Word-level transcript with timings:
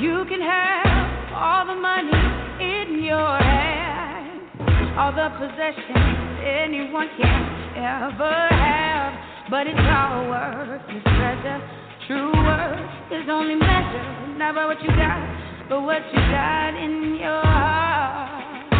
You 0.00 0.24
can 0.28 0.40
have 0.40 1.32
all 1.34 1.66
the 1.66 1.74
money 1.74 2.14
in 2.62 3.02
your 3.02 3.36
hand, 3.36 4.46
all 4.96 5.10
the 5.10 5.28
possessions 5.34 6.38
anyone 6.38 7.08
can 7.18 7.74
ever 7.74 8.46
have, 8.54 9.50
but 9.50 9.66
it's 9.66 9.74
all 9.76 10.30
worthless 10.30 11.02
treasure. 11.02 11.60
True 12.06 12.30
worth 12.30 13.10
is 13.10 13.28
only 13.28 13.56
measured 13.56 14.38
not 14.38 14.54
by 14.54 14.66
what 14.66 14.80
you 14.82 14.88
got, 14.94 15.66
but 15.68 15.82
what 15.82 16.02
you 16.14 16.20
got 16.30 16.78
in 16.78 17.16
your 17.18 17.42
heart. 17.42 18.70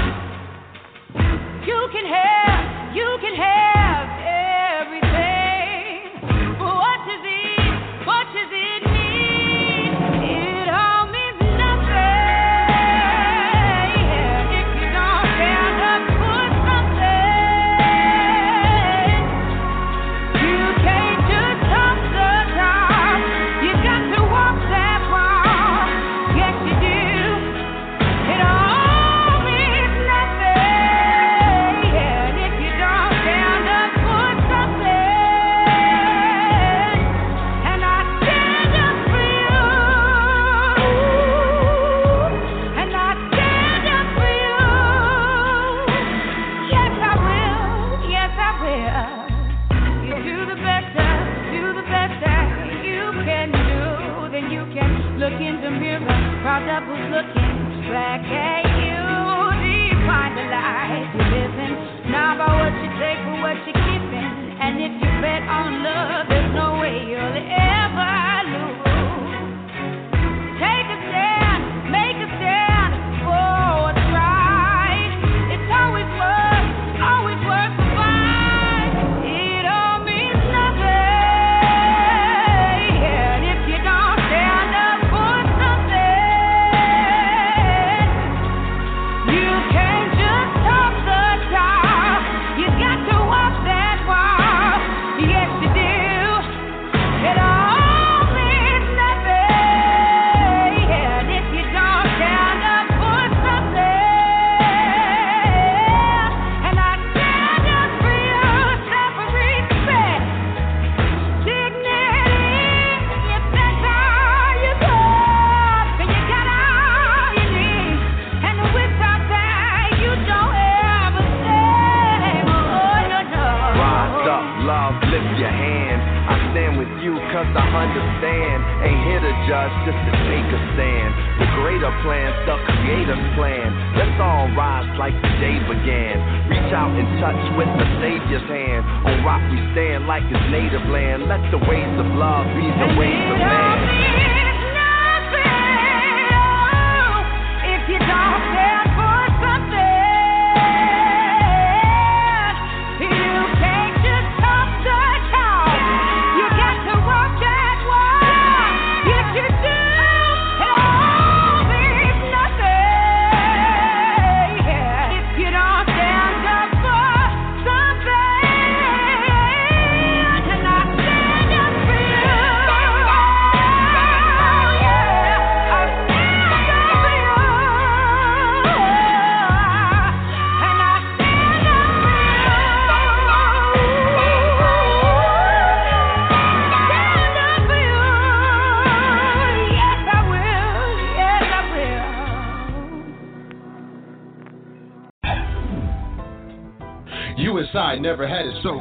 You 1.67 1.89
can 1.91 2.07
have, 2.07 2.95
you 2.95 3.19
can 3.21 3.35
have 3.35 3.88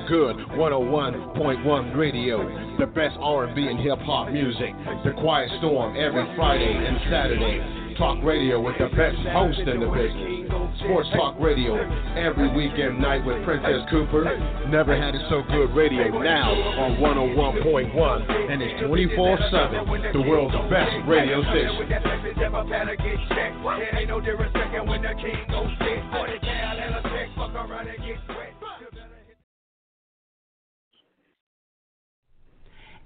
good. 0.07 0.37
101.1 0.55 1.95
Radio, 1.95 2.77
the 2.79 2.85
best 2.87 3.15
R&B 3.19 3.67
and 3.67 3.79
hip 3.79 3.99
hop 3.99 4.31
music. 4.31 4.73
The 5.03 5.11
Quiet 5.19 5.49
Storm 5.59 5.95
every 5.97 6.25
Friday 6.35 6.73
and 6.73 6.97
Saturday. 7.11 7.95
Talk 7.97 8.23
radio 8.23 8.61
with 8.61 8.77
the 8.77 8.87
best 8.95 9.17
host 9.33 9.59
in 9.59 9.79
the 9.81 9.89
business. 9.89 10.47
Sports 10.79 11.09
Talk 11.17 11.35
Radio 11.39 11.75
every 12.15 12.47
weekend 12.53 13.01
night 13.01 13.25
with 13.25 13.43
Princess 13.43 13.81
Cooper. 13.89 14.23
Never 14.69 14.95
had 14.95 15.15
it 15.15 15.21
so 15.29 15.41
good 15.49 15.73
radio 15.75 16.21
now 16.21 16.53
on 16.53 17.01
101.1 17.01 18.51
and 18.51 18.61
it's 18.61 18.79
24/7. 18.83 20.13
The 20.13 20.21
world's 20.21 20.55
best 20.69 20.93
radio 21.07 21.41
station. 21.49 21.89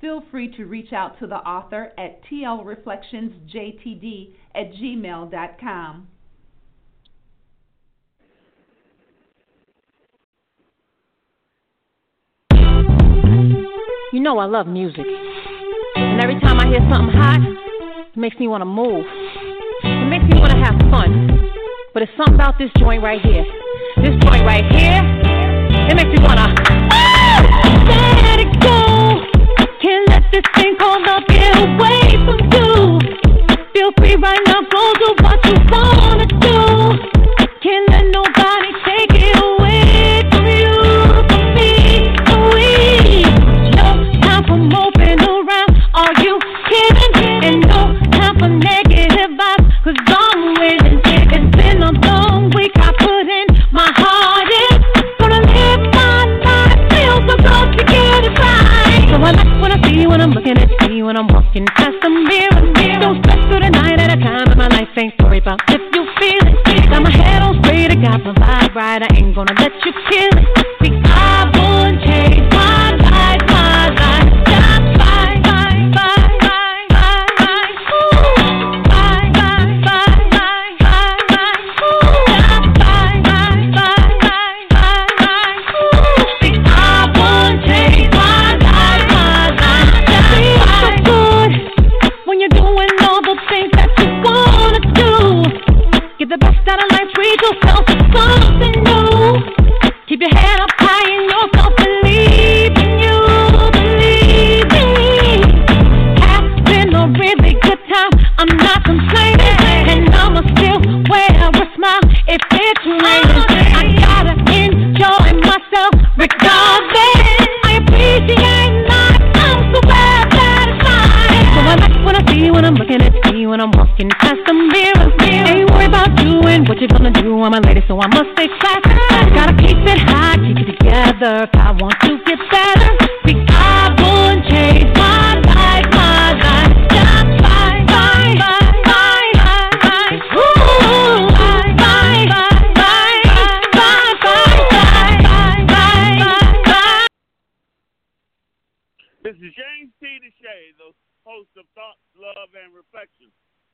Feel 0.00 0.22
free 0.30 0.48
to 0.56 0.64
reach 0.66 0.92
out 0.92 1.18
to 1.20 1.26
the 1.26 1.36
author 1.36 1.92
at 1.96 2.22
tlreflectionsjtd 2.24 4.34
at 4.54 4.72
gmail.com. 4.72 6.08
You 14.12 14.20
know 14.20 14.38
I 14.38 14.44
love 14.44 14.66
music. 14.66 15.06
And 15.96 16.20
every 16.20 16.38
time 16.40 16.60
I 16.60 16.66
hear 16.68 16.86
something 16.92 17.16
hot, 17.16 17.40
it 18.14 18.18
makes 18.18 18.38
me 18.38 18.48
want 18.48 18.60
to 18.60 18.66
move. 18.66 19.06
It 19.82 20.08
makes 20.08 20.24
me 20.24 20.38
want 20.38 20.52
to 20.52 20.58
have 20.58 20.78
fun. 20.90 21.50
But 21.94 22.02
it's 22.02 22.12
something 22.16 22.34
about 22.34 22.58
this 22.58 22.70
joint 22.78 23.02
right 23.02 23.20
here. 23.20 23.44
This 23.96 24.14
joint 24.24 24.44
right 24.44 24.64
here, 24.72 25.02
it 25.88 25.96
makes 25.96 26.08
me 26.08 26.18
want 26.22 26.38
to. 26.38 26.46
Ah! 27.88 28.25
This 30.36 30.44
thing 30.54 30.76
called 30.76 30.95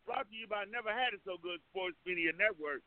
Brought 0.03 0.27
to 0.27 0.35
you 0.35 0.51
by 0.51 0.67
Never 0.67 0.91
Had 0.91 1.15
It 1.15 1.23
So 1.23 1.39
Good 1.39 1.63
Sports 1.71 1.95
Media 2.03 2.35
Network. 2.35 2.83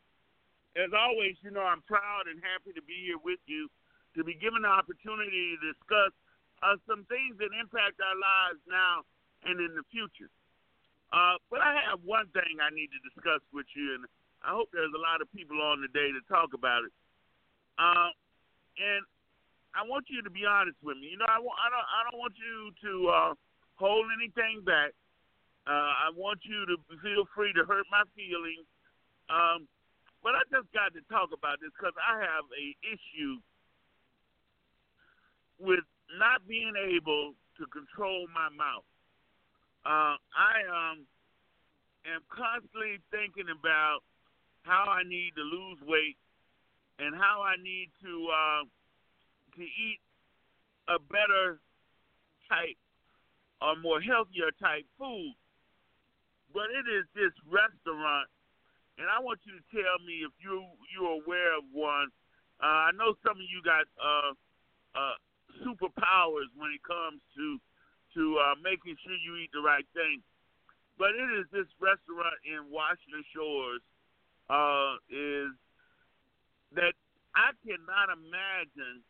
As 0.75 0.91
always, 0.91 1.39
you 1.39 1.55
know, 1.55 1.63
I'm 1.63 1.79
proud 1.87 2.27
and 2.27 2.43
happy 2.43 2.75
to 2.75 2.83
be 2.83 3.07
here 3.07 3.15
with 3.15 3.39
you 3.47 3.71
to 4.19 4.27
be 4.27 4.35
given 4.35 4.67
the 4.67 4.71
opportunity 4.71 5.55
to 5.55 5.71
discuss 5.71 6.11
uh, 6.59 6.75
some 6.83 7.07
things 7.07 7.39
that 7.39 7.55
impact 7.55 8.03
our 8.03 8.17
lives 8.19 8.59
now 8.67 9.07
and 9.47 9.63
in 9.63 9.71
the 9.79 9.87
future. 9.87 10.27
Uh, 11.15 11.39
but 11.47 11.63
I 11.63 11.79
have 11.87 12.03
one 12.03 12.27
thing 12.35 12.59
I 12.59 12.71
need 12.75 12.91
to 12.91 12.99
discuss 13.07 13.39
with 13.55 13.67
you, 13.71 13.95
and 13.95 14.03
I 14.43 14.51
hope 14.51 14.67
there's 14.75 14.91
a 14.91 14.99
lot 14.99 15.23
of 15.23 15.31
people 15.31 15.63
on 15.63 15.79
today 15.79 16.11
to 16.11 16.19
talk 16.27 16.51
about 16.51 16.83
it. 16.83 16.91
Uh, 17.79 18.11
and 18.75 19.03
I 19.71 19.87
want 19.87 20.11
you 20.11 20.19
to 20.23 20.31
be 20.31 20.43
honest 20.43 20.79
with 20.83 20.99
me. 20.99 21.15
You 21.15 21.19
know, 21.23 21.31
I, 21.31 21.39
want, 21.39 21.55
I 21.55 21.67
don't 21.71 21.87
I 21.87 21.99
don't 22.07 22.19
want 22.19 22.35
you 22.35 22.75
to 22.83 22.93
uh, 23.07 23.31
hold 23.79 24.07
anything 24.11 24.63
back. 24.67 24.91
Uh, 25.65 26.07
I 26.07 26.13
want 26.13 26.39
you 26.45 26.65
to 26.69 26.77
feel 27.01 27.25
free 27.33 27.53
to 27.53 27.65
hurt 27.65 27.85
my 27.89 28.05
feelings. 28.13 28.69
Um, 29.29 29.67
but 30.21 30.37
I 30.37 30.41
just 30.53 30.69
got 30.73 30.93
to 30.93 31.01
talk 31.09 31.29
about 31.33 31.61
this 31.61 31.73
because 31.73 31.97
I 31.97 32.21
have 32.21 32.45
a 32.53 32.65
issue 32.85 33.41
with 35.57 35.85
not 36.17 36.45
being 36.47 36.73
able 36.77 37.33
to 37.57 37.63
control 37.73 38.27
my 38.33 38.49
mouth. 38.53 38.85
Uh, 39.85 40.17
I 40.33 40.55
um, 40.65 41.05
am 42.05 42.21
constantly 42.29 42.97
thinking 43.09 43.49
about 43.53 44.01
how 44.63 44.85
I 44.89 45.03
need 45.05 45.33
to 45.37 45.45
lose 45.45 45.77
weight 45.85 46.17
and 46.97 47.15
how 47.15 47.41
I 47.41 47.55
need 47.61 47.89
to 48.01 48.13
uh, 48.29 48.63
to 49.57 49.61
eat 49.61 50.01
a 50.89 50.97
better 50.99 51.59
type 52.49 52.77
or 53.61 53.75
more 53.77 54.01
healthier 54.01 54.51
type 54.61 54.85
food. 54.97 55.33
But 56.55 56.71
it 56.71 56.87
is 56.87 57.03
this 57.11 57.35
restaurant, 57.51 58.31
and 58.95 59.11
I 59.11 59.19
want 59.19 59.43
you 59.43 59.59
to 59.59 59.63
tell 59.75 59.99
me 60.07 60.23
if 60.23 60.31
you 60.39 60.63
you're 60.87 61.19
aware 61.19 61.51
of 61.59 61.67
one. 61.75 62.07
Uh, 62.63 62.87
I 62.87 62.91
know 62.95 63.11
some 63.27 63.35
of 63.35 63.43
you 63.43 63.59
got 63.59 63.83
uh, 63.99 64.31
uh, 64.95 65.19
superpowers 65.67 66.47
when 66.55 66.71
it 66.71 66.79
comes 66.87 67.19
to 67.35 67.59
to 68.15 68.23
uh, 68.39 68.55
making 68.63 68.95
sure 69.03 69.19
you 69.19 69.35
eat 69.43 69.51
the 69.51 69.59
right 69.59 69.83
thing. 69.91 70.23
But 70.95 71.11
it 71.19 71.27
is 71.35 71.43
this 71.51 71.67
restaurant 71.83 72.39
in 72.47 72.71
Washington 72.71 73.27
Shores 73.35 73.83
uh, 74.47 74.95
is 75.11 75.51
that 76.71 76.95
I 77.35 77.51
cannot 77.67 78.15
imagine 78.15 79.03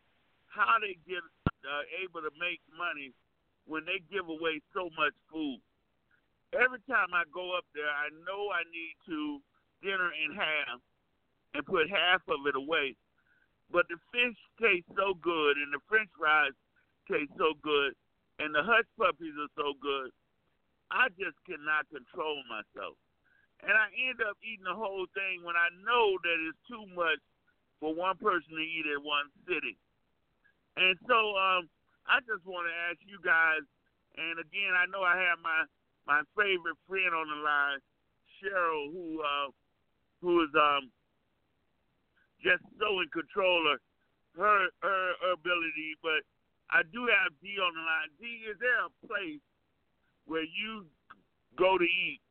how 0.49 0.81
they 0.81 0.97
get 1.05 1.21
uh, 1.61 1.85
able 2.01 2.25
to 2.25 2.33
make 2.41 2.57
money 2.73 3.13
when 3.69 3.85
they 3.85 4.01
give 4.09 4.25
away 4.25 4.65
so 4.73 4.89
much 4.97 5.13
food. 5.29 5.61
Every 6.55 6.79
time 6.87 7.11
I 7.11 7.27
go 7.29 7.55
up 7.57 7.67
there, 7.75 7.91
I 7.91 8.09
know 8.23 8.49
I 8.49 8.63
need 8.71 8.95
to 9.11 9.43
dinner 9.83 10.11
in 10.15 10.35
half 10.35 10.79
and 11.53 11.65
put 11.67 11.91
half 11.91 12.23
of 12.31 12.47
it 12.47 12.55
away. 12.55 12.95
But 13.71 13.85
the 13.91 13.99
fish 14.13 14.37
tastes 14.61 14.89
so 14.95 15.13
good, 15.19 15.57
and 15.57 15.73
the 15.73 15.83
French 15.89 16.09
fries 16.15 16.55
taste 17.11 17.33
so 17.35 17.53
good, 17.59 17.93
and 18.39 18.55
the 18.55 18.63
hush 18.63 18.87
puppies 18.95 19.35
are 19.35 19.53
so 19.57 19.73
good. 19.81 20.13
I 20.91 21.09
just 21.17 21.35
cannot 21.43 21.89
control 21.89 22.39
myself 22.47 22.95
and 23.63 23.71
I 23.71 23.87
end 23.95 24.19
up 24.21 24.35
eating 24.43 24.67
the 24.67 24.75
whole 24.75 25.07
thing 25.15 25.45
when 25.45 25.55
I 25.55 25.71
know 25.81 26.19
that 26.19 26.37
it's 26.43 26.59
too 26.67 26.83
much 26.91 27.21
for 27.79 27.95
one 27.95 28.17
person 28.19 28.53
to 28.53 28.65
eat 28.65 28.85
at 28.89 28.99
one 28.99 29.31
sitting. 29.47 29.77
And 30.75 30.93
so 31.07 31.17
um, 31.39 31.71
I 32.03 32.19
just 32.27 32.43
want 32.43 32.67
to 32.67 32.75
ask 32.91 32.99
you 33.07 33.17
guys, 33.23 33.63
and 34.19 34.37
again, 34.37 34.75
I 34.75 34.85
know 34.91 35.01
I 35.01 35.15
have 35.17 35.39
my 35.39 35.63
my 36.07 36.21
favorite 36.37 36.77
friend 36.87 37.13
on 37.13 37.27
the 37.29 37.39
line, 37.41 37.79
Cheryl, 38.37 38.93
who 38.93 39.21
uh, 39.21 39.49
who 40.21 40.43
is 40.43 40.53
um, 40.53 40.89
just 42.43 42.63
so 42.79 43.01
in 43.01 43.09
control 43.09 43.73
of 43.73 43.79
her, 44.37 44.69
her 44.81 45.05
her 45.21 45.33
ability, 45.33 45.97
but 46.01 46.21
I 46.69 46.81
do 46.93 47.09
have 47.09 47.33
D 47.41 47.57
on 47.57 47.73
the 47.73 47.83
line. 47.83 48.09
D, 48.19 48.25
is 48.49 48.57
there 48.61 48.85
a 48.85 48.93
place 49.07 49.43
where 50.25 50.45
you 50.45 50.85
go 51.57 51.77
to 51.77 51.85
eat 51.85 52.21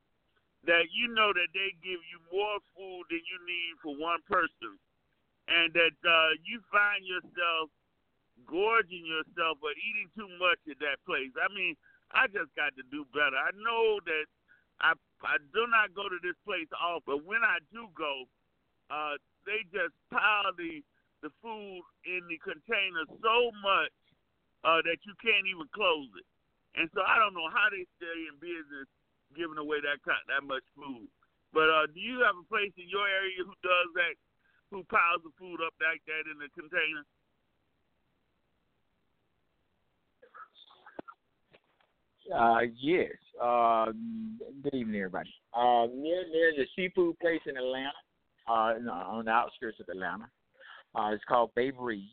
that 0.67 0.89
you 0.93 1.13
know 1.13 1.33
that 1.33 1.51
they 1.53 1.77
give 1.85 2.01
you 2.09 2.19
more 2.33 2.59
food 2.73 3.05
than 3.13 3.21
you 3.21 3.39
need 3.45 3.73
for 3.85 3.93
one 4.01 4.21
person, 4.31 4.77
and 5.49 5.73
that 5.77 5.97
uh, 6.03 6.31
you 6.45 6.61
find 6.73 7.05
yourself 7.05 7.69
gorging 8.49 9.07
yourself 9.07 9.61
or 9.63 9.71
eating 9.77 10.11
too 10.17 10.29
much 10.41 10.59
at 10.67 10.79
that 10.83 10.99
place. 11.07 11.31
I 11.39 11.47
mean, 11.55 11.77
I 12.15 12.31
just 12.31 12.55
got 12.55 12.73
to 12.79 12.85
do 12.89 13.05
better. 13.11 13.35
I 13.35 13.51
know 13.59 13.99
that 14.07 14.27
I 14.81 14.95
I 15.27 15.37
do 15.53 15.67
not 15.67 15.95
go 15.95 16.07
to 16.07 16.19
this 16.23 16.39
place 16.47 16.71
often, 16.75 17.03
but 17.07 17.21
when 17.27 17.43
I 17.43 17.59
do 17.75 17.91
go, 17.95 18.25
uh, 18.91 19.19
they 19.47 19.67
just 19.75 19.95
pile 20.15 20.55
the 20.55 20.81
the 21.27 21.31
food 21.43 21.83
in 22.05 22.23
the 22.29 22.39
container 22.45 23.05
so 23.19 23.51
much 23.65 23.95
uh, 24.63 24.81
that 24.85 25.01
you 25.09 25.15
can't 25.25 25.49
even 25.49 25.67
close 25.73 26.09
it. 26.21 26.29
And 26.77 26.91
so 26.93 27.01
I 27.01 27.17
don't 27.17 27.33
know 27.33 27.49
how 27.49 27.71
they 27.71 27.87
stay 27.97 28.19
in 28.29 28.37
business 28.39 28.87
giving 29.33 29.59
away 29.59 29.81
that 29.83 30.03
that 30.05 30.45
much 30.45 30.65
food. 30.77 31.09
But 31.55 31.71
uh, 31.71 31.87
do 31.91 31.99
you 32.03 32.23
have 32.27 32.35
a 32.35 32.47
place 32.51 32.75
in 32.77 32.91
your 32.91 33.07
area 33.07 33.41
who 33.47 33.55
does 33.63 33.89
that, 33.95 34.15
who 34.75 34.83
piles 34.91 35.23
the 35.23 35.31
food 35.39 35.63
up 35.63 35.75
like 35.79 36.03
that 36.11 36.27
in 36.27 36.39
the 36.43 36.51
container? 36.51 37.07
Uh, 42.33 42.61
yes. 42.81 43.11
Uh, 43.43 43.87
good 44.63 44.75
evening, 44.75 44.97
everybody. 44.97 45.31
Uh, 45.53 45.87
near 45.95 46.25
near 46.33 46.53
the 46.57 46.65
seafood 46.77 47.19
place 47.19 47.41
in 47.47 47.57
Atlanta, 47.57 47.93
uh, 48.49 48.75
on 48.89 49.25
the 49.25 49.31
outskirts 49.31 49.81
of 49.81 49.89
Atlanta. 49.89 50.29
Uh, 50.95 51.11
it's 51.13 51.25
called 51.25 51.51
Babe 51.57 51.75
Reeves, 51.79 52.09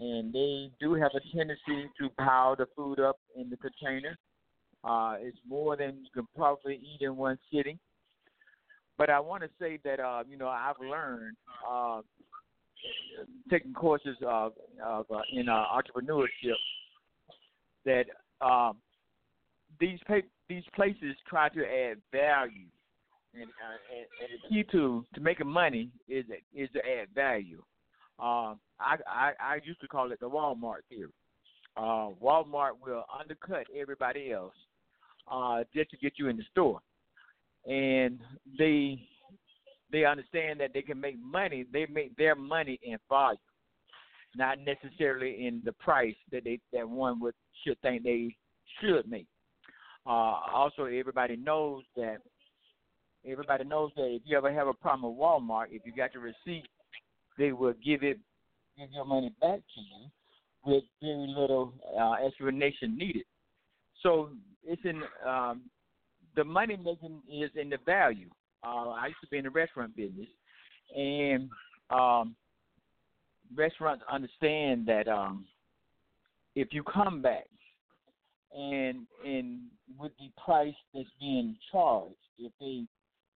and 0.00 0.32
they 0.32 0.70
do 0.80 0.94
have 0.94 1.10
a 1.14 1.36
tendency 1.36 1.90
to 2.00 2.08
pile 2.18 2.56
the 2.56 2.66
food 2.74 3.00
up 3.00 3.18
in 3.36 3.50
the 3.50 3.56
container 3.56 4.16
uh, 4.84 5.16
it's 5.20 5.38
more 5.48 5.76
than 5.76 5.98
you 6.02 6.10
can 6.14 6.26
probably 6.36 6.76
eat 6.76 7.02
in 7.02 7.16
one 7.16 7.38
sitting. 7.52 7.78
But 8.96 9.10
I 9.10 9.20
want 9.20 9.42
to 9.42 9.50
say 9.60 9.78
that 9.84 10.00
uh, 10.00 10.24
you 10.28 10.36
know 10.36 10.48
I've 10.48 10.80
learned 10.80 11.36
uh, 11.68 12.00
taking 13.50 13.72
courses 13.72 14.16
of, 14.26 14.52
of 14.84 15.06
uh, 15.10 15.20
in 15.32 15.48
uh, 15.48 15.64
entrepreneurship 15.72 16.56
that 17.84 18.04
um, 18.40 18.76
these 19.80 19.98
these 20.48 20.64
places 20.74 21.14
try 21.28 21.48
to 21.50 21.60
add 21.60 21.98
value, 22.12 22.66
and, 23.34 23.44
uh, 23.44 23.78
and, 23.94 24.06
and 24.22 24.40
the 24.42 24.48
key 24.48 24.64
to 24.72 25.04
to 25.14 25.20
making 25.20 25.46
money 25.46 25.90
is 26.08 26.24
is 26.54 26.68
to 26.72 26.80
add 26.80 27.08
value. 27.14 27.62
Uh, 28.18 28.54
I, 28.80 28.96
I 29.06 29.32
I 29.40 29.58
used 29.64 29.80
to 29.80 29.88
call 29.88 30.12
it 30.12 30.20
the 30.20 30.28
Walmart 30.28 30.82
theory. 30.88 31.12
Uh, 31.76 32.10
Walmart 32.20 32.72
will 32.84 33.04
undercut 33.18 33.66
everybody 33.76 34.32
else 34.32 34.54
uh, 35.30 35.62
just 35.74 35.90
to 35.90 35.96
get 35.96 36.14
you 36.16 36.28
in 36.28 36.36
the 36.36 36.42
store. 36.50 36.80
And 37.66 38.18
they 38.58 39.00
they 39.90 40.04
understand 40.04 40.60
that 40.60 40.72
they 40.74 40.82
can 40.82 41.00
make 41.00 41.16
money. 41.22 41.64
They 41.72 41.86
make 41.86 42.16
their 42.16 42.34
money 42.34 42.78
in 42.82 42.98
volume, 43.08 43.38
not 44.36 44.58
necessarily 44.60 45.46
in 45.46 45.62
the 45.64 45.72
price 45.72 46.16
that 46.32 46.44
they 46.44 46.58
that 46.72 46.88
one 46.88 47.20
would 47.20 47.34
should 47.64 47.80
think 47.80 48.02
they 48.02 48.36
should 48.80 49.08
make. 49.08 49.26
Uh, 50.08 50.40
also, 50.54 50.84
everybody 50.84 51.36
knows 51.36 51.82
that 51.94 52.16
everybody 53.30 53.64
knows 53.64 53.90
that 53.94 54.06
if 54.06 54.22
you 54.24 54.38
ever 54.38 54.50
have 54.50 54.66
a 54.66 54.72
problem 54.72 55.10
with 55.10 55.20
Walmart, 55.20 55.66
if 55.70 55.82
you 55.84 55.92
got 55.92 56.14
your 56.14 56.22
receipt, 56.22 56.64
they 57.36 57.52
will 57.52 57.74
give 57.84 58.02
it 58.02 58.18
give 58.78 58.90
your 58.90 59.04
money 59.04 59.34
back 59.40 59.58
to 59.58 59.80
you 59.80 60.06
with 60.64 60.84
very 61.02 61.26
little 61.28 61.74
uh, 62.00 62.14
explanation 62.24 62.96
needed. 62.96 63.24
So 64.02 64.30
it's 64.64 64.80
in 64.84 65.02
um, 65.26 65.62
the 66.36 66.44
money 66.44 66.76
making 66.76 67.20
is 67.30 67.50
in 67.54 67.68
the 67.68 67.78
value. 67.84 68.30
Uh, 68.64 68.90
I 68.90 69.08
used 69.08 69.20
to 69.22 69.28
be 69.28 69.38
in 69.38 69.44
the 69.44 69.50
restaurant 69.50 69.94
business, 69.94 70.28
and 70.96 71.50
um, 71.90 72.34
restaurants 73.54 74.04
understand 74.10 74.86
that 74.86 75.06
um, 75.06 75.44
if 76.54 76.68
you 76.72 76.82
come 76.82 77.20
back 77.20 77.44
and 78.56 79.06
and 79.24 79.60
with 79.98 80.12
the 80.18 80.30
price 80.42 80.74
that's 80.94 81.08
being 81.20 81.56
charged, 81.70 82.14
if 82.38 82.52
they 82.60 82.84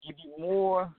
give 0.06 0.16
you 0.24 0.34
more 0.38 0.92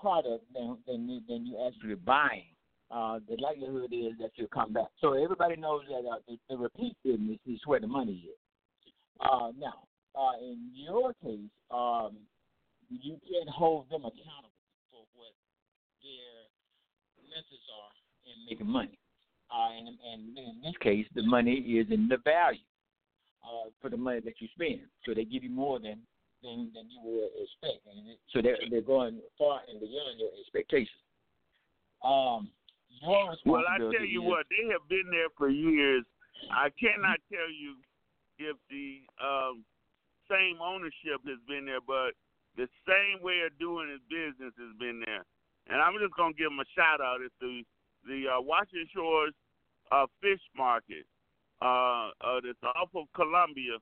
product 0.00 0.44
than 0.54 0.76
than, 0.86 1.22
than 1.28 1.46
you 1.46 1.56
actually 1.66 1.94
buying, 1.94 2.44
uh, 2.90 3.18
the 3.28 3.36
likelihood 3.40 3.92
is 3.92 4.12
that 4.20 4.30
you'll 4.34 4.48
come 4.48 4.72
back. 4.72 4.88
So 5.00 5.14
everybody 5.14 5.56
knows 5.56 5.82
that 5.88 6.08
uh, 6.08 6.18
the, 6.28 6.38
the 6.48 6.56
repeat 6.56 6.96
business 7.04 7.38
is 7.46 7.60
where 7.66 7.80
the 7.80 7.86
money 7.86 8.28
is. 8.28 8.38
Uh, 9.20 9.52
now, 9.58 9.84
uh, 10.14 10.36
in 10.42 10.70
your 10.74 11.14
case, 11.22 11.50
um, 11.70 12.16
you 12.90 13.16
can't 13.30 13.48
hold 13.48 13.88
them 13.88 14.04
accountable 14.04 14.52
for 14.90 15.04
what 15.14 15.32
their 16.02 16.50
methods 17.30 17.64
are 17.70 17.92
in 18.26 18.44
making 18.50 18.66
money. 18.66 18.98
Uh, 19.52 19.68
and, 19.76 19.88
and 19.88 20.38
in 20.38 20.60
this 20.64 20.74
case, 20.80 21.06
the 21.14 21.22
money 21.22 21.52
is 21.52 21.86
in 21.90 22.08
the 22.08 22.16
value 22.24 22.64
uh, 23.44 23.68
for 23.80 23.90
the 23.90 23.96
money 23.96 24.20
that 24.24 24.40
you 24.40 24.48
spend. 24.54 24.80
So 25.04 25.12
they 25.12 25.24
give 25.24 25.44
you 25.44 25.50
more 25.50 25.78
than 25.78 25.98
than, 26.42 26.72
than 26.74 26.90
you 26.90 26.98
would 27.04 27.30
expect. 27.38 27.86
And 27.86 28.16
so 28.34 28.42
they're, 28.42 28.58
they're 28.68 28.82
going 28.82 29.20
far 29.38 29.60
and 29.70 29.78
beyond 29.78 30.18
your 30.18 30.30
expectations. 30.40 30.98
Um, 32.02 32.50
well, 33.06 33.62
I 33.62 33.78
tell 33.78 34.06
you 34.06 34.22
what, 34.22 34.46
they 34.50 34.66
have 34.72 34.82
been 34.88 35.06
there 35.10 35.30
for 35.38 35.48
years. 35.50 36.04
I 36.50 36.70
cannot 36.74 37.22
tell 37.30 37.46
you 37.46 37.78
if 38.38 38.56
the 38.70 39.06
um, 39.22 39.62
same 40.26 40.58
ownership 40.58 41.22
has 41.26 41.38
been 41.46 41.66
there, 41.66 41.82
but 41.82 42.18
the 42.58 42.66
same 42.86 43.22
way 43.22 43.46
of 43.46 43.54
doing 43.58 43.90
his 43.90 44.02
business 44.10 44.50
has 44.58 44.74
been 44.78 45.02
there. 45.06 45.22
And 45.70 45.78
I'm 45.78 45.94
just 46.02 46.14
gonna 46.18 46.34
give 46.34 46.50
him 46.50 46.58
a 46.58 46.68
shout 46.74 46.98
out. 46.98 47.22
It's 47.22 47.34
the 47.38 47.62
the 48.02 48.34
uh, 48.34 48.40
Washington 48.42 48.90
Shores 48.90 49.34
uh, 49.92 50.06
Fish 50.24 50.40
Market. 50.56 51.04
Uh, 51.60 52.10
uh, 52.24 52.40
it's 52.42 52.58
off 52.64 52.90
of 52.96 53.06
Columbia. 53.14 53.76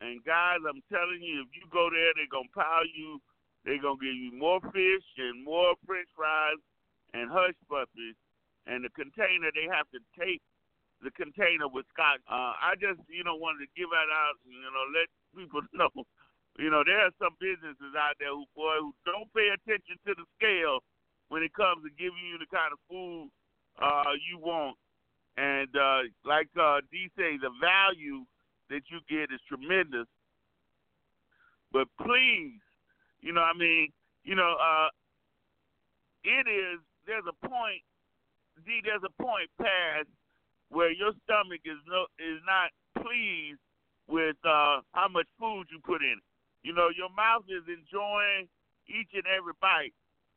And 0.00 0.24
guys, 0.24 0.58
I'm 0.66 0.82
telling 0.90 1.22
you, 1.22 1.44
if 1.46 1.52
you 1.54 1.68
go 1.70 1.86
there, 1.92 2.10
they're 2.16 2.32
gonna 2.32 2.50
pile 2.50 2.88
you. 2.88 3.20
They're 3.62 3.78
gonna 3.78 4.00
give 4.00 4.16
you 4.16 4.32
more 4.34 4.58
fish 4.72 5.06
and 5.20 5.44
more 5.44 5.76
French 5.86 6.08
fries 6.16 6.58
and 7.14 7.30
hush 7.30 7.54
puppies 7.68 8.16
and 8.66 8.84
the 8.84 8.90
container 8.94 9.50
they 9.54 9.66
have 9.70 9.86
to 9.90 10.00
tape 10.14 10.42
the 11.02 11.10
container 11.18 11.66
with 11.66 11.86
Scott. 11.90 12.22
Uh, 12.30 12.54
I 12.54 12.78
just 12.78 13.02
you 13.10 13.26
know 13.26 13.34
wanted 13.34 13.66
to 13.66 13.70
give 13.74 13.90
that 13.90 14.10
out, 14.10 14.38
and, 14.46 14.54
you 14.54 14.70
know, 14.70 14.86
let 14.94 15.06
people 15.34 15.62
know. 15.74 15.92
You 16.60 16.68
know, 16.68 16.84
there 16.84 17.00
are 17.00 17.14
some 17.16 17.34
businesses 17.40 17.96
out 17.96 18.18
there 18.20 18.30
who 18.30 18.46
boy 18.54 18.78
who 18.78 18.94
don't 19.06 19.30
pay 19.34 19.50
attention 19.50 19.98
to 20.06 20.12
the 20.14 20.26
scale 20.38 20.84
when 21.32 21.42
it 21.42 21.54
comes 21.54 21.82
to 21.82 21.90
giving 21.96 22.22
you 22.22 22.36
the 22.38 22.50
kind 22.50 22.70
of 22.70 22.80
food 22.86 23.32
uh, 23.80 24.14
you 24.20 24.38
want. 24.38 24.76
And 25.36 25.68
uh, 25.76 26.00
like 26.24 26.48
uh, 26.60 26.80
D 26.90 27.08
say, 27.16 27.38
the 27.40 27.50
value 27.60 28.24
that 28.68 28.82
you 28.90 29.00
get 29.08 29.32
is 29.32 29.40
tremendous. 29.48 30.06
But 31.72 31.88
please, 32.00 32.60
you 33.20 33.32
know, 33.32 33.40
I 33.40 33.56
mean, 33.56 33.88
you 34.24 34.34
know, 34.34 34.56
uh, 34.60 34.88
it 36.24 36.46
is. 36.48 36.80
There's 37.06 37.24
a 37.26 37.46
point 37.48 37.82
D, 38.64 38.80
there's 38.84 39.02
a 39.02 39.22
point 39.22 39.48
past 39.58 40.08
where 40.68 40.92
your 40.92 41.12
stomach 41.24 41.64
is 41.64 41.80
no 41.88 42.06
is 42.20 42.40
not 42.44 42.70
pleased 43.00 43.60
with 44.08 44.36
uh, 44.44 44.84
how 44.92 45.08
much 45.08 45.26
food 45.40 45.66
you 45.72 45.80
put 45.80 46.02
in. 46.02 46.20
You 46.62 46.72
know, 46.72 46.92
your 46.94 47.10
mouth 47.10 47.48
is 47.48 47.64
enjoying, 47.66 48.46
each 48.86 49.10
and 49.14 49.26
every 49.26 49.56
bite. 49.58 49.94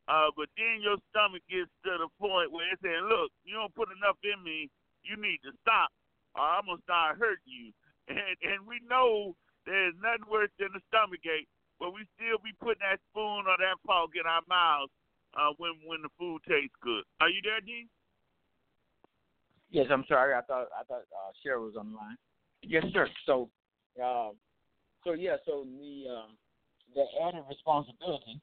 Uh, 0.07 0.29
but 0.37 0.49
then 0.57 0.81
your 0.81 0.97
stomach 1.09 1.41
gets 1.49 1.69
to 1.85 1.97
the 1.97 2.09
point 2.21 2.53
where 2.53 2.65
it's 2.69 2.81
saying, 2.81 3.09
look, 3.09 3.33
you 3.41 3.57
don't 3.57 3.73
put 3.73 3.89
enough 3.89 4.17
in 4.21 4.37
me, 4.45 4.69
you 5.05 5.15
need 5.15 5.39
to 5.45 5.53
stop, 5.62 5.93
or 6.33 6.43
I'm 6.43 6.67
to 6.67 6.81
start 6.83 7.17
hurting 7.17 7.50
you. 7.50 7.71
And, 8.05 8.38
and 8.45 8.62
we 8.69 8.77
know 8.85 9.33
there's 9.65 9.97
nothing 9.97 10.29
worse 10.29 10.53
than 10.62 10.69
a 10.77 10.81
stomach 10.93 11.25
ache, 11.25 11.50
but 11.81 11.89
we 11.89 12.05
still 12.13 12.38
be 12.38 12.53
putting 12.62 12.85
that 12.85 13.01
spoon 13.09 13.50
or 13.50 13.57
that 13.57 13.81
fork 13.81 14.13
in 14.13 14.29
our 14.29 14.45
mouths 14.45 14.93
uh, 15.33 15.57
when 15.57 15.74
when 15.89 16.05
the 16.05 16.13
food 16.13 16.38
tastes 16.45 16.77
good. 16.85 17.01
Are 17.17 17.33
you 17.33 17.41
there, 17.41 17.65
Dean? 17.65 17.89
Yes, 19.74 19.89
I'm 19.89 20.05
sorry. 20.05 20.38
I 20.38 20.45
thought 20.45 20.69
I 20.69 20.85
thought 20.85 21.09
uh, 21.09 21.33
Cheryl 21.41 21.65
was 21.65 21.74
on 21.74 21.89
the 21.89 21.97
line. 21.97 22.13
Yes, 22.62 22.85
sir. 22.93 23.09
So, 23.25 23.50
uh, 23.97 24.38
so 25.01 25.17
yeah, 25.17 25.41
so 25.50 25.65
the 25.65 26.05
uh, 26.05 26.29
the 26.93 27.09
added 27.25 27.50
responsibility 27.50 28.38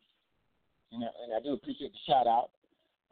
and 0.93 1.05
I, 1.05 1.09
and 1.25 1.35
I 1.35 1.41
do 1.41 1.55
appreciate 1.55 1.93
the 1.93 1.99
shout 2.07 2.27
out 2.27 2.51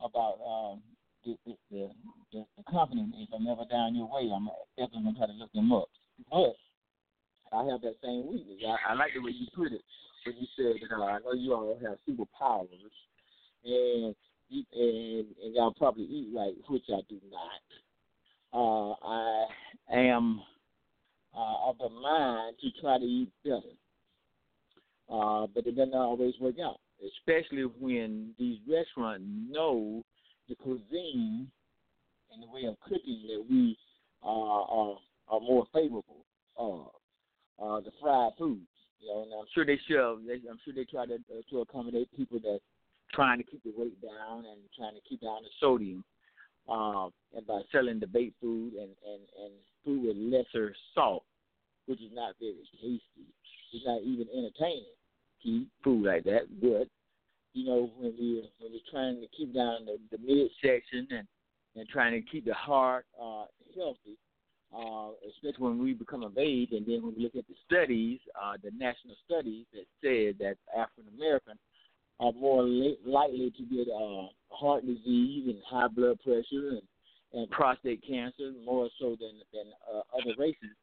about 0.03 0.39
um, 0.45 0.83
the, 1.25 1.37
the, 1.47 1.55
the, 1.71 2.45
the, 2.57 2.63
company. 2.71 3.07
If 3.17 3.29
I'm 3.35 3.47
ever 3.47 3.65
down 3.71 3.95
your 3.95 4.07
way, 4.07 4.31
I'm 4.35 4.49
definitely 4.77 5.13
gonna 5.13 5.19
try 5.19 5.27
to 5.27 5.33
look 5.33 5.53
them 5.53 5.73
up. 5.73 5.89
But 6.31 6.55
I 7.53 7.65
have 7.71 7.81
that 7.83 7.97
same 8.03 8.27
weakness. 8.27 8.59
I, 8.67 8.93
I 8.93 8.95
like 8.95 9.13
the 9.15 9.21
way 9.21 9.33
you 9.33 9.47
put 9.55 9.73
it 9.73 9.83
when 10.25 10.37
you 10.37 10.47
said 10.57 10.81
that 10.81 10.95
uh, 10.95 11.05
I 11.05 11.19
know 11.19 11.33
you 11.33 11.55
all 11.55 11.79
have 11.83 11.99
superpowers, 12.09 12.69
and 13.65 14.15
and 14.53 15.27
and 15.43 15.55
y'all 15.55 15.75
probably 15.77 16.05
eat 16.05 16.29
right, 16.35 16.55
which 16.69 16.85
I 16.89 17.01
do 17.09 17.21
not. 17.31 17.61
Uh, 18.53 18.95
I 19.07 19.47
am 19.93 20.41
uh, 21.37 21.69
of 21.69 21.79
the 21.79 21.89
mind 21.89 22.57
to 22.61 22.81
try 22.81 22.99
to 22.99 23.05
eat 23.05 23.31
better, 23.45 23.61
uh, 25.09 25.47
but 25.55 25.67
it 25.67 25.77
doesn't 25.77 25.95
always 25.95 26.35
work 26.41 26.57
out 26.65 26.81
especially 27.01 27.65
when 27.79 28.35
these 28.39 28.59
restaurants 28.69 29.25
know 29.49 30.03
the 30.51 30.57
cuisine 30.57 31.49
and 32.33 32.43
the 32.43 32.47
way 32.53 32.65
of 32.67 32.79
cooking 32.81 33.23
that 33.29 33.45
we 33.49 33.79
uh, 34.23 34.27
are 34.27 34.97
are 35.29 35.41
more 35.41 35.65
favorable 35.73 36.25
of. 36.57 36.91
Uh, 37.63 37.81
the 37.81 37.93
fried 38.01 38.33
foods, 38.39 38.67
you 39.01 39.09
know, 39.09 39.23
and 39.23 39.33
I'm 39.33 39.45
sure 39.55 39.67
they 39.67 39.79
should. 39.87 40.01
I'm 40.01 40.59
sure 40.65 40.75
they 40.75 40.85
try 40.85 41.07
to 41.07 41.15
uh, 41.15 41.43
to 41.51 41.61
accommodate 41.61 42.09
people 42.17 42.39
that 42.41 42.61
trying 43.13 43.39
to 43.39 43.45
keep 43.45 43.63
the 43.65 43.73
weight 43.77 44.01
down 44.01 44.45
and 44.47 44.61
trying 44.77 44.95
to 44.95 45.01
keep 45.09 45.21
down 45.21 45.43
the 45.43 45.51
sodium, 45.61 46.03
uh, 46.69 47.09
and 47.37 47.47
by 47.47 47.61
selling 47.71 48.01
the 48.01 48.07
baked 48.07 48.41
food 48.41 48.73
and 48.75 48.91
and 49.07 49.23
and 49.45 49.53
food 49.85 50.05
with 50.07 50.17
lesser 50.17 50.75
salt, 50.95 51.25
which 51.87 52.01
is 52.01 52.11
not 52.13 52.35
very 52.41 52.55
tasty. 52.81 53.29
It's 53.73 53.87
not 53.87 54.01
even 54.03 54.27
entertaining 54.35 54.85
eat 55.45 55.69
food 55.83 56.05
like 56.05 56.25
that, 56.25 56.49
but 56.61 56.89
you 57.53 57.65
know 57.65 57.91
when 57.97 58.15
we 58.19 58.49
when 58.59 58.73
we're 58.73 58.91
trying 58.91 59.21
to 59.21 59.27
keep 59.37 59.55
down 59.55 59.87
the, 59.87 59.99
the 60.11 60.19
midsection 60.19 61.07
and 61.11 61.27
and 61.77 61.89
trying 61.89 62.13
to 62.13 62.31
keep 62.31 62.45
the 62.45 62.55
heart 62.55 63.07
uh, 63.21 63.45
healthy, 63.77 64.19
uh, 64.77 65.11
especially 65.29 65.65
when 65.65 65.79
we 65.79 65.93
become 65.93 66.23
of 66.23 66.37
age, 66.37 66.71
and 66.73 66.85
then 66.87 67.03
when 67.03 67.15
we 67.17 67.23
look 67.23 67.37
at 67.37 67.47
the 67.47 67.55
studies, 67.65 68.19
uh, 68.41 68.55
the 68.63 68.71
national 68.77 69.15
studies 69.25 69.67
that 69.73 69.87
said 70.03 70.37
that 70.39 70.57
African 70.77 71.13
Americans 71.17 71.61
are 72.19 72.33
more 72.33 72.63
li- 72.63 72.99
likely 73.07 73.53
to 73.57 73.63
get 73.65 73.89
uh, 73.89 74.27
heart 74.55 74.85
disease 74.87 75.47
and 75.49 75.59
high 75.69 75.89
blood 75.89 76.19
pressure 76.23 76.71
and, 76.71 76.83
and 77.33 77.51
prostate 77.51 78.03
cancer 78.07 78.53
more 78.65 78.89
so 78.99 79.17
than 79.21 79.41
than 79.53 79.73
uh, 79.93 80.01
other 80.17 80.35
races, 80.39 80.75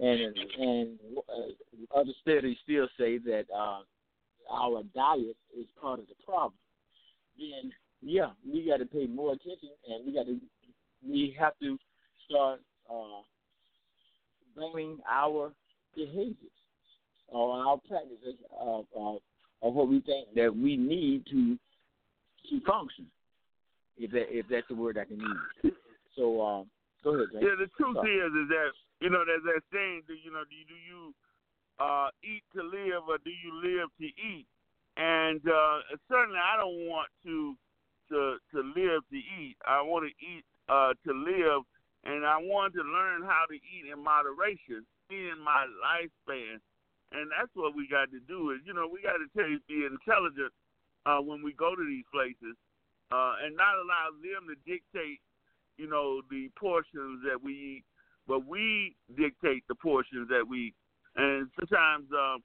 and 0.00 0.36
and 0.58 0.98
uh, 1.16 1.98
other 1.98 2.12
studies 2.20 2.56
still 2.64 2.88
say 2.98 3.18
that 3.18 3.44
uh, 3.56 3.80
our 4.52 4.82
diet 4.94 5.36
is 5.58 5.66
part 5.80 5.98
of 5.98 6.06
the 6.06 6.14
problem, 6.24 6.54
then 7.38 7.72
yeah, 8.02 8.30
we 8.50 8.66
got 8.66 8.78
to 8.78 8.86
pay 8.86 9.06
more 9.06 9.32
attention, 9.32 9.70
and 9.88 10.06
we 10.06 10.12
got 10.12 10.26
to 10.26 10.38
we 11.06 11.34
have 11.38 11.52
to 11.60 11.78
start 12.28 12.60
uh, 12.90 13.22
bringing 14.54 14.98
our 15.10 15.52
behaviors 15.94 16.36
or 17.28 17.54
our 17.54 17.78
practices 17.88 18.36
of, 18.58 18.84
of 18.96 19.18
of 19.62 19.74
what 19.74 19.88
we 19.88 20.00
think 20.00 20.34
that 20.34 20.54
we 20.54 20.76
need 20.76 21.24
to 21.26 21.56
to 22.50 22.60
function. 22.66 23.06
If 23.96 24.10
that 24.12 24.26
if 24.30 24.46
that's 24.50 24.66
the 24.68 24.74
word 24.74 24.98
I 24.98 25.04
can 25.04 25.20
use. 25.20 25.74
So 26.16 26.40
uh, 26.40 26.62
go 27.04 27.14
ahead. 27.14 27.28
Yeah, 27.34 27.56
the 27.58 27.70
truth 27.76 27.96
Sorry. 27.96 28.16
is 28.16 28.32
is 28.32 28.48
that 28.48 28.70
you 29.00 29.10
know 29.10 29.22
there's 29.24 29.44
that 29.44 29.62
saying. 29.72 30.02
Do 30.06 30.14
you 30.14 30.32
know? 30.32 30.42
Do 30.48 30.56
you, 30.56 30.66
do 30.66 30.74
you 30.74 31.14
uh, 31.82 32.08
eat 32.22 32.44
to 32.54 32.62
live 32.62 33.10
or 33.10 33.18
do 33.18 33.30
you 33.30 33.50
live 33.58 33.90
to 33.98 34.06
eat? 34.06 34.46
And 34.96 35.40
uh, 35.48 35.98
certainly, 36.08 36.38
I 36.38 36.56
don't 36.56 36.86
want 36.86 37.08
to 37.24 37.54
to 38.10 38.36
to 38.54 38.58
live 38.60 39.02
to 39.10 39.18
eat. 39.18 39.56
I 39.66 39.82
want 39.82 40.06
to 40.06 40.14
eat 40.22 40.44
uh, 40.68 40.92
to 41.06 41.12
live, 41.12 41.64
and 42.04 42.26
I 42.26 42.36
want 42.38 42.74
to 42.74 42.82
learn 42.82 43.22
how 43.22 43.48
to 43.48 43.56
eat 43.56 43.90
in 43.90 43.98
moderation 43.98 44.84
in 45.10 45.34
my 45.42 45.66
lifespan. 45.82 46.60
And 47.12 47.28
that's 47.32 47.52
what 47.54 47.74
we 47.74 47.88
got 47.88 48.12
to 48.12 48.20
do. 48.28 48.52
Is 48.52 48.60
you 48.64 48.74
know 48.74 48.86
we 48.86 49.02
got 49.02 49.18
to 49.18 49.28
you 49.48 49.58
be 49.66 49.88
intelligent 49.88 50.52
uh, 51.06 51.18
when 51.18 51.42
we 51.42 51.52
go 51.52 51.74
to 51.74 51.84
these 51.84 52.06
places, 52.12 52.54
uh, 53.10 53.34
and 53.42 53.56
not 53.56 53.80
allow 53.80 54.12
them 54.20 54.44
to 54.52 54.56
dictate, 54.68 55.20
you 55.76 55.88
know, 55.88 56.20
the 56.30 56.48
portions 56.58 57.24
that 57.24 57.40
we 57.42 57.80
eat, 57.80 57.84
but 58.28 58.46
we 58.46 58.94
dictate 59.16 59.64
the 59.68 59.74
portions 59.74 60.28
that 60.28 60.44
we 60.46 60.74
and 61.16 61.48
sometimes 61.58 62.06
uh, 62.12 62.36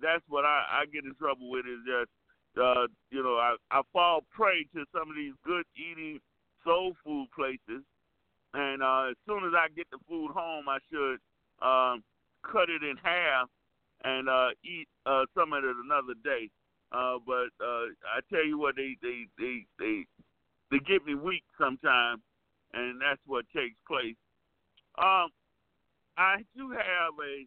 that's 0.00 0.24
what 0.28 0.44
I, 0.44 0.82
I 0.82 0.86
get 0.86 1.04
in 1.04 1.14
trouble 1.14 1.50
with 1.50 1.66
is 1.66 1.82
that 1.86 2.06
uh, 2.60 2.86
you 3.10 3.22
know 3.22 3.36
I, 3.36 3.56
I 3.70 3.82
fall 3.92 4.20
prey 4.30 4.66
to 4.74 4.84
some 4.92 5.10
of 5.10 5.16
these 5.16 5.34
good 5.44 5.64
eating 5.76 6.20
soul 6.64 6.94
food 7.04 7.28
places, 7.34 7.84
and 8.54 8.82
uh, 8.82 9.10
as 9.10 9.16
soon 9.26 9.44
as 9.44 9.52
I 9.54 9.68
get 9.74 9.86
the 9.90 9.98
food 10.08 10.32
home, 10.32 10.66
I 10.68 10.78
should 10.90 11.18
um, 11.62 12.02
cut 12.42 12.70
it 12.70 12.82
in 12.82 12.96
half 13.02 13.48
and 14.04 14.28
uh, 14.28 14.48
eat 14.64 14.88
uh, 15.06 15.24
some 15.34 15.52
of 15.52 15.64
it 15.64 15.76
another 15.84 16.14
day. 16.22 16.50
Uh, 16.90 17.18
but 17.26 17.52
uh, 17.62 17.92
I 18.08 18.20
tell 18.32 18.44
you 18.44 18.58
what, 18.58 18.76
they 18.76 18.96
they 19.02 19.26
they 19.38 19.66
they 19.78 20.06
they 20.70 20.78
get 20.78 21.04
me 21.04 21.14
weak 21.14 21.44
sometimes, 21.60 22.22
and 22.72 23.00
that's 23.00 23.20
what 23.26 23.44
takes 23.54 23.76
place. 23.86 24.16
Um, 24.98 25.28
I 26.16 26.42
do 26.56 26.70
have 26.70 27.14
a 27.22 27.46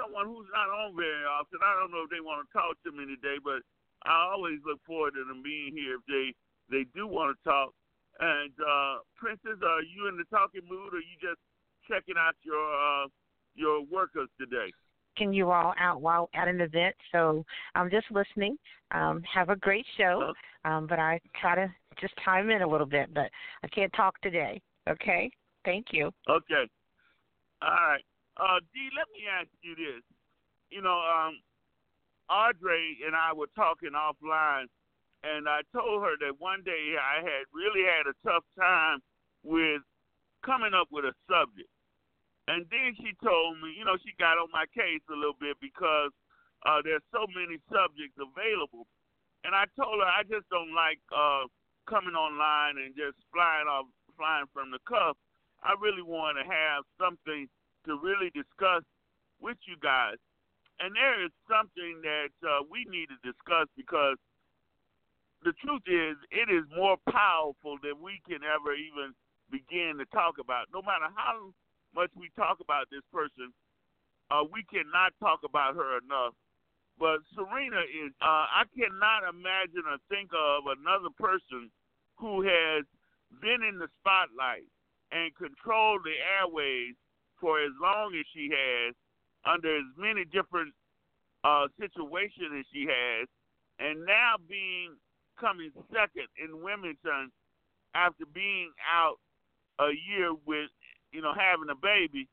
someone 0.00 0.26
who's 0.26 0.48
not 0.52 0.72
on 0.72 0.96
very 0.96 1.24
often. 1.28 1.60
I 1.60 1.76
don't 1.76 1.92
know 1.92 2.08
if 2.08 2.10
they 2.10 2.24
want 2.24 2.46
to 2.46 2.48
talk 2.56 2.80
to 2.84 2.90
me 2.92 3.04
today, 3.04 3.36
but 3.42 3.60
I 4.08 4.32
always 4.32 4.58
look 4.64 4.80
forward 4.88 5.14
to 5.14 5.24
them 5.24 5.44
being 5.44 5.76
here 5.76 6.00
if 6.00 6.04
they 6.08 6.32
they 6.72 6.88
do 6.94 7.06
want 7.06 7.36
to 7.36 7.38
talk. 7.44 7.74
And 8.20 8.52
uh, 8.60 9.04
Princess, 9.16 9.60
are 9.60 9.82
you 9.82 10.08
in 10.08 10.16
the 10.16 10.24
talking 10.32 10.64
mood, 10.68 10.94
or 10.94 11.00
you 11.04 11.16
just 11.20 11.40
checking 11.88 12.16
out 12.16 12.34
your 12.42 12.60
uh, 12.60 13.06
your 13.54 13.84
workers 13.84 14.28
today? 14.38 14.72
Can 15.16 15.32
you 15.32 15.50
all 15.50 15.74
out 15.78 16.00
while 16.00 16.30
at 16.34 16.48
an 16.48 16.60
event, 16.60 16.94
so 17.12 17.44
I'm 17.74 17.90
just 17.90 18.06
listening. 18.10 18.56
Um, 18.92 19.22
have 19.22 19.50
a 19.50 19.56
great 19.56 19.84
show, 19.98 20.32
um, 20.64 20.86
but 20.86 20.98
I 20.98 21.20
try 21.40 21.56
to 21.56 21.68
just 22.00 22.14
time 22.24 22.48
in 22.50 22.62
a 22.62 22.68
little 22.68 22.86
bit, 22.86 23.12
but 23.12 23.30
I 23.62 23.68
can't 23.68 23.92
talk 23.92 24.18
today. 24.22 24.62
Okay, 24.88 25.30
thank 25.64 25.86
you. 25.92 26.10
Okay, 26.28 26.64
all 27.60 27.68
right. 27.68 28.04
Uh, 28.36 28.60
D, 28.72 28.88
let 28.96 29.08
me 29.12 29.26
ask 29.26 29.50
you 29.62 29.74
this. 29.74 30.02
You 30.70 30.82
know, 30.82 30.98
um, 31.02 31.40
Audrey 32.30 32.98
and 33.04 33.16
I 33.16 33.32
were 33.34 33.50
talking 33.56 33.90
offline, 33.92 34.70
and 35.26 35.48
I 35.48 35.66
told 35.74 36.02
her 36.02 36.14
that 36.22 36.38
one 36.38 36.62
day 36.62 36.94
I 36.94 37.20
had 37.20 37.44
really 37.50 37.82
had 37.82 38.06
a 38.06 38.14
tough 38.22 38.46
time 38.54 39.02
with 39.42 39.82
coming 40.46 40.72
up 40.72 40.88
with 40.90 41.04
a 41.04 41.14
subject. 41.26 41.68
And 42.48 42.66
then 42.70 42.96
she 42.98 43.12
told 43.22 43.60
me, 43.60 43.74
you 43.76 43.84
know, 43.84 43.98
she 44.02 44.10
got 44.18 44.38
on 44.40 44.50
my 44.50 44.66
case 44.74 45.04
a 45.10 45.14
little 45.14 45.36
bit 45.38 45.58
because 45.60 46.10
uh, 46.66 46.80
there's 46.82 47.04
so 47.12 47.26
many 47.30 47.60
subjects 47.70 48.18
available. 48.18 48.86
And 49.44 49.54
I 49.54 49.66
told 49.78 50.00
her 50.00 50.08
I 50.08 50.22
just 50.26 50.48
don't 50.50 50.74
like 50.74 50.98
uh, 51.14 51.46
coming 51.86 52.14
online 52.14 52.78
and 52.78 52.94
just 52.96 53.18
flying 53.32 53.68
off, 53.70 53.86
flying 54.16 54.50
from 54.52 54.70
the 54.70 54.82
cuff. 54.86 55.16
I 55.62 55.76
really 55.78 56.02
want 56.02 56.40
to 56.40 56.44
have 56.44 56.84
something 56.96 57.46
to 57.90 57.98
really 57.98 58.30
discuss 58.30 58.86
with 59.42 59.58
you 59.66 59.74
guys. 59.82 60.16
And 60.78 60.94
there 60.94 61.18
is 61.20 61.34
something 61.50 62.00
that 62.06 62.32
uh, 62.46 62.62
we 62.70 62.86
need 62.86 63.10
to 63.10 63.18
discuss 63.26 63.66
because 63.76 64.16
the 65.42 65.52
truth 65.58 65.84
is, 65.90 66.16
it 66.30 66.48
is 66.48 66.64
more 66.72 66.96
powerful 67.10 67.76
than 67.82 67.98
we 67.98 68.22
can 68.24 68.46
ever 68.46 68.72
even 68.72 69.12
begin 69.50 69.98
to 69.98 70.06
talk 70.14 70.38
about. 70.38 70.70
No 70.72 70.80
matter 70.80 71.10
how 71.12 71.52
much 71.92 72.08
we 72.14 72.30
talk 72.38 72.62
about 72.62 72.86
this 72.88 73.04
person, 73.12 73.52
uh, 74.30 74.46
we 74.46 74.62
cannot 74.70 75.12
talk 75.18 75.42
about 75.42 75.74
her 75.74 75.98
enough. 75.98 76.38
But 76.96 77.24
Serena 77.34 77.82
is, 77.88 78.12
uh, 78.20 78.46
I 78.60 78.64
cannot 78.76 79.26
imagine 79.26 79.88
or 79.88 79.98
think 80.12 80.30
of 80.36 80.68
another 80.68 81.10
person 81.16 81.72
who 82.20 82.44
has 82.44 82.84
been 83.40 83.64
in 83.64 83.80
the 83.80 83.88
spotlight 84.00 84.68
and 85.10 85.32
controlled 85.34 86.04
the 86.04 86.14
airways 86.20 86.94
for 87.40 87.60
as 87.60 87.72
long 87.80 88.14
as 88.14 88.26
she 88.34 88.50
has, 88.52 88.94
under 89.44 89.78
as 89.78 89.88
many 89.96 90.24
different 90.24 90.72
uh, 91.44 91.66
situations 91.80 92.52
as 92.58 92.66
she 92.72 92.86
has, 92.86 93.28
and 93.78 94.04
now 94.04 94.36
being 94.48 94.96
coming 95.40 95.72
second 95.88 96.28
in 96.36 96.62
Wimbledon 96.62 97.32
after 97.94 98.24
being 98.34 98.70
out 98.84 99.16
a 99.80 99.88
year 99.96 100.32
with 100.44 100.68
you 101.12 101.22
know 101.22 101.32
having 101.32 101.70
a 101.70 101.78
baby. 101.78 102.28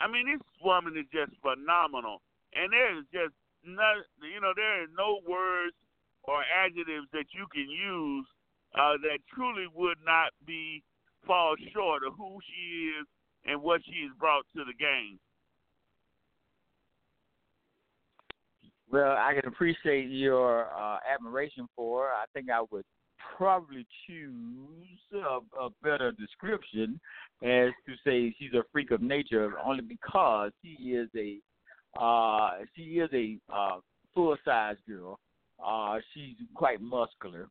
I 0.00 0.06
mean, 0.06 0.26
this 0.30 0.42
woman 0.62 0.96
is 0.96 1.06
just 1.12 1.34
phenomenal, 1.42 2.22
and 2.54 2.72
there 2.72 2.98
is 2.98 3.04
just 3.12 3.34
no, 3.64 4.02
you 4.22 4.40
know, 4.40 4.52
there 4.54 4.82
are 4.82 4.90
no 4.96 5.20
words 5.26 5.74
or 6.24 6.42
adjectives 6.42 7.06
that 7.12 7.26
you 7.34 7.46
can 7.52 7.68
use 7.70 8.26
uh, 8.74 8.98
that 9.02 9.18
truly 9.34 9.66
would 9.74 9.98
not 10.04 10.30
be 10.46 10.82
fall 11.26 11.54
short 11.72 12.02
of 12.02 12.14
who 12.18 12.38
she 12.46 12.90
is 12.98 13.06
and 13.46 13.60
what 13.60 13.80
she 13.84 14.02
has 14.02 14.16
brought 14.18 14.44
to 14.56 14.64
the 14.64 14.74
game. 14.78 15.18
Well, 18.90 19.16
I 19.18 19.32
can 19.34 19.48
appreciate 19.48 20.10
your 20.10 20.66
uh, 20.76 20.98
admiration 21.10 21.66
for 21.74 22.04
her. 22.04 22.08
I 22.10 22.24
think 22.34 22.50
I 22.50 22.62
would 22.70 22.84
probably 23.36 23.86
choose 24.06 24.98
a, 25.14 25.38
a 25.58 25.70
better 25.82 26.12
description 26.12 27.00
as 27.42 27.70
to 27.86 27.94
say 28.04 28.34
she's 28.38 28.52
a 28.52 28.62
freak 28.70 28.90
of 28.90 29.00
nature, 29.00 29.54
only 29.64 29.82
because 29.82 30.52
she 30.62 30.90
is 30.90 31.08
a 31.16 31.38
uh, 31.98 32.58
she 32.76 32.82
is 32.82 33.10
a 33.12 33.38
uh, 33.52 33.78
full 34.14 34.36
size 34.44 34.76
girl. 34.86 35.18
Uh, 35.64 35.98
she's 36.12 36.36
quite 36.54 36.80
muscular, 36.80 37.48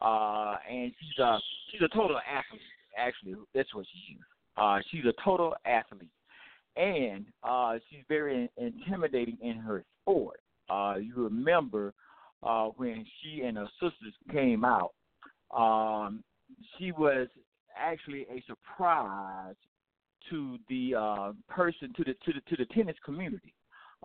uh, 0.00 0.56
and 0.70 0.92
she's 1.00 1.18
a 1.18 1.38
she's 1.70 1.82
a 1.82 1.88
total 1.88 2.18
athlete. 2.18 2.60
Actually, 2.96 3.34
that's 3.54 3.72
what 3.74 3.86
she 3.92 4.14
is. 4.14 4.20
Uh, 4.56 4.78
she's 4.90 5.04
a 5.04 5.14
total 5.24 5.54
athlete, 5.64 6.08
and 6.76 7.24
uh, 7.42 7.74
she's 7.88 8.04
very 8.08 8.50
intimidating 8.56 9.38
in 9.42 9.56
her 9.56 9.84
sport. 10.02 10.40
Uh, 10.70 10.94
you 10.96 11.14
remember 11.16 11.92
uh, 12.42 12.66
when 12.76 13.04
she 13.22 13.42
and 13.42 13.56
her 13.56 13.68
sisters 13.80 14.14
came 14.30 14.64
out, 14.64 14.92
um, 15.56 16.22
she 16.78 16.92
was 16.92 17.28
actually 17.76 18.26
a 18.30 18.42
surprise 18.46 19.54
to 20.30 20.58
the 20.68 20.94
uh, 20.94 21.32
person 21.48 21.92
to 21.96 22.04
the 22.04 22.14
to 22.24 22.32
the 22.32 22.56
to 22.56 22.56
the 22.56 22.74
tennis 22.74 22.96
community. 23.04 23.54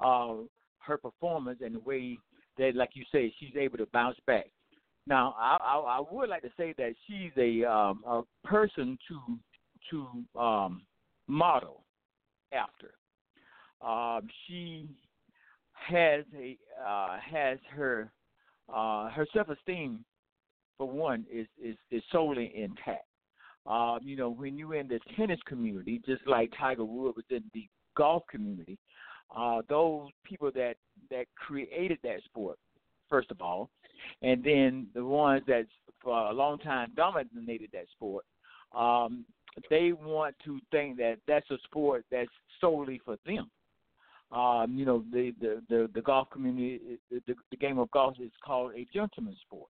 Uh, 0.02 0.36
her 0.80 0.98
performance 0.98 1.60
and 1.64 1.76
the 1.76 1.80
way 1.80 2.18
that, 2.58 2.76
like 2.76 2.92
you 2.94 3.04
say, 3.12 3.34
she's 3.40 3.56
able 3.60 3.78
to 3.78 3.86
bounce 3.88 4.18
back. 4.26 4.46
Now, 5.06 5.36
I, 5.38 5.58
I, 5.62 5.78
I 5.78 6.02
would 6.12 6.30
like 6.30 6.42
to 6.44 6.52
say 6.58 6.74
that 6.78 6.94
she's 7.08 7.32
a 7.38 7.70
um, 7.70 8.04
a 8.06 8.22
person 8.46 8.98
to 9.08 9.38
to 9.92 10.40
um, 10.40 10.82
model 11.28 11.84
after. 12.54 12.94
Um, 13.82 14.28
she 14.48 14.88
has 15.74 16.24
a 16.36 16.58
uh, 16.86 17.18
has 17.20 17.60
her 17.72 18.12
uh, 18.74 19.10
her 19.10 19.26
self 19.34 19.50
esteem 19.50 20.04
for 20.78 20.90
one 20.90 21.26
is 21.32 21.48
is 21.62 21.76
is 21.92 22.04
solely 22.12 22.52
intact. 22.56 23.06
Um, 23.66 24.00
you 24.02 24.16
know, 24.16 24.30
when 24.30 24.58
you're 24.58 24.76
in 24.76 24.88
the 24.88 25.00
tennis 25.18 25.40
community, 25.46 26.02
just 26.06 26.26
like 26.26 26.52
Tiger 26.58 26.86
Woods 26.86 27.18
was 27.18 27.26
in 27.30 27.44
the 27.54 27.68
golf 27.98 28.24
community, 28.30 28.78
uh, 29.36 29.62
those 29.68 30.10
people 30.24 30.52
that 30.56 30.76
that 31.12 31.26
created 31.36 32.00
that 32.04 32.24
sport, 32.26 32.58
first 33.10 33.30
of 33.32 33.42
all, 33.42 33.70
and 34.22 34.44
then 34.44 34.88
the 34.94 35.04
ones 35.04 35.44
that 35.48 35.66
for 36.02 36.30
a 36.30 36.34
long 36.34 36.60
time 36.60 36.92
dominated 36.96 37.70
that 37.74 37.88
sport, 37.92 38.24
um, 38.76 39.26
they 39.70 39.92
want 39.92 40.36
to 40.46 40.60
think 40.72 40.98
that 40.98 41.18
that's 41.28 41.50
a 41.52 41.58
sport 41.66 42.06
that's 42.12 42.30
solely 42.62 43.02
for 43.04 43.18
them. 43.26 43.50
Um, 44.32 44.76
you 44.76 44.86
know, 44.86 45.06
the, 45.12 45.34
the, 45.40 45.62
the, 45.70 45.90
the 45.94 46.02
golf 46.02 46.30
community, 46.30 47.00
the, 47.10 47.36
the 47.50 47.58
game 47.58 47.80
of 47.80 47.90
golf 47.92 48.16
is 48.20 48.32
called 48.44 48.74
a 48.76 48.86
gentleman's 48.94 49.40
sport. 49.46 49.70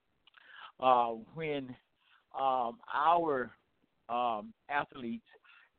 Uh, 0.80 1.14
when 1.34 1.74
um, 2.38 2.78
our 2.92 3.50
um, 4.08 4.52
athletes 4.68 5.24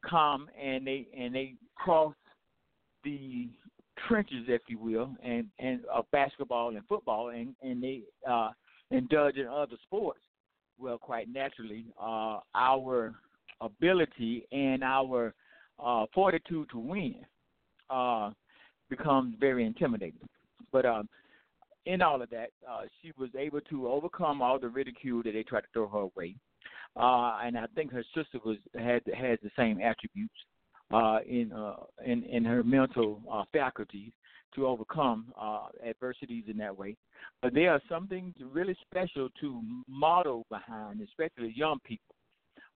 come 0.10 0.48
and 0.62 0.86
they 0.88 1.08
and 1.18 1.34
they 1.36 1.56
cross 1.76 2.14
the 3.04 3.50
trenches, 4.08 4.46
if 4.48 4.62
you 4.68 4.78
will, 4.80 5.14
and 5.24 5.48
and 5.60 5.82
basketball 6.12 6.70
and 6.70 6.86
football, 6.88 7.30
and 7.30 7.56
and 7.62 7.84
they 7.84 8.02
uh, 8.30 8.52
indulge 8.92 9.36
in 9.36 9.48
other 9.48 9.76
sports. 9.84 10.20
Well, 10.78 10.98
quite 10.98 11.28
naturally, 11.32 11.86
uh, 12.02 12.40
our 12.56 13.14
ability 13.62 14.48
and 14.52 14.84
our 14.84 15.34
uh, 15.84 16.06
fortitude 16.14 16.70
to 16.72 16.80
win 16.80 17.16
uh, 17.90 18.32
becomes 18.90 19.36
very 19.40 19.66
intimidating. 19.66 20.28
But 20.72 20.86
um, 20.86 21.10
in 21.86 22.02
all 22.02 22.22
of 22.22 22.30
that, 22.30 22.50
uh, 22.70 22.82
she 23.02 23.12
was 23.18 23.30
able 23.38 23.62
to 23.62 23.88
overcome 23.88 24.42
all 24.42 24.60
the 24.60 24.70
ridicule 24.70 25.24
that 25.24 25.34
they 25.34 25.44
tried 25.44 25.62
to 25.62 25.68
throw 25.74 25.88
her 25.88 26.08
way. 26.16 26.36
Uh, 26.96 27.40
and 27.44 27.58
I 27.58 27.66
think 27.76 27.92
her 27.92 28.04
sister 28.16 28.40
was 28.44 28.58
had 28.76 29.02
has 29.16 29.40
the 29.44 29.52
same 29.56 29.80
attributes 29.80 30.34
uh, 30.92 31.20
in 31.28 31.52
uh, 31.52 31.76
in 32.06 32.24
in 32.24 32.44
her 32.44 32.64
mental 32.64 33.22
uh, 33.32 33.44
faculties 33.54 34.12
to 34.56 34.66
overcome 34.66 35.32
uh, 35.40 35.68
adversities 35.88 36.46
in 36.48 36.58
that 36.58 36.76
way. 36.76 36.98
But 37.42 37.54
there 37.54 37.72
are 37.72 37.82
something 37.88 38.34
really 38.52 38.76
special 38.90 39.30
to 39.42 39.62
model 39.88 40.46
behind, 40.50 41.02
especially 41.02 41.54
young 41.56 41.78
people. 41.86 42.16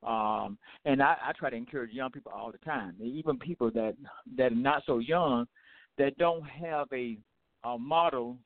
Um, 0.05 0.57
and 0.85 1.01
I, 1.01 1.15
I 1.27 1.31
try 1.37 1.49
to 1.49 1.55
encourage 1.55 1.91
young 1.91 2.11
people 2.11 2.31
all 2.35 2.51
the 2.51 2.57
time, 2.59 2.95
even 3.01 3.37
people 3.37 3.71
that 3.71 3.95
that 4.37 4.51
are 4.51 4.55
not 4.55 4.83
so 4.85 4.99
young, 4.99 5.45
that 5.97 6.17
don't 6.17 6.43
have 6.43 6.87
a, 6.93 7.17
a 7.63 7.77
model 7.77 8.37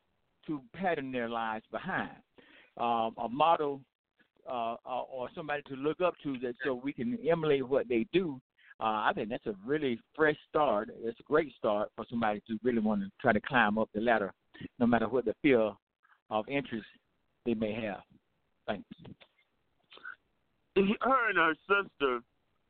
to 0.46 0.62
pattern 0.74 1.12
their 1.12 1.30
lives 1.30 1.66
behind, 1.72 2.12
um, 2.78 3.16
a 3.18 3.28
model 3.30 3.82
uh, 4.50 4.76
uh, 4.86 5.02
or 5.12 5.30
somebody 5.36 5.62
to 5.64 5.76
look 5.76 6.00
up 6.00 6.14
to 6.24 6.38
that 6.40 6.54
so 6.64 6.80
we 6.82 6.94
can 6.94 7.18
emulate 7.28 7.68
what 7.68 7.90
they 7.90 8.06
do 8.14 8.40
uh, 8.80 9.10
I 9.10 9.12
think 9.16 9.30
that's 9.30 9.46
a 9.48 9.56
really 9.66 10.00
fresh 10.16 10.38
start. 10.50 10.90
It's 11.02 11.20
a 11.20 11.24
great 11.24 11.52
start 11.58 11.90
for 11.96 12.06
somebody 12.10 12.42
to 12.48 12.60
really 12.62 12.80
want 12.80 13.02
to 13.02 13.10
try 13.20 13.34
to 13.34 13.42
climb 13.42 13.78
up 13.80 13.90
the 13.94 14.02
ladder, 14.02 14.34
no 14.80 14.86
matter 14.86 15.08
what 15.08 15.26
the 15.26 15.34
field 15.42 15.76
of 16.30 16.48
interest 16.48 16.86
they 17.46 17.56
may 17.56 17.74
have. 17.74 18.02
Thanks. 18.68 18.86
Her 21.02 21.30
and 21.30 21.38
her 21.38 21.56
sister 21.66 22.22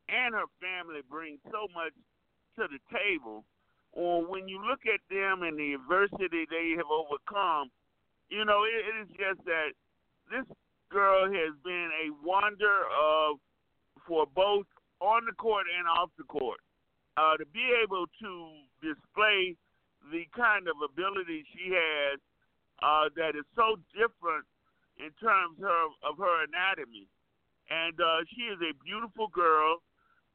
and 0.08 0.34
her 0.34 0.48
family 0.60 1.00
bring 1.10 1.38
so 1.52 1.68
much 1.74 1.92
to 2.56 2.64
the 2.68 2.80
table. 2.88 3.44
Or 3.92 4.24
when 4.24 4.48
you 4.48 4.64
look 4.64 4.80
at 4.86 5.00
them 5.10 5.42
and 5.42 5.58
the 5.58 5.74
adversity 5.74 6.46
they 6.48 6.74
have 6.76 6.88
overcome, 6.88 7.70
you 8.28 8.44
know, 8.44 8.64
it, 8.64 8.84
it 8.84 8.94
is 9.04 9.08
just 9.16 9.44
that 9.44 9.72
this 10.30 10.46
girl 10.90 11.24
has 11.24 11.52
been 11.64 11.90
a 12.04 12.08
wonder 12.24 12.84
of 12.92 13.36
for 14.06 14.24
both 14.34 14.66
on 15.00 15.24
the 15.26 15.32
court 15.32 15.66
and 15.68 15.86
off 15.88 16.10
the 16.16 16.24
court. 16.24 16.60
Uh, 17.16 17.36
to 17.36 17.44
be 17.46 17.74
able 17.82 18.06
to 18.22 18.32
display 18.80 19.56
the 20.12 20.24
kind 20.36 20.68
of 20.68 20.76
ability 20.80 21.44
she 21.52 21.74
has 21.74 22.20
uh, 22.80 23.10
that 23.16 23.34
is 23.34 23.44
so 23.56 23.76
different 23.92 24.46
in 24.96 25.10
terms 25.18 25.58
of, 25.58 25.92
of 26.06 26.16
her 26.16 26.44
anatomy. 26.46 27.08
And 27.68 27.96
uh, 28.00 28.24
she 28.32 28.48
is 28.48 28.58
a 28.64 28.72
beautiful 28.80 29.28
girl, 29.28 29.84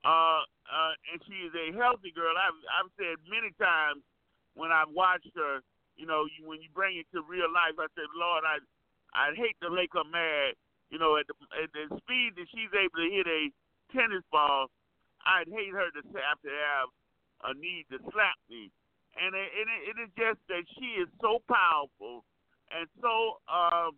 uh, 0.05 0.45
uh, 0.69 0.93
and 1.09 1.17
she 1.25 1.49
is 1.49 1.53
a 1.57 1.73
healthy 1.73 2.13
girl. 2.13 2.37
I've, 2.37 2.57
I've 2.77 2.91
said 2.93 3.17
many 3.25 3.49
times 3.57 4.05
when 4.53 4.69
I've 4.69 4.93
watched 4.93 5.33
her, 5.33 5.65
you 5.97 6.05
know, 6.05 6.29
you, 6.29 6.45
when 6.45 6.61
you 6.61 6.69
bring 6.73 6.97
it 6.97 7.09
to 7.13 7.25
real 7.25 7.49
life, 7.49 7.73
I 7.81 7.89
said, 7.97 8.09
Lord, 8.13 8.45
I, 8.45 8.61
I'd 9.17 9.37
hate 9.37 9.57
to 9.65 9.73
make 9.73 9.93
her 9.97 10.05
mad. 10.05 10.53
You 10.93 11.01
know, 11.01 11.17
at 11.17 11.25
the, 11.25 11.33
at 11.57 11.73
the 11.73 11.89
speed 12.05 12.37
that 12.37 12.45
she's 12.53 12.69
able 12.69 13.01
to 13.01 13.09
hit 13.09 13.25
a 13.25 13.49
tennis 13.89 14.21
ball, 14.29 14.69
I'd 15.25 15.49
hate 15.49 15.73
her 15.73 15.89
to 15.89 16.01
have 16.21 16.37
to 16.45 16.53
have 16.53 16.87
a 17.49 17.51
need 17.57 17.89
to 17.89 17.97
slap 18.13 18.37
me. 18.45 18.69
And 19.17 19.33
it, 19.33 19.49
it, 19.57 19.67
it 19.89 19.97
is 20.05 20.11
just 20.13 20.37
that 20.53 20.65
she 20.77 21.01
is 21.01 21.09
so 21.17 21.41
powerful 21.49 22.25
and 22.69 22.85
so 23.01 23.41
uh, 23.49 23.89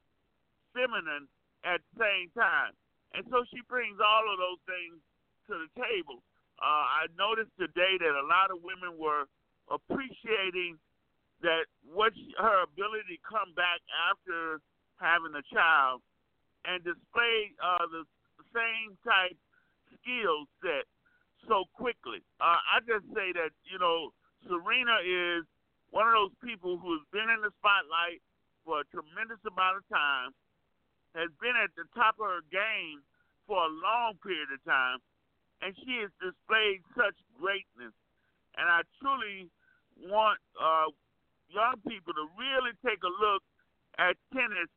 feminine 0.71 1.27
at 1.63 1.83
the 1.83 2.03
same 2.03 2.31
time. 2.31 2.71
And 3.15 3.23
so 3.31 3.47
she 3.47 3.63
brings 3.71 3.97
all 4.03 4.27
of 4.27 4.35
those 4.35 4.61
things 4.67 4.99
to 5.47 5.53
the 5.55 5.69
table. 5.79 6.19
Uh, 6.59 7.03
I 7.03 7.11
noticed 7.15 7.55
today 7.55 7.95
that 7.99 8.13
a 8.15 8.27
lot 8.27 8.51
of 8.51 8.59
women 8.59 8.99
were 8.99 9.27
appreciating 9.71 10.75
that 11.43 11.67
what 11.83 12.11
she, 12.15 12.31
her 12.39 12.63
ability 12.63 13.19
to 13.19 13.21
come 13.23 13.55
back 13.55 13.79
after 14.11 14.59
having 14.99 15.35
a 15.35 15.43
child 15.51 16.03
and 16.63 16.83
display 16.83 17.55
uh, 17.59 17.87
the 17.91 18.03
same 18.55 18.95
type 19.03 19.35
skill 19.99 20.47
set 20.63 20.87
so 21.47 21.67
quickly. 21.75 22.23
Uh, 22.39 22.59
I 22.59 22.79
just 22.87 23.05
say 23.11 23.35
that 23.35 23.51
you 23.67 23.77
know 23.77 24.15
Serena 24.47 25.03
is 25.03 25.43
one 25.91 26.07
of 26.07 26.15
those 26.15 26.35
people 26.39 26.79
who 26.79 26.95
has 26.99 27.05
been 27.11 27.27
in 27.27 27.43
the 27.43 27.51
spotlight 27.59 28.23
for 28.63 28.81
a 28.81 28.85
tremendous 28.89 29.39
amount 29.45 29.83
of 29.83 29.85
time, 29.91 30.33
has 31.15 31.31
been 31.39 31.55
at 31.55 31.71
the 31.79 31.87
top 31.95 32.19
of 32.19 32.27
her 32.27 32.45
game 32.51 33.01
for 33.47 33.63
a 33.63 33.71
long 33.71 34.19
period 34.21 34.51
of 34.51 34.61
time, 34.67 34.99
and 35.63 35.71
she 35.81 36.03
has 36.03 36.11
displayed 36.19 36.83
such 36.93 37.15
greatness. 37.39 37.95
And 38.59 38.67
I 38.67 38.83
truly 38.99 39.47
want 39.99 40.39
uh, 40.59 40.91
young 41.47 41.79
people 41.87 42.13
to 42.13 42.25
really 42.35 42.75
take 42.83 42.99
a 43.03 43.11
look 43.11 43.43
at 43.97 44.19
tennis 44.35 44.71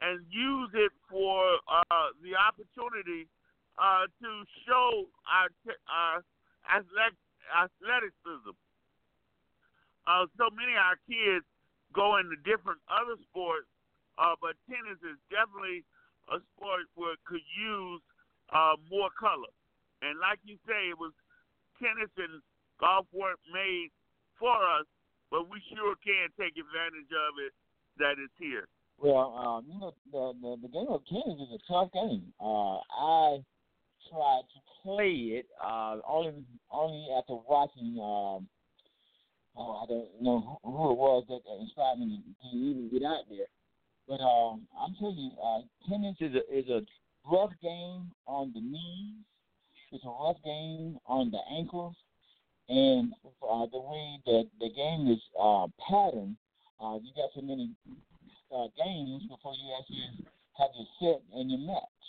and 0.00 0.24
use 0.28 0.72
it 0.74 0.92
for 1.08 1.60
uh, 1.68 2.12
the 2.24 2.36
opportunity 2.36 3.28
uh, 3.76 4.08
to 4.20 4.30
show 4.64 5.08
our, 5.28 5.48
our 5.88 6.24
athleticism. 6.68 8.56
Uh, 10.08 10.24
so 10.36 10.48
many 10.52 10.72
of 10.72 10.84
our 10.84 10.98
kids 11.08 11.44
go 11.92 12.16
into 12.16 12.36
different 12.44 12.80
other 12.88 13.20
sports, 13.28 13.68
uh, 14.20 14.36
but 14.36 14.52
tennis 14.68 15.00
is 15.00 15.16
definitely 15.32 15.80
a 16.28 16.44
sport 16.52 16.84
where 16.94 17.16
it 17.16 17.24
could 17.24 17.42
use 17.56 18.04
uh, 18.52 18.76
more 18.92 19.08
color. 19.16 19.48
And 20.04 20.20
like 20.20 20.38
you 20.44 20.60
say, 20.68 20.92
it 20.92 20.98
was 21.00 21.16
tennis 21.80 22.12
and 22.20 22.44
golf 22.76 23.08
weren't 23.16 23.40
made 23.48 23.88
for 24.36 24.52
us, 24.52 24.84
but 25.32 25.48
we 25.48 25.56
sure 25.72 25.96
can 26.04 26.28
take 26.36 26.60
advantage 26.60 27.08
of 27.08 27.32
it 27.40 27.52
that 27.96 28.20
it's 28.20 28.36
here. 28.36 28.68
Well, 29.00 29.32
um, 29.32 29.64
you 29.64 29.80
know, 29.80 29.94
the, 30.12 30.36
the 30.40 30.68
the 30.68 30.68
game 30.68 30.92
of 30.92 31.00
tennis 31.08 31.40
is 31.40 31.56
a 31.56 31.72
tough 31.72 31.88
game. 31.92 32.32
Uh, 32.36 32.84
I 32.84 33.40
tried 34.12 34.44
to 34.52 34.60
play 34.84 35.40
it 35.40 35.46
uh, 35.56 35.96
only 36.06 36.44
only 36.70 37.06
after 37.16 37.36
watching. 37.48 37.96
Um, 37.96 38.44
oh, 39.56 39.80
I 39.80 39.86
don't 39.88 40.08
know 40.20 40.60
who 40.64 40.92
it 40.92 40.98
was 41.00 41.24
that 41.28 41.40
inspired 41.60 41.98
me 41.98 42.20
to 42.42 42.56
even 42.56 42.90
get 42.92 43.02
out 43.02 43.24
there. 43.30 43.48
But 44.10 44.20
um, 44.22 44.66
I'm 44.74 44.92
telling 44.98 45.14
you, 45.16 45.30
uh, 45.38 45.60
tennis 45.88 46.16
is 46.18 46.34
a 46.34 46.42
is 46.50 46.68
a 46.68 46.82
rough 47.30 47.52
game 47.62 48.10
on 48.26 48.50
the 48.52 48.60
knees. 48.60 49.22
It's 49.92 50.02
a 50.04 50.08
rough 50.08 50.42
game 50.44 50.98
on 51.06 51.30
the 51.30 51.38
ankles, 51.56 51.94
and 52.68 53.12
uh, 53.24 53.66
the 53.70 53.78
way 53.78 54.18
that 54.26 54.48
the 54.58 54.70
game 54.74 55.06
is 55.06 55.22
uh, 55.40 55.68
patterned, 55.78 56.34
uh, 56.82 56.98
you 56.98 57.14
got 57.14 57.30
so 57.36 57.40
many 57.42 57.70
uh, 58.50 58.66
games 58.82 59.22
before 59.30 59.54
you 59.54 59.78
actually 59.78 60.26
have 60.58 60.70
your 60.74 60.90
set 60.98 61.22
and 61.38 61.48
your 61.48 61.60
match. 61.60 62.02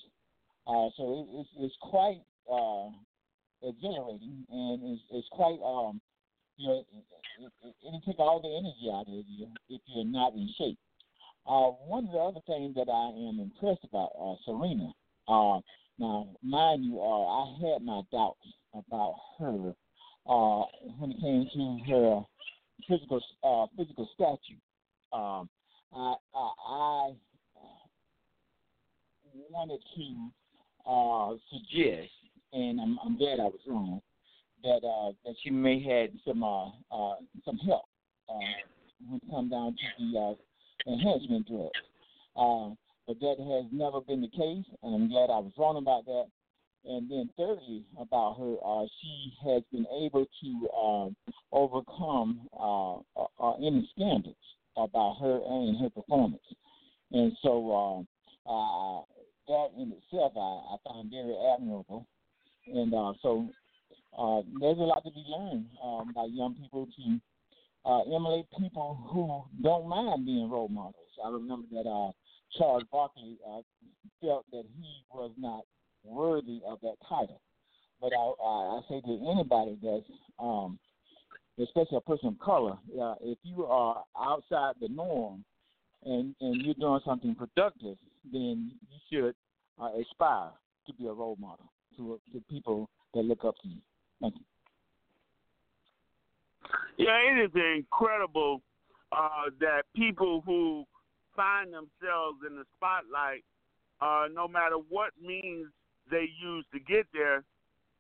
Uh, 0.65 0.89
so 0.97 1.21
it, 1.21 1.37
it's, 1.37 1.49
it's 1.59 1.77
quite 1.81 2.25
uh, 2.51 2.89
exhilarating, 3.61 4.41
and 4.49 4.81
it's, 4.89 5.03
it's 5.11 5.29
quite 5.31 5.61
um, 5.61 6.01
you 6.57 6.67
know, 6.67 6.81
it, 6.81 7.05
it, 7.61 7.75
it'll 7.85 8.01
take 8.01 8.17
all 8.17 8.41
the 8.41 8.49
energy 8.49 8.89
out 8.89 9.05
of 9.05 9.25
you 9.29 9.45
if 9.69 9.81
you're 9.85 10.03
not 10.03 10.33
in 10.33 10.49
shape. 10.57 10.79
Uh, 11.47 11.71
one 11.87 12.05
of 12.05 12.11
the 12.11 12.19
other 12.19 12.39
things 12.45 12.75
that 12.75 12.89
I 12.89 13.07
am 13.09 13.39
impressed 13.39 13.83
about 13.83 14.11
uh, 14.19 14.35
Serena. 14.45 14.91
Uh, 15.27 15.59
now, 15.97 16.27
mind 16.43 16.85
you, 16.85 16.99
uh, 16.99 17.25
I 17.25 17.57
had 17.61 17.81
my 17.83 18.01
doubts 18.11 18.45
about 18.73 19.15
her 19.39 19.73
uh, 20.27 20.63
when 20.99 21.11
it 21.11 21.19
came 21.19 21.49
to 21.53 21.91
her 21.91 22.21
physical 22.87 23.21
uh, 23.43 23.65
physical 23.77 24.09
stature. 24.13 24.59
Um, 25.13 25.49
I, 25.93 26.15
I, 26.35 26.51
I 26.67 27.11
wanted 29.49 29.79
to 29.95 30.31
uh, 30.89 31.37
suggest, 31.51 32.11
and 32.53 32.79
I'm, 32.79 32.97
I'm 33.03 33.17
glad 33.17 33.39
I 33.39 33.45
was 33.45 33.59
wrong, 33.67 34.01
that 34.63 34.85
uh, 34.87 35.11
that 35.25 35.35
she 35.43 35.49
may 35.49 35.81
had 35.83 36.11
some 36.25 36.43
uh, 36.43 36.67
uh, 36.91 37.15
some 37.45 37.57
help 37.57 37.85
uh, 38.29 38.39
when 39.07 39.17
it 39.17 39.23
come 39.29 39.49
down 39.49 39.75
to 39.75 40.11
the 40.11 40.19
uh, 40.19 40.33
enhancement 40.87 41.47
drugs. 41.47 41.71
Uh, 42.35 42.75
but 43.07 43.19
that 43.19 43.35
has 43.39 43.65
never 43.71 43.99
been 44.01 44.21
the 44.21 44.29
case, 44.29 44.65
and 44.83 44.95
I'm 44.95 45.09
glad 45.09 45.29
I 45.29 45.39
was 45.39 45.51
wrong 45.57 45.77
about 45.77 46.05
that. 46.05 46.25
And 46.83 47.09
then 47.11 47.29
thirdly, 47.37 47.83
about 47.99 48.37
her, 48.39 48.55
uh, 48.65 48.85
she 49.01 49.33
has 49.45 49.61
been 49.71 49.85
able 50.01 50.25
to 50.25 50.69
uh, 50.75 51.55
overcome 51.55 52.47
uh, 52.57 52.95
uh, 53.39 53.55
any 53.57 53.87
scandals 53.93 54.35
about 54.77 55.17
her 55.21 55.41
and 55.45 55.77
her 55.79 55.89
performance. 55.89 56.41
And 57.11 57.33
so 57.43 58.07
uh, 58.47 58.51
uh, 58.51 59.01
that 59.47 59.67
in 59.77 59.91
itself 59.91 60.33
I, 60.35 60.39
I 60.39 60.75
find 60.83 61.11
very 61.11 61.35
admirable. 61.53 62.07
And 62.67 62.93
uh, 62.93 63.13
so 63.21 63.47
there's 64.59 64.77
a 64.77 64.81
lot 64.81 65.03
to 65.03 65.11
be 65.11 65.23
learned 65.27 65.65
um, 65.83 66.13
by 66.15 66.25
young 66.31 66.55
people 66.55 66.87
to 66.87 67.19
uh, 67.85 68.01
emulate 68.01 68.45
people 68.59 68.99
who 69.11 69.43
don't 69.63 69.87
mind 69.87 70.25
being 70.25 70.49
role 70.49 70.69
models. 70.69 70.95
I 71.23 71.29
remember 71.29 71.67
that 71.71 71.89
uh, 71.89 72.11
Charles 72.57 72.83
Barkley 72.91 73.37
uh, 73.47 73.61
felt 74.21 74.45
that 74.51 74.63
he 74.77 75.03
was 75.13 75.31
not 75.37 75.63
worthy 76.03 76.61
of 76.67 76.79
that 76.81 76.95
title. 77.07 77.41
But 77.99 78.13
I, 78.13 78.33
I, 78.43 78.81
say 78.89 79.01
to 79.01 79.31
anybody 79.31 79.77
that's, 79.81 80.05
um, 80.39 80.79
especially 81.61 81.97
a 81.97 82.01
person 82.01 82.29
of 82.29 82.39
color, 82.39 82.77
uh, 82.99 83.15
if 83.21 83.37
you 83.43 83.65
are 83.65 84.03
outside 84.19 84.73
the 84.81 84.89
norm 84.89 85.45
and 86.03 86.33
and 86.41 86.65
you're 86.65 86.73
doing 86.75 86.99
something 87.05 87.35
productive, 87.35 87.97
then 88.31 88.71
you 88.89 88.97
should 89.11 89.35
uh, 89.79 89.89
aspire 89.99 90.49
to 90.87 90.93
be 90.93 91.05
a 91.05 91.13
role 91.13 91.37
model 91.39 91.71
to 91.97 92.19
to 92.33 92.43
people 92.49 92.89
that 93.13 93.21
look 93.21 93.45
up 93.45 93.55
to 93.61 93.67
you. 93.67 93.81
Thank 94.19 94.35
you. 94.35 94.50
Yeah, 96.97 97.17
it 97.17 97.45
is 97.45 97.77
incredible 97.77 98.61
uh, 99.11 99.49
that 99.59 99.83
people 99.95 100.41
who 100.45 100.85
find 101.35 101.67
themselves 101.67 102.39
in 102.47 102.55
the 102.57 102.63
spotlight, 102.77 103.43
uh, 104.01 104.27
no 104.33 104.47
matter 104.47 104.75
what 104.89 105.11
means 105.21 105.67
they 106.09 106.29
use 106.41 106.65
to 106.73 106.79
get 106.79 107.05
there, 107.13 107.43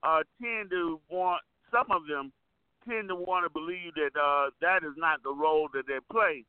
uh, 0.03 0.21
tend 0.41 0.69
to 0.71 0.99
want 1.09 1.41
some 1.71 1.89
of 1.91 2.07
them 2.07 2.31
tend 2.87 3.07
to 3.09 3.15
want 3.15 3.45
to 3.45 3.49
believe 3.49 3.93
that 3.95 4.19
uh, 4.19 4.49
that 4.61 4.83
is 4.83 4.93
not 4.97 5.21
the 5.23 5.33
role 5.33 5.69
that 5.73 5.83
they 5.87 5.99
play. 6.11 6.43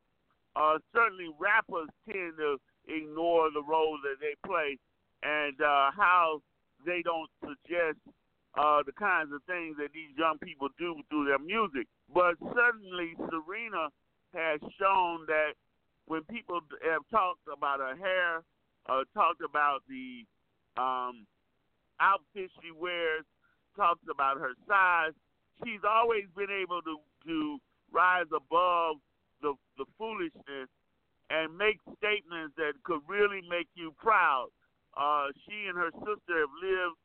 Uh, 0.56 0.78
certainly, 0.94 1.28
rappers 1.38 1.88
tend 2.10 2.32
to 2.38 2.56
ignore 2.88 3.50
the 3.52 3.62
role 3.62 3.98
that 4.02 4.16
they 4.20 4.34
play 4.46 4.78
and 5.22 5.60
uh, 5.60 5.90
how 5.96 6.40
they 6.84 7.02
don't 7.02 7.30
suggest 7.40 7.98
uh, 8.54 8.82
the 8.84 8.92
kinds 8.92 9.32
of 9.32 9.42
things 9.44 9.76
that 9.78 9.92
these 9.94 10.12
young 10.16 10.38
people 10.38 10.68
do 10.78 10.96
through 11.08 11.26
their 11.26 11.38
music. 11.38 11.86
But 12.12 12.36
suddenly, 12.40 13.16
Serena 13.30 13.88
has 14.34 14.60
shown 14.78 15.24
that 15.26 15.56
when 16.06 16.22
people 16.24 16.60
have 16.84 17.02
talked 17.10 17.46
about 17.50 17.80
her 17.80 17.96
hair, 17.96 18.42
uh, 18.88 19.04
talked 19.14 19.42
about 19.42 19.80
the 19.88 20.26
um, 20.76 21.26
outfit 22.00 22.50
she 22.60 22.70
wears, 22.72 23.24
talks 23.76 24.02
about 24.10 24.38
her 24.38 24.52
size, 24.68 25.12
she's 25.64 25.80
always 25.88 26.24
been 26.36 26.50
able 26.50 26.82
to 26.82 26.98
to 27.26 27.58
rise 27.92 28.28
above 28.34 28.96
the 29.40 29.54
the 29.78 29.84
foolishness 29.96 30.68
and 31.30 31.56
make 31.56 31.78
statements 31.96 32.52
that 32.56 32.72
could 32.84 33.00
really 33.08 33.40
make 33.48 33.68
you 33.74 33.94
proud. 33.96 34.48
Uh, 34.92 35.32
she 35.46 35.64
and 35.68 35.78
her 35.78 35.90
sister 36.04 36.44
have 36.44 36.52
lived 36.60 37.00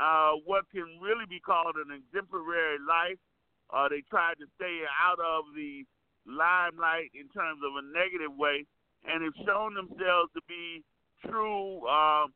uh, 0.00 0.32
what 0.48 0.64
can 0.72 0.88
really 1.00 1.28
be 1.28 1.38
called 1.38 1.76
an 1.76 1.92
exemplary 1.92 2.80
life. 2.80 3.20
Uh, 3.68 3.86
they 3.88 4.02
tried 4.08 4.34
to 4.40 4.48
stay 4.56 4.80
out 4.88 5.20
of 5.20 5.44
the 5.54 5.84
limelight 6.26 7.12
in 7.14 7.28
terms 7.28 7.60
of 7.60 7.76
a 7.76 7.84
negative 7.92 8.32
way, 8.34 8.64
and 9.04 9.22
have 9.22 9.36
shown 9.46 9.74
themselves 9.74 10.32
to 10.32 10.40
be 10.48 10.82
true 11.28 11.84
uh, 11.86 12.26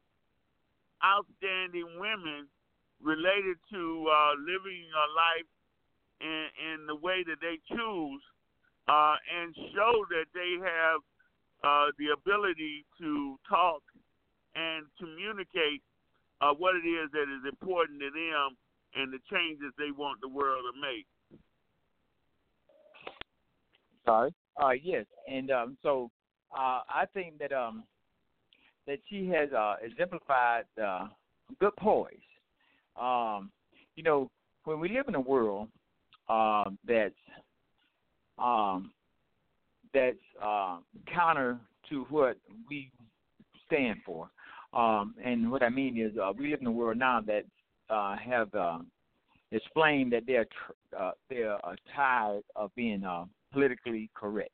outstanding 1.04 1.88
women 1.98 2.46
related 3.02 3.56
to 3.72 4.06
uh, 4.08 4.32
living 4.40 4.84
a 4.92 5.06
life 5.16 5.48
in, 6.20 6.46
in 6.72 6.86
the 6.86 6.96
way 6.96 7.24
that 7.26 7.40
they 7.40 7.58
choose, 7.68 8.22
uh, 8.88 9.16
and 9.28 9.56
show 9.74 10.04
that 10.12 10.28
they 10.32 10.56
have 10.60 11.00
uh, 11.64 11.90
the 11.98 12.12
ability 12.12 12.84
to 13.00 13.36
talk 13.48 13.82
and 14.54 14.86
communicate 15.00 15.82
uh, 16.44 16.52
what 16.52 16.74
it 16.74 16.86
is 16.86 17.10
that 17.12 17.22
is 17.22 17.48
important 17.48 18.00
to 18.00 18.10
them 18.10 18.56
and 18.94 19.12
the 19.12 19.18
changes 19.30 19.72
they 19.78 19.90
want 19.90 20.20
the 20.20 20.28
world 20.28 20.62
to 20.72 20.80
make. 20.80 21.06
Sorry. 24.04 24.34
Uh, 24.62 24.70
yes, 24.82 25.06
and 25.28 25.50
um, 25.50 25.76
so 25.82 26.10
uh, 26.52 26.80
I 26.88 27.06
think 27.12 27.38
that 27.38 27.52
um, 27.52 27.84
that 28.86 28.98
she 29.08 29.26
has 29.28 29.50
uh, 29.52 29.76
exemplified 29.82 30.64
uh, 30.82 31.08
good 31.58 31.74
poise. 31.76 32.14
Um, 33.00 33.50
you 33.96 34.02
know, 34.02 34.30
when 34.64 34.78
we 34.78 34.88
live 34.88 35.08
in 35.08 35.14
a 35.14 35.20
world 35.20 35.68
um, 36.28 36.78
that's 36.86 37.14
um, 38.38 38.92
that's 39.92 40.16
uh, 40.42 40.78
counter 41.12 41.58
to 41.88 42.04
what 42.10 42.36
we 42.68 42.90
stand 43.66 44.00
for, 44.04 44.28
um, 44.74 45.14
and 45.24 45.50
what 45.50 45.62
I 45.62 45.68
mean 45.68 45.98
is 45.98 46.16
uh, 46.18 46.32
we 46.36 46.50
live 46.50 46.60
in 46.60 46.66
a 46.66 46.72
world 46.72 46.98
now 46.98 47.20
that 47.26 47.44
uh, 47.90 48.16
have 48.16 48.54
uh, 48.54 48.78
explained 49.52 50.12
that 50.12 50.24
they're 50.26 50.46
tr- 50.46 50.96
uh, 50.98 51.12
they're 51.28 51.64
uh, 51.66 51.74
tired 51.94 52.42
of 52.56 52.74
being 52.74 53.04
uh, 53.04 53.24
politically 53.52 54.10
correct, 54.14 54.50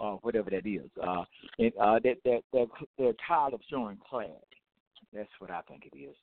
uh, 0.00 0.12
whatever 0.22 0.50
that 0.50 0.66
is. 0.66 0.90
Uh, 1.02 1.24
and, 1.58 1.72
uh, 1.80 1.98
that 2.02 2.16
that 2.24 2.40
they're, 2.52 2.66
they're 2.98 3.12
tired 3.26 3.54
of 3.54 3.60
showing 3.70 3.98
class. 4.08 4.28
That's 5.12 5.28
what 5.38 5.50
I 5.50 5.60
think 5.62 5.88
it 5.92 5.96
is. 5.96 6.14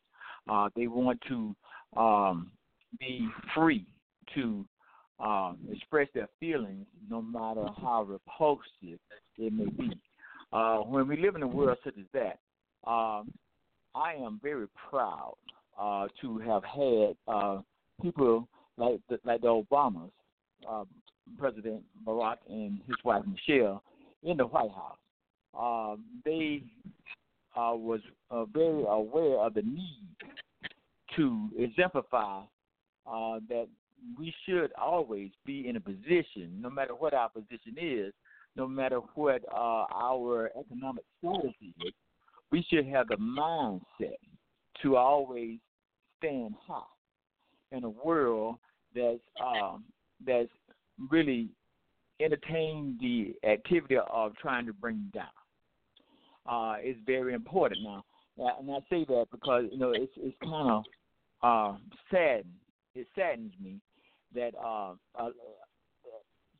Uh, 0.49 0.69
they 0.75 0.87
want 0.87 1.19
to 1.27 1.55
um, 1.99 2.51
be 2.99 3.27
free 3.53 3.85
to 4.35 4.65
um, 5.19 5.57
express 5.71 6.07
their 6.13 6.29
feelings, 6.39 6.85
no 7.09 7.21
matter 7.21 7.65
how 7.81 8.03
repulsive 8.03 8.99
it 9.37 9.53
may 9.53 9.65
be. 9.65 9.91
uh, 10.53 10.77
when 10.77 11.07
we 11.07 11.17
live 11.17 11.35
in 11.35 11.43
a 11.43 11.47
world 11.47 11.77
such 11.83 11.97
as 11.97 12.05
that, 12.13 12.39
um, 12.87 13.31
I 13.93 14.13
am 14.13 14.39
very 14.41 14.67
proud 14.89 15.35
uh, 15.79 16.07
to 16.21 16.37
have 16.39 16.63
had 16.63 17.15
uh, 17.27 17.61
people 18.01 18.47
like 18.77 18.99
the, 19.09 19.19
like 19.25 19.41
the 19.41 19.47
Obamas, 19.47 20.11
uh, 20.69 20.85
President 21.37 21.83
Barack 22.05 22.37
and 22.49 22.79
his 22.87 22.95
wife 23.03 23.23
Michelle, 23.25 23.83
in 24.23 24.37
the 24.37 24.45
White 24.45 24.71
House. 24.71 24.97
Uh, 25.57 25.95
they 26.23 26.63
uh, 27.55 27.73
was 27.75 27.99
uh, 28.31 28.45
very 28.45 28.83
aware 28.87 29.39
of 29.39 29.53
the 29.53 29.63
need 29.63 30.07
to 31.15 31.49
exemplify 31.57 32.41
uh, 33.11 33.39
that 33.49 33.67
we 34.17 34.33
should 34.45 34.71
always 34.79 35.31
be 35.45 35.67
in 35.67 35.75
a 35.75 35.79
position, 35.79 36.51
no 36.59 36.69
matter 36.69 36.93
what 36.93 37.13
our 37.13 37.29
position 37.29 37.75
is, 37.79 38.13
no 38.55 38.67
matter 38.67 38.99
what 39.15 39.41
our 39.53 40.51
economic 40.59 41.03
status 41.19 41.53
is, 41.61 41.93
we 42.51 42.65
should 42.69 42.85
have 42.87 43.07
the 43.07 43.15
mindset 43.15 44.17
to 44.81 44.95
always 44.95 45.57
stand 46.17 46.53
high 46.65 46.81
in 47.71 47.83
a 47.83 47.89
world 47.89 48.55
that's 48.95 49.19
um, 49.43 49.83
that's 50.25 50.49
really 51.09 51.49
entertain 52.19 52.97
the 52.99 53.35
activity 53.47 53.97
of 54.11 54.35
trying 54.37 54.65
to 54.65 54.73
bring 54.73 55.11
down. 55.13 55.25
Uh, 56.49 56.77
is 56.83 56.95
very 57.05 57.33
important 57.33 57.81
now, 57.83 58.03
and 58.37 58.71
I 58.71 58.79
say 58.89 59.05
that 59.09 59.25
because 59.31 59.65
you 59.71 59.77
know 59.77 59.91
it's 59.91 60.13
it's 60.15 60.35
kind 60.41 60.71
of 60.71 60.83
uh, 61.43 61.77
sad. 62.09 62.45
It 62.95 63.05
saddens 63.15 63.51
me 63.61 63.79
that 64.33 64.53
uh, 64.55 64.93
uh, 65.19 65.29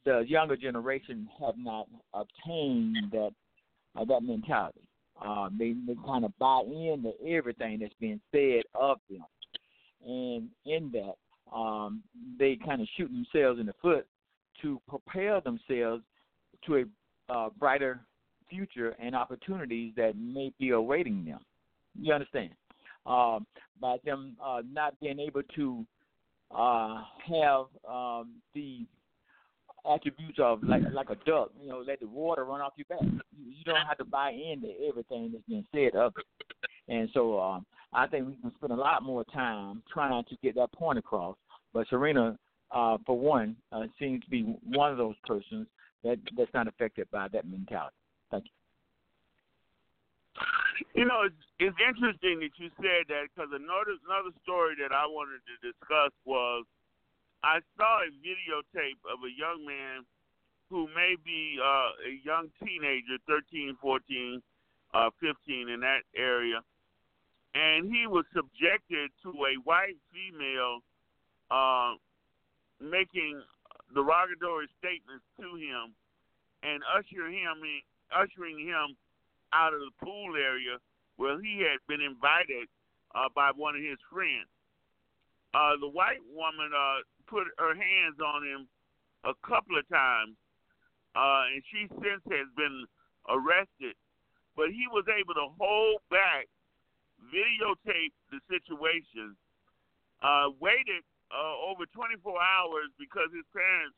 the 0.06 0.26
younger 0.28 0.58
generation 0.58 1.28
have 1.40 1.56
not 1.58 1.88
obtained 2.14 2.98
that 3.12 3.32
uh, 3.96 4.06
that 4.06 4.24
mentality. 4.24 4.87
Uh, 5.24 5.50
they 5.58 5.74
they 5.86 5.96
kind 6.06 6.26
of 6.26 6.38
buy 6.38 6.62
into 6.66 7.12
everything 7.28 7.80
that's 7.80 7.94
being 8.00 8.20
said 8.32 8.64
of 8.76 8.98
them, 9.10 9.26
and 10.06 10.50
in 10.66 10.92
that, 10.92 11.56
um, 11.56 12.04
they 12.38 12.58
kind 12.66 12.82
of 12.82 12.88
shoot 12.98 13.12
themselves 13.12 13.60
in 13.60 13.66
the 13.66 13.74
foot 13.82 14.06
to 14.62 14.82
prepare 14.88 15.42
themselves 15.42 16.04
to 16.66 16.78
a 16.78 17.34
uh, 17.34 17.50
brighter 17.60 18.00
future 18.50 18.96
and 19.00 19.16
opportunities 19.16 19.94
that 19.96 20.14
may 20.18 20.52
be 20.60 20.70
awaiting 20.70 21.26
them. 21.26 21.40
You 22.00 22.14
understand? 22.14 22.52
Um, 23.06 23.46
by 23.80 23.98
them 24.06 24.36
uh, 24.44 24.62
not 24.72 25.00
being 25.00 25.20
able 25.20 25.42
to 25.56 25.86
uh, 26.56 27.04
have 27.28 27.66
um, 27.90 28.36
the 28.54 28.86
attributes 29.94 30.40
of 30.42 30.64
like 30.64 30.82
like 30.92 31.10
a 31.10 31.16
duck, 31.26 31.52
you 31.62 31.70
know, 31.70 31.84
let 31.86 32.00
the 32.00 32.08
water 32.08 32.46
run 32.46 32.62
off 32.62 32.74
your 32.78 32.86
back. 32.86 33.02
You, 33.02 33.52
you 33.52 33.64
don't 33.66 33.86
have 33.86 33.98
to 33.98 34.06
buy 34.06 34.32
into 34.32 34.70
everything 34.88 35.32
that's 35.32 35.44
been 35.48 35.66
said 35.74 35.98
of 36.00 36.14
it. 36.18 36.26
And 36.88 37.10
so 37.14 37.40
um, 37.40 37.66
I 37.94 38.08
think 38.08 38.28
we 38.28 38.36
can 38.36 38.52
spend 38.56 38.72
a 38.72 38.76
lot 38.76 39.04
more 39.04 39.24
time 39.26 39.84
trying 39.92 40.24
to 40.24 40.36
get 40.42 40.56
that 40.56 40.72
point 40.72 40.98
across. 40.98 41.36
But 41.74 41.88
Serena, 41.90 42.38
uh, 42.72 42.98
for 43.06 43.18
one, 43.18 43.56
uh, 43.72 43.84
seems 44.00 44.24
to 44.24 44.30
be 44.30 44.44
one 44.64 44.92
of 44.92 44.98
those 44.98 45.16
persons 45.26 45.68
that 46.04 46.18
that's 46.38 46.54
not 46.54 46.68
affected 46.68 47.08
by 47.12 47.28
that 47.30 47.50
mentality. 47.50 47.96
Thank 48.32 48.46
you. 48.46 48.52
You 50.94 51.06
know, 51.06 51.26
it's, 51.26 51.44
it's 51.60 51.78
interesting 51.82 52.40
that 52.40 52.54
you 52.58 52.70
said 52.78 53.10
that 53.10 53.34
because 53.34 53.50
another 53.50 53.98
another 54.06 54.34
story 54.44 54.76
that 54.82 54.94
I 54.94 55.06
wanted 55.10 55.42
to 55.50 55.56
discuss 55.66 56.14
was 56.26 56.66
I 57.48 57.64
saw 57.80 58.04
a 58.04 58.12
videotape 58.20 59.00
of 59.08 59.24
a 59.24 59.32
young 59.32 59.64
man 59.64 60.04
who 60.70 60.92
may 60.92 61.16
be 61.24 61.56
uh, 61.64 61.96
a 62.04 62.20
young 62.20 62.52
teenager, 62.60 63.16
13, 63.24 63.78
14, 63.80 64.44
uh, 64.94 65.10
15 65.24 65.70
in 65.70 65.80
that 65.80 66.04
area, 66.12 66.60
and 67.56 67.88
he 67.88 68.04
was 68.04 68.26
subjected 68.36 69.16
to 69.24 69.32
a 69.32 69.56
white 69.64 69.96
female 70.12 70.84
uh, 71.48 71.96
making 72.84 73.40
derogatory 73.96 74.68
statements 74.76 75.24
to 75.40 75.56
him 75.56 75.96
and 76.68 76.84
ushering 76.92 77.32
him 77.32 77.64
in, 77.64 77.80
ushering 78.12 78.60
him 78.60 78.92
out 79.56 79.72
of 79.72 79.80
the 79.80 79.96
pool 80.04 80.36
area 80.36 80.76
where 81.16 81.40
he 81.40 81.64
had 81.64 81.80
been 81.88 82.04
invited 82.04 82.68
uh, 83.16 83.32
by 83.32 83.56
one 83.56 83.80
of 83.80 83.82
his 83.82 84.00
friends. 84.12 84.52
Uh, 85.56 85.80
the 85.80 85.88
white 85.88 86.20
woman 86.36 86.76
uh, 86.76 87.00
put 87.28 87.48
her 87.60 87.76
hands 87.76 88.18
on 88.24 88.44
him 88.44 88.68
a 89.24 89.36
couple 89.44 89.78
of 89.78 89.88
times, 89.92 90.36
uh, 91.16 91.52
and 91.54 91.62
she 91.72 91.88
since 92.00 92.24
has 92.32 92.50
been 92.56 92.88
arrested. 93.30 93.96
But 94.56 94.74
he 94.74 94.90
was 94.90 95.06
able 95.06 95.36
to 95.36 95.54
hold 95.60 96.02
back, 96.10 96.50
videotape 97.30 98.16
the 98.34 98.40
situation, 98.50 99.38
uh, 100.24 100.50
waited 100.58 101.06
uh, 101.30 101.56
over 101.70 101.86
24 101.94 102.24
hours 102.42 102.90
because 102.98 103.30
his 103.36 103.46
parents 103.54 103.98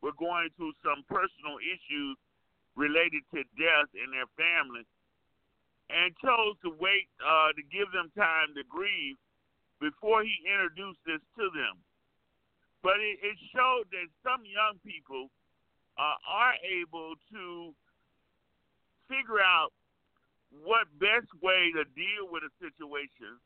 were 0.00 0.14
going 0.16 0.48
through 0.56 0.72
some 0.80 1.02
personal 1.10 1.58
issues 1.60 2.16
related 2.78 3.26
to 3.34 3.42
death 3.58 3.90
in 3.98 4.14
their 4.14 4.30
family 4.38 4.86
and 5.90 6.14
chose 6.22 6.54
to 6.62 6.70
wait 6.78 7.10
uh, 7.18 7.50
to 7.56 7.62
give 7.72 7.90
them 7.90 8.12
time 8.14 8.54
to 8.54 8.62
grieve 8.68 9.18
before 9.80 10.22
he 10.22 10.32
introduced 10.46 11.00
this 11.08 11.22
to 11.34 11.50
them. 11.50 11.80
But 12.88 13.04
it, 13.04 13.20
it 13.20 13.36
showed 13.52 13.84
that 13.92 14.08
some 14.24 14.48
young 14.48 14.80
people 14.80 15.28
uh, 16.00 16.16
are 16.24 16.56
able 16.64 17.20
to 17.36 17.76
figure 19.12 19.44
out 19.44 19.76
what 20.64 20.88
best 20.96 21.28
way 21.44 21.68
to 21.76 21.84
deal 21.92 22.32
with 22.32 22.48
a 22.48 22.52
situation 22.56 23.36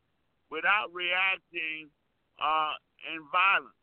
without 0.47 0.95
reacting 0.95 1.91
uh, 2.39 2.71
in 3.11 3.19
violence. 3.35 3.75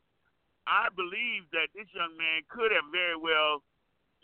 I 0.65 0.89
believe 0.97 1.45
that 1.53 1.69
this 1.77 1.85
young 1.93 2.17
man 2.17 2.41
could 2.49 2.73
have 2.73 2.89
very 2.89 3.21
well 3.21 3.61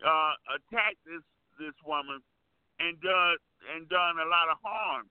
uh, 0.01 0.33
attacked 0.57 1.05
this 1.05 1.21
this 1.61 1.77
woman 1.85 2.17
and 2.81 2.97
done 2.97 3.37
and 3.77 3.85
done 3.93 4.17
a 4.17 4.25
lot 4.25 4.49
of 4.49 4.57
harm, 4.65 5.05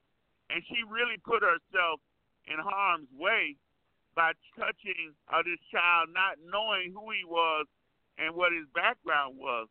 and 0.51 0.59
she 0.67 0.83
really 0.91 1.23
put 1.23 1.47
herself 1.47 2.03
in 2.51 2.59
harm's 2.59 3.15
way 3.15 3.55
by 4.17 4.33
touching 4.57 5.13
uh, 5.29 5.45
this 5.45 5.61
child, 5.69 6.09
not 6.17 6.41
knowing 6.41 6.91
who 6.91 7.13
he 7.13 7.23
was 7.29 7.69
and 8.17 8.35
what 8.35 8.51
his 8.51 8.65
background 8.73 9.37
was. 9.37 9.69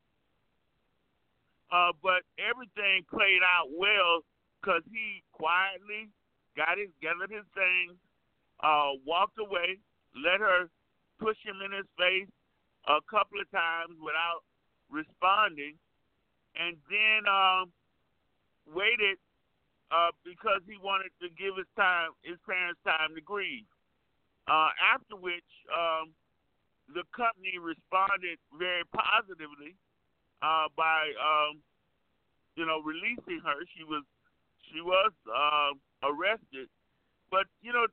Uh, 1.73 1.91
but 2.05 2.21
everything 2.37 3.01
played 3.09 3.41
out 3.41 3.73
well 3.73 4.21
because 4.61 4.85
he 4.93 5.25
quietly 5.33 6.13
got 6.55 6.77
his 6.77 6.93
gathered 7.01 7.33
his 7.33 7.43
things, 7.57 7.97
uh, 8.61 8.93
walked 9.03 9.41
away, 9.41 9.81
let 10.13 10.39
her 10.39 10.69
push 11.19 11.35
him 11.41 11.59
in 11.65 11.73
his 11.73 11.89
face 11.97 12.29
a 12.85 13.01
couple 13.09 13.41
of 13.41 13.49
times 13.49 13.97
without 13.97 14.45
responding, 14.93 15.73
and 16.53 16.77
then 16.85 17.25
um, 17.25 17.73
waited 18.69 19.17
uh, 19.89 20.13
because 20.23 20.61
he 20.69 20.77
wanted 20.77 21.11
to 21.17 21.33
give 21.33 21.57
his 21.57 21.67
time, 21.75 22.13
his 22.21 22.37
parents 22.45 22.79
time 22.85 23.17
to 23.17 23.21
grieve. 23.25 23.65
Uh, 24.47 24.69
after 24.93 25.17
which, 25.17 25.49
um, 25.73 26.13
the 26.93 27.01
company 27.17 27.57
responded 27.57 28.37
very 28.53 28.85
positively 28.93 29.73
uh, 30.45 30.69
by, 30.77 31.09
um, 31.17 31.57
you 32.53 32.65
know, 32.65 32.77
releasing 32.85 33.41
her. 33.41 33.57
She 33.73 33.81
was 33.83 34.05
she 34.69 34.81
was 34.81 35.13
uh, 35.25 35.73
arrested, 36.05 36.69
but 37.33 37.49
you 37.61 37.73
know, 37.73 37.89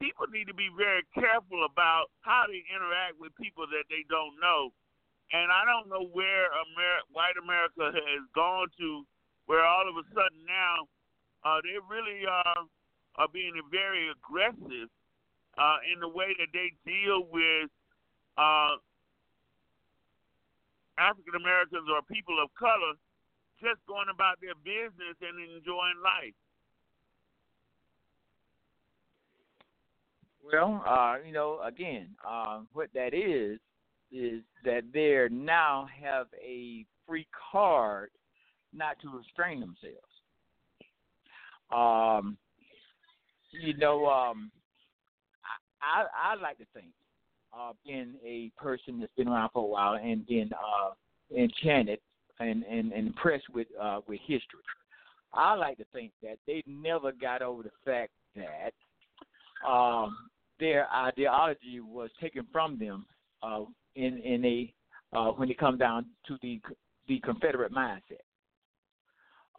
people 0.00 0.28
need 0.28 0.48
to 0.48 0.56
be 0.56 0.68
very 0.76 1.04
careful 1.16 1.64
about 1.64 2.12
how 2.20 2.44
they 2.48 2.60
interact 2.68 3.16
with 3.16 3.32
people 3.40 3.64
that 3.72 3.88
they 3.88 4.04
don't 4.08 4.36
know. 4.40 4.72
And 5.32 5.52
I 5.52 5.64
don't 5.68 5.92
know 5.92 6.08
where 6.12 6.48
Amer- 6.52 7.08
white 7.12 7.36
America 7.36 7.92
has 7.92 8.24
gone 8.32 8.68
to, 8.80 9.04
where 9.44 9.64
all 9.64 9.84
of 9.84 9.96
a 9.96 10.04
sudden 10.12 10.44
now 10.44 10.88
uh, 11.44 11.60
they 11.64 11.76
really 11.88 12.24
are 12.28 12.64
are 13.16 13.28
being 13.32 13.56
very 13.72 14.12
aggressive 14.12 14.88
uh, 15.58 15.78
in 15.92 16.00
the 16.00 16.08
way 16.08 16.34
that 16.38 16.48
they 16.54 16.70
deal 16.86 17.26
with 17.30 17.68
uh, 18.38 18.78
African 20.98 21.34
Americans 21.34 21.88
or 21.90 22.02
people 22.06 22.38
of 22.42 22.48
color, 22.54 22.94
just 23.60 23.84
going 23.86 24.06
about 24.12 24.38
their 24.40 24.54
business 24.62 25.18
and 25.20 25.38
enjoying 25.42 25.98
life. 26.02 26.34
Well, 30.44 30.82
uh, 30.86 31.16
you 31.26 31.32
know, 31.32 31.60
again, 31.62 32.08
uh, 32.26 32.60
what 32.72 32.88
that 32.94 33.12
is 33.12 33.58
is 34.10 34.42
that 34.64 34.84
they 34.94 35.26
now 35.30 35.86
have 36.02 36.26
a 36.42 36.86
free 37.06 37.26
card 37.52 38.10
not 38.72 38.98
to 39.00 39.10
restrain 39.10 39.60
themselves. 39.60 40.08
Um, 41.70 42.38
you 43.50 43.76
know, 43.76 44.06
um, 44.06 44.50
I, 45.82 46.32
I 46.32 46.34
like 46.40 46.58
to 46.58 46.66
think, 46.74 46.88
uh, 47.56 47.72
being 47.84 48.14
a 48.24 48.50
person 48.60 49.00
that's 49.00 49.12
been 49.16 49.28
around 49.28 49.50
for 49.52 49.64
a 49.64 49.66
while 49.66 49.94
and 49.94 50.26
being 50.26 50.50
uh, 50.52 50.90
enchanted 51.36 51.98
and, 52.40 52.62
and, 52.64 52.92
and 52.92 53.06
impressed 53.06 53.48
with 53.52 53.66
uh, 53.80 54.00
with 54.06 54.20
history. 54.26 54.60
I 55.32 55.54
like 55.54 55.78
to 55.78 55.84
think 55.92 56.12
that 56.22 56.38
they 56.46 56.62
never 56.66 57.12
got 57.12 57.42
over 57.42 57.62
the 57.62 57.70
fact 57.84 58.12
that 58.36 58.72
um, 59.68 60.16
their 60.60 60.90
ideology 60.92 61.80
was 61.80 62.10
taken 62.20 62.46
from 62.52 62.78
them 62.78 63.06
uh, 63.42 63.62
in 63.94 64.18
in 64.18 64.44
a 64.44 64.72
uh, 65.16 65.30
when 65.32 65.50
it 65.50 65.58
comes 65.58 65.78
down 65.78 66.06
to 66.26 66.36
the 66.42 66.60
the 67.08 67.18
Confederate 67.20 67.72
mindset. 67.72 68.24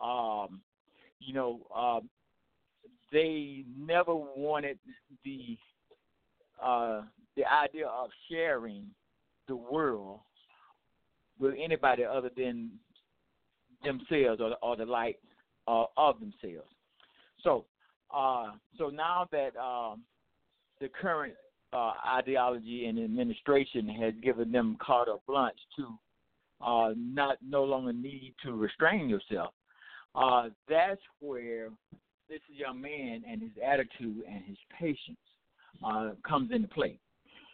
Um, 0.01 0.61
you 1.19 1.33
know, 1.33 1.59
um, 1.75 2.09
they 3.11 3.65
never 3.77 4.13
wanted 4.15 4.79
the 5.25 5.57
uh, 6.63 7.01
the 7.35 7.43
idea 7.45 7.87
of 7.87 8.09
sharing 8.29 8.85
the 9.47 9.55
world 9.55 10.19
with 11.39 11.53
anybody 11.61 12.03
other 12.03 12.29
than 12.35 12.71
themselves 13.83 14.41
or, 14.41 14.55
or 14.61 14.75
the 14.75 14.85
light 14.85 15.17
uh, 15.67 15.85
of 15.97 16.19
themselves. 16.19 16.69
So, 17.43 17.65
uh, 18.13 18.51
so 18.77 18.89
now 18.89 19.27
that 19.31 19.55
um, 19.57 20.03
the 20.81 20.89
current 20.89 21.33
uh, 21.71 21.93
ideology 22.07 22.85
and 22.85 22.99
administration 22.99 23.87
has 23.87 24.13
given 24.21 24.51
them 24.51 24.77
carte 24.81 25.09
blanche 25.27 25.59
to 25.77 25.87
uh, 26.65 26.93
not 26.97 27.37
no 27.47 27.63
longer 27.63 27.93
need 27.93 28.33
to 28.43 28.53
restrain 28.53 29.07
yourself, 29.07 29.53
uh, 30.15 30.49
that's 30.67 31.01
where 31.19 31.69
this 32.27 32.41
young 32.49 32.81
man 32.81 33.23
and 33.29 33.41
his 33.41 33.51
attitude 33.65 34.23
and 34.27 34.43
his 34.45 34.57
patience 34.77 35.17
uh, 35.85 36.11
comes 36.27 36.51
into 36.51 36.67
play. 36.67 36.99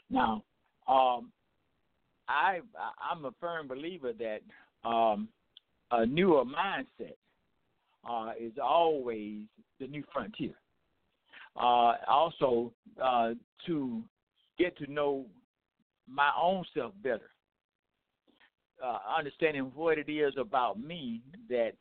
Now, 0.09 0.43
um, 0.87 1.31
I 2.27 2.59
I'm 3.11 3.25
a 3.25 3.31
firm 3.39 3.67
believer 3.67 4.13
that 4.13 4.41
um, 4.87 5.29
a 5.91 6.05
newer 6.05 6.43
mindset 6.43 7.15
uh, 8.09 8.31
is 8.39 8.53
always 8.61 9.41
the 9.79 9.87
new 9.87 10.03
frontier. 10.13 10.53
Uh, 11.55 11.93
also, 12.07 12.71
uh, 13.01 13.31
to 13.65 14.03
get 14.59 14.77
to 14.77 14.91
know 14.91 15.25
my 16.07 16.31
own 16.39 16.63
self 16.75 16.93
better, 17.01 17.31
uh, 18.83 18.99
understanding 19.17 19.71
what 19.73 19.97
it 19.97 20.09
is 20.09 20.33
about 20.37 20.79
me 20.79 21.21
that 21.49 21.71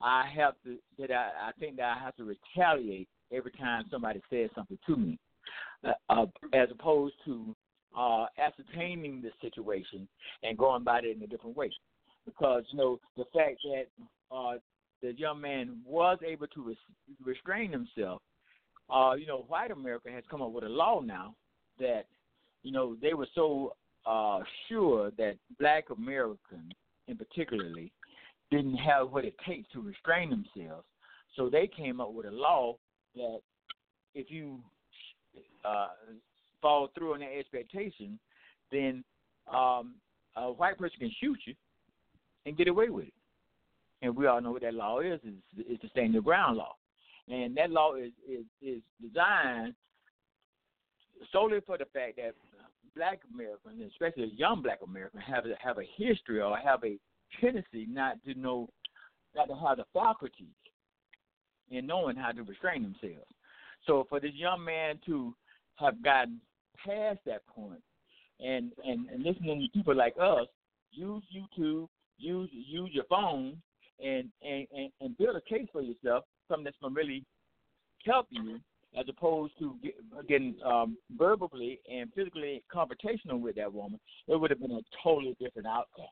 I 0.00 0.28
have 0.34 0.54
to 0.64 0.76
that 0.98 1.10
I, 1.10 1.48
I 1.48 1.50
think 1.58 1.76
that 1.76 1.96
I 1.96 2.02
have 2.02 2.14
to 2.16 2.24
retaliate 2.24 3.08
every 3.32 3.52
time 3.52 3.84
somebody 3.90 4.20
says 4.30 4.50
something 4.54 4.78
to 4.86 4.96
me, 4.96 5.18
uh, 5.84 5.92
uh, 6.08 6.26
as 6.52 6.68
opposed 6.70 7.14
to 7.24 7.54
uh, 7.96 8.26
ascertaining 8.38 9.22
the 9.22 9.30
situation 9.40 10.06
and 10.42 10.58
going 10.58 10.82
about 10.82 11.04
it 11.04 11.16
in 11.16 11.22
a 11.22 11.26
different 11.26 11.56
way. 11.56 11.70
Because 12.24 12.64
you 12.70 12.78
know 12.78 12.98
the 13.16 13.24
fact 13.34 13.58
that 13.64 13.86
uh, 14.34 14.54
the 15.02 15.12
young 15.14 15.40
man 15.40 15.78
was 15.84 16.18
able 16.26 16.46
to 16.48 16.62
res- 16.62 16.76
restrain 17.24 17.70
himself. 17.70 18.20
Uh, 18.88 19.14
you 19.18 19.26
know, 19.26 19.44
white 19.48 19.70
America 19.70 20.10
has 20.10 20.24
come 20.30 20.42
up 20.42 20.52
with 20.52 20.64
a 20.64 20.68
law 20.68 21.00
now 21.00 21.34
that 21.78 22.04
you 22.62 22.72
know 22.72 22.96
they 23.00 23.14
were 23.14 23.28
so 23.34 23.74
uh, 24.06 24.40
sure 24.68 25.10
that 25.18 25.36
black 25.58 25.84
Americans, 25.96 26.72
in 27.08 27.16
particularly, 27.16 27.92
didn't 28.50 28.76
have 28.76 29.10
what 29.10 29.24
it 29.24 29.34
takes 29.46 29.68
to 29.72 29.80
restrain 29.80 30.30
themselves. 30.30 30.86
So 31.34 31.50
they 31.50 31.68
came 31.68 32.00
up 32.00 32.12
with 32.12 32.26
a 32.26 32.30
law 32.30 32.76
that 33.14 33.40
if 34.14 34.30
you 34.30 34.60
uh, 35.66 35.88
fall 36.60 36.88
through 36.94 37.14
on 37.14 37.20
that 37.20 37.36
expectation, 37.38 38.18
then 38.70 39.04
um, 39.52 39.94
a 40.36 40.52
white 40.52 40.78
person 40.78 40.98
can 40.98 41.12
shoot 41.20 41.38
you 41.44 41.54
and 42.44 42.56
get 42.56 42.68
away 42.68 42.88
with 42.88 43.06
it. 43.06 43.12
And 44.02 44.14
we 44.14 44.26
all 44.26 44.40
know 44.40 44.52
what 44.52 44.62
that 44.62 44.74
law 44.74 45.00
is: 45.00 45.20
is, 45.24 45.66
is 45.68 45.78
the 45.82 45.88
stand 45.88 46.12
your 46.12 46.22
ground 46.22 46.58
law, 46.58 46.74
and 47.28 47.56
that 47.56 47.70
law 47.70 47.94
is 47.94 48.12
is 48.28 48.44
is 48.60 48.82
designed 49.00 49.74
solely 51.32 51.60
for 51.66 51.78
the 51.78 51.86
fact 51.86 52.16
that 52.16 52.34
Black 52.94 53.20
Americans, 53.32 53.90
especially 53.92 54.32
young 54.36 54.62
Black 54.62 54.78
Americans, 54.86 55.22
have 55.26 55.44
a, 55.46 55.54
have 55.62 55.78
a 55.78 55.88
history 55.96 56.40
or 56.40 56.56
have 56.56 56.82
a 56.84 56.98
tendency 57.40 57.86
not 57.88 58.16
to 58.24 58.34
know, 58.34 58.68
not 59.34 59.48
to 59.48 59.54
have 59.54 59.78
the 59.78 59.84
faculties 59.92 60.46
in 61.70 61.86
knowing 61.86 62.16
how 62.16 62.32
to 62.32 62.42
restrain 62.42 62.82
themselves. 62.82 63.30
So 63.86 64.06
for 64.08 64.20
this 64.20 64.32
young 64.34 64.64
man 64.64 64.98
to 65.06 65.34
have 65.76 66.02
gotten 66.02 66.40
past 66.84 67.18
that 67.26 67.46
point 67.46 67.82
and 68.40 68.72
and, 68.84 69.08
and 69.08 69.22
listening 69.22 69.60
to 69.60 69.78
people 69.78 69.94
like 69.94 70.14
us 70.20 70.46
use 70.92 71.22
YouTube, 71.34 71.88
use 72.18 72.50
use 72.52 72.90
your 72.92 73.04
phone 73.04 73.56
and 74.02 74.28
and, 74.42 74.66
and, 74.76 74.90
and 75.00 75.18
build 75.18 75.36
a 75.36 75.40
case 75.40 75.68
for 75.72 75.82
yourself, 75.82 76.24
something 76.48 76.64
that's 76.64 76.76
gonna 76.80 76.94
really 76.94 77.24
help 78.04 78.26
you 78.30 78.60
as 78.98 79.04
opposed 79.08 79.52
to 79.58 79.76
get, 79.82 79.94
getting 80.26 80.56
um, 80.64 80.96
verbally 81.18 81.80
and 81.92 82.10
physically 82.14 82.62
confrontational 82.74 83.38
with 83.38 83.56
that 83.56 83.70
woman, 83.72 84.00
it 84.26 84.40
would 84.40 84.50
have 84.50 84.60
been 84.60 84.70
a 84.70 84.80
totally 85.02 85.36
different 85.38 85.66
outcome. 85.66 86.06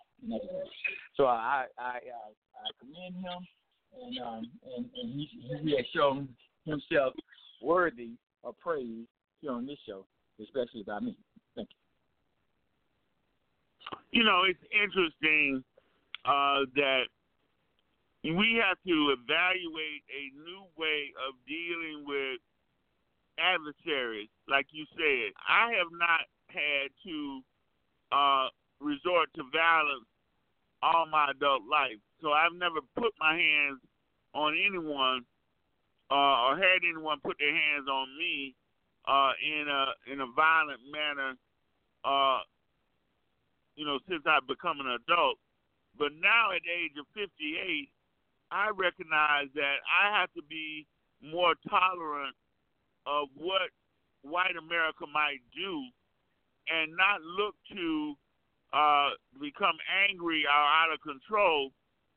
So 1.17 1.27
I 1.27 1.67
I 1.79 1.97
uh, 1.97 2.31
I 2.31 2.71
commend 2.81 3.17
him, 3.17 3.47
and 4.03 4.19
um, 4.19 4.51
and, 4.77 4.87
and 5.01 5.15
he 5.15 5.29
he 5.63 5.77
has 5.77 5.87
shown 5.95 6.29
himself 6.65 7.15
worthy 7.63 8.13
of 8.43 8.59
praise 8.59 9.07
here 9.45 9.53
on 9.53 9.67
this 9.67 9.79
show, 9.87 10.07
especially 10.41 10.83
by 10.83 11.01
me. 11.01 11.17
Thank 11.55 11.69
you. 11.71 11.77
You 14.21 14.25
know, 14.25 14.43
it's 14.49 14.65
interesting 14.73 15.63
uh, 16.25 16.65
that 16.75 17.05
we 18.25 18.61
have 18.65 18.79
to 18.87 19.15
evaluate 19.21 20.03
a 20.09 20.33
new 20.41 20.65
way 20.79 21.13
of 21.29 21.35
dealing 21.45 22.09
with 22.09 22.41
adversaries, 23.37 24.31
like 24.49 24.67
you 24.71 24.87
said. 24.97 25.37
I 25.47 25.77
have 25.77 25.93
not 25.93 26.25
had 26.49 26.89
to 27.05 27.41
uh, 28.13 28.49
resort 28.81 29.29
to 29.37 29.43
violence 29.53 30.09
all 30.83 31.05
my 31.11 31.33
adult 31.37 31.63
life, 31.71 32.01
so 32.23 32.33
I've 32.33 32.57
never 32.57 32.81
put 32.97 33.13
my 33.21 33.37
hands 33.37 33.81
on 34.33 34.57
anyone 34.57 35.25
uh, 36.11 36.49
or 36.49 36.57
had 36.57 36.81
anyone 36.89 37.19
put 37.21 37.37
their 37.39 37.53
hands 37.53 37.89
on 37.93 38.09
me 38.19 38.55
uh, 39.07 39.33
in 39.43 39.67
a 39.69 40.13
in 40.13 40.21
a 40.21 40.29
violent 40.35 40.81
manner. 40.91 41.37
Uh, 42.05 42.41
you 43.77 43.85
know, 43.85 43.99
since 44.09 44.23
I've 44.27 44.47
become 44.47 44.79
an 44.81 44.87
adult, 44.87 45.39
but 45.99 46.13
now 46.15 46.55
at 46.55 46.63
the 46.63 46.71
age 46.71 46.95
of 46.95 47.07
58, 47.11 47.89
I 48.51 48.71
recognize 48.71 49.51
that 49.55 49.83
I 49.83 50.15
have 50.15 50.31
to 50.35 50.43
be 50.47 50.87
more 51.19 51.55
tolerant 51.69 52.37
of 53.07 53.29
what 53.35 53.75
white 54.23 54.55
America 54.57 55.11
might 55.11 55.43
do 55.57 55.83
and 56.71 56.95
not 56.97 57.21
look 57.21 57.55
to 57.75 58.15
uh, 58.73 59.11
become 59.41 59.77
angry 60.09 60.45
or 60.47 60.65
out 60.65 60.93
of 60.93 61.01
control, 61.03 61.71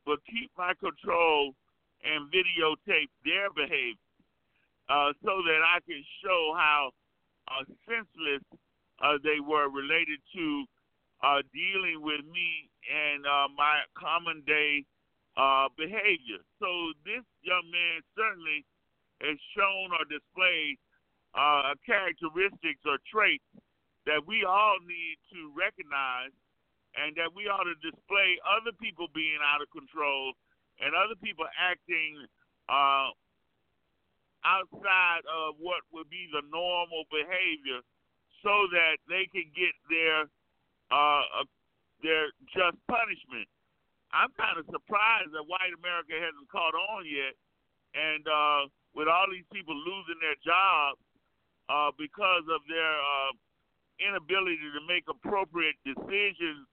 but 0.05 0.19
keep 0.29 0.51
my 0.57 0.73
control 0.79 1.53
and 2.03 2.31
videotape 2.31 3.09
their 3.25 3.49
behavior 3.49 4.06
uh, 4.89 5.11
so 5.23 5.43
that 5.43 5.61
I 5.63 5.79
can 5.85 6.03
show 6.23 6.53
how 6.55 6.91
uh, 7.47 7.63
senseless 7.87 8.43
uh, 9.03 9.17
they 9.23 9.39
were 9.39 9.69
related 9.69 10.19
to 10.35 10.65
uh, 11.23 11.41
dealing 11.53 12.01
with 12.01 12.23
me 12.25 12.69
and 12.87 13.25
uh, 13.25 13.47
my 13.55 13.83
common 13.97 14.43
day 14.45 14.85
uh, 15.35 15.69
behavior. 15.77 16.41
So 16.59 16.67
this 17.05 17.25
young 17.41 17.65
man 17.69 18.01
certainly 18.17 18.65
has 19.21 19.37
shown 19.53 19.93
or 19.93 20.05
displayed 20.05 20.77
uh, 21.33 21.73
characteristics 21.85 22.81
or 22.85 22.97
traits 23.09 23.45
that 24.05 24.23
we 24.25 24.45
all 24.47 24.77
need 24.81 25.17
to 25.33 25.51
recognize 25.53 26.33
and 26.95 27.13
that 27.17 27.29
we 27.35 27.45
ought 27.45 27.67
to 27.67 27.77
display 27.83 28.39
other 28.41 28.73
people 28.81 29.05
being 29.13 29.37
out 29.43 29.61
of 29.61 29.69
control 29.69 30.33
and 30.81 30.93
other 30.97 31.17
people 31.21 31.45
acting 31.53 32.17
uh, 32.69 33.13
outside 34.47 35.27
of 35.27 35.59
what 35.59 35.83
would 35.91 36.07
be 36.07 36.31
the 36.31 36.39
normal 36.47 37.03
behavior 37.11 37.83
so 38.39 38.71
that 38.71 38.95
they 39.11 39.27
can 39.27 39.43
get 39.51 39.75
their 39.91 40.31
uh, 40.87 41.43
uh, 41.43 41.47
their 41.99 42.31
just 42.55 42.79
punishment. 42.87 43.49
I'm 44.15 44.31
kind 44.39 44.55
of 44.55 44.63
surprised 44.71 45.35
that 45.35 45.43
white 45.51 45.75
America 45.75 46.15
hasn't 46.15 46.47
caught 46.47 46.71
on 46.71 47.03
yet, 47.03 47.35
and 47.91 48.23
uh, 48.23 48.71
with 48.95 49.11
all 49.11 49.27
these 49.27 49.47
people 49.51 49.75
losing 49.75 50.15
their 50.23 50.39
jobs 50.39 51.03
uh, 51.67 51.91
because 51.99 52.47
of 52.47 52.63
their 52.71 52.95
uh, 52.95 53.35
inability 53.99 54.71
to 54.71 54.81
make 54.87 55.03
appropriate 55.11 55.75
decisions 55.83 56.63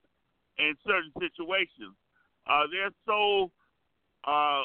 in 0.62 0.78
certain 0.86 1.10
situations. 1.18 1.98
Uh, 2.46 2.68
they're 2.70 2.94
so, 3.08 3.50
uh, 4.28 4.62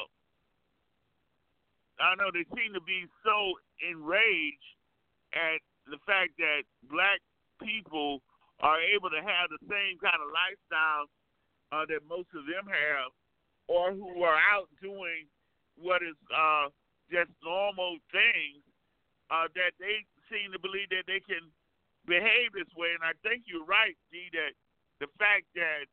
I 2.00 2.16
know 2.16 2.32
they 2.32 2.48
seem 2.56 2.72
to 2.72 2.80
be 2.80 3.04
so 3.22 3.54
enraged 3.84 4.72
at 5.36 5.60
the 5.86 6.00
fact 6.08 6.34
that 6.40 6.64
black 6.88 7.20
people 7.60 8.24
are 8.60 8.80
able 8.80 9.12
to 9.12 9.20
have 9.20 9.52
the 9.52 9.60
same 9.68 10.00
kind 10.00 10.16
of 10.20 10.28
lifestyle 10.32 11.06
uh, 11.72 11.84
that 11.88 12.04
most 12.08 12.28
of 12.32 12.48
them 12.48 12.66
have 12.66 13.12
or 13.68 13.92
who 13.92 14.24
are 14.24 14.40
out 14.50 14.68
doing 14.82 15.28
what 15.78 16.02
is 16.02 16.16
uh, 16.34 16.68
just 17.08 17.30
normal 17.44 17.96
things 18.10 18.60
uh, 19.30 19.46
that 19.54 19.72
they 19.78 20.02
seem 20.28 20.50
to 20.50 20.60
believe 20.60 20.90
that 20.90 21.06
they 21.06 21.22
can 21.22 21.42
behave 22.04 22.52
this 22.52 22.68
way. 22.74 22.92
And 22.92 23.04
I 23.06 23.14
think 23.22 23.46
you're 23.46 23.64
right, 23.64 23.94
D, 24.10 24.28
that 24.34 24.52
the 24.98 25.08
fact 25.16 25.46
that 25.54 25.86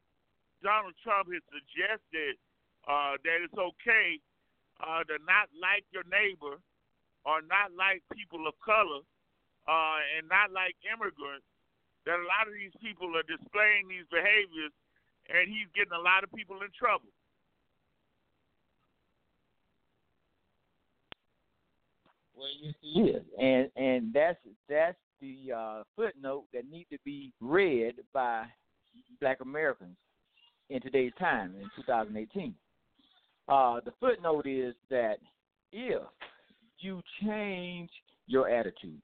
Donald 0.65 0.97
Trump 1.05 1.29
has 1.29 1.43
suggested 1.53 2.35
uh, 2.89 3.15
that 3.21 3.37
it's 3.45 3.55
okay 3.55 4.17
uh, 4.81 5.03
to 5.05 5.17
not 5.25 5.49
like 5.57 5.83
your 5.91 6.05
neighbor 6.07 6.61
or 7.25 7.41
not 7.43 7.73
like 7.75 8.03
people 8.13 8.47
of 8.47 8.55
color 8.63 9.03
uh, 9.67 9.99
and 10.15 10.29
not 10.29 10.53
like 10.53 10.75
immigrants, 10.87 11.45
that 12.05 12.15
a 12.15 12.27
lot 12.27 12.47
of 12.47 12.55
these 12.55 12.73
people 12.79 13.11
are 13.17 13.27
displaying 13.27 13.89
these 13.91 14.07
behaviors 14.07 14.71
and 15.27 15.49
he's 15.49 15.67
getting 15.75 15.95
a 15.95 15.99
lot 15.99 16.23
of 16.23 16.31
people 16.31 16.61
in 16.63 16.71
trouble. 16.71 17.11
Well, 22.35 22.47
yes, 22.61 22.75
he 22.81 23.01
is, 23.01 23.23
and 23.39 23.69
and 23.75 24.13
that's 24.13 24.37
that's 24.69 24.97
the 25.19 25.51
uh, 25.51 25.83
footnote 25.95 26.45
that 26.53 26.69
needs 26.69 26.87
to 26.91 26.99
be 27.03 27.33
read 27.41 27.95
by 28.13 28.45
Black 29.19 29.41
Americans 29.41 29.97
in 30.69 30.79
today's 30.81 31.13
time 31.19 31.55
in 31.59 31.67
2018. 31.75 32.53
Uh, 33.47 33.79
the 33.85 33.93
footnote 33.99 34.45
is 34.45 34.75
that 34.89 35.17
if 35.71 36.01
you 36.79 37.01
change 37.23 37.89
your 38.27 38.49
attitude, 38.49 39.01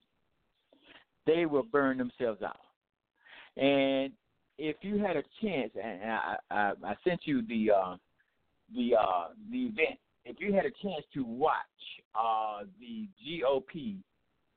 they 1.26 1.46
will 1.46 1.64
burn 1.64 1.98
themselves 1.98 2.42
out. 2.42 2.60
And 3.56 4.12
if 4.58 4.76
you 4.82 4.98
had 4.98 5.16
a 5.16 5.24
chance, 5.42 5.72
and 5.82 6.12
I, 6.12 6.36
I, 6.52 6.72
I 6.84 6.96
sent 7.08 7.22
you 7.26 7.42
the 7.48 7.72
uh, 7.72 7.96
the 8.76 8.96
uh, 9.00 9.28
the 9.52 9.66
event 9.66 10.00
if 10.26 10.38
you 10.40 10.54
had 10.54 10.66
a 10.66 10.72
chance 10.82 11.04
to 11.14 11.24
watch 11.24 11.54
uh, 12.16 12.64
the 12.80 13.08
GOP 13.26 13.98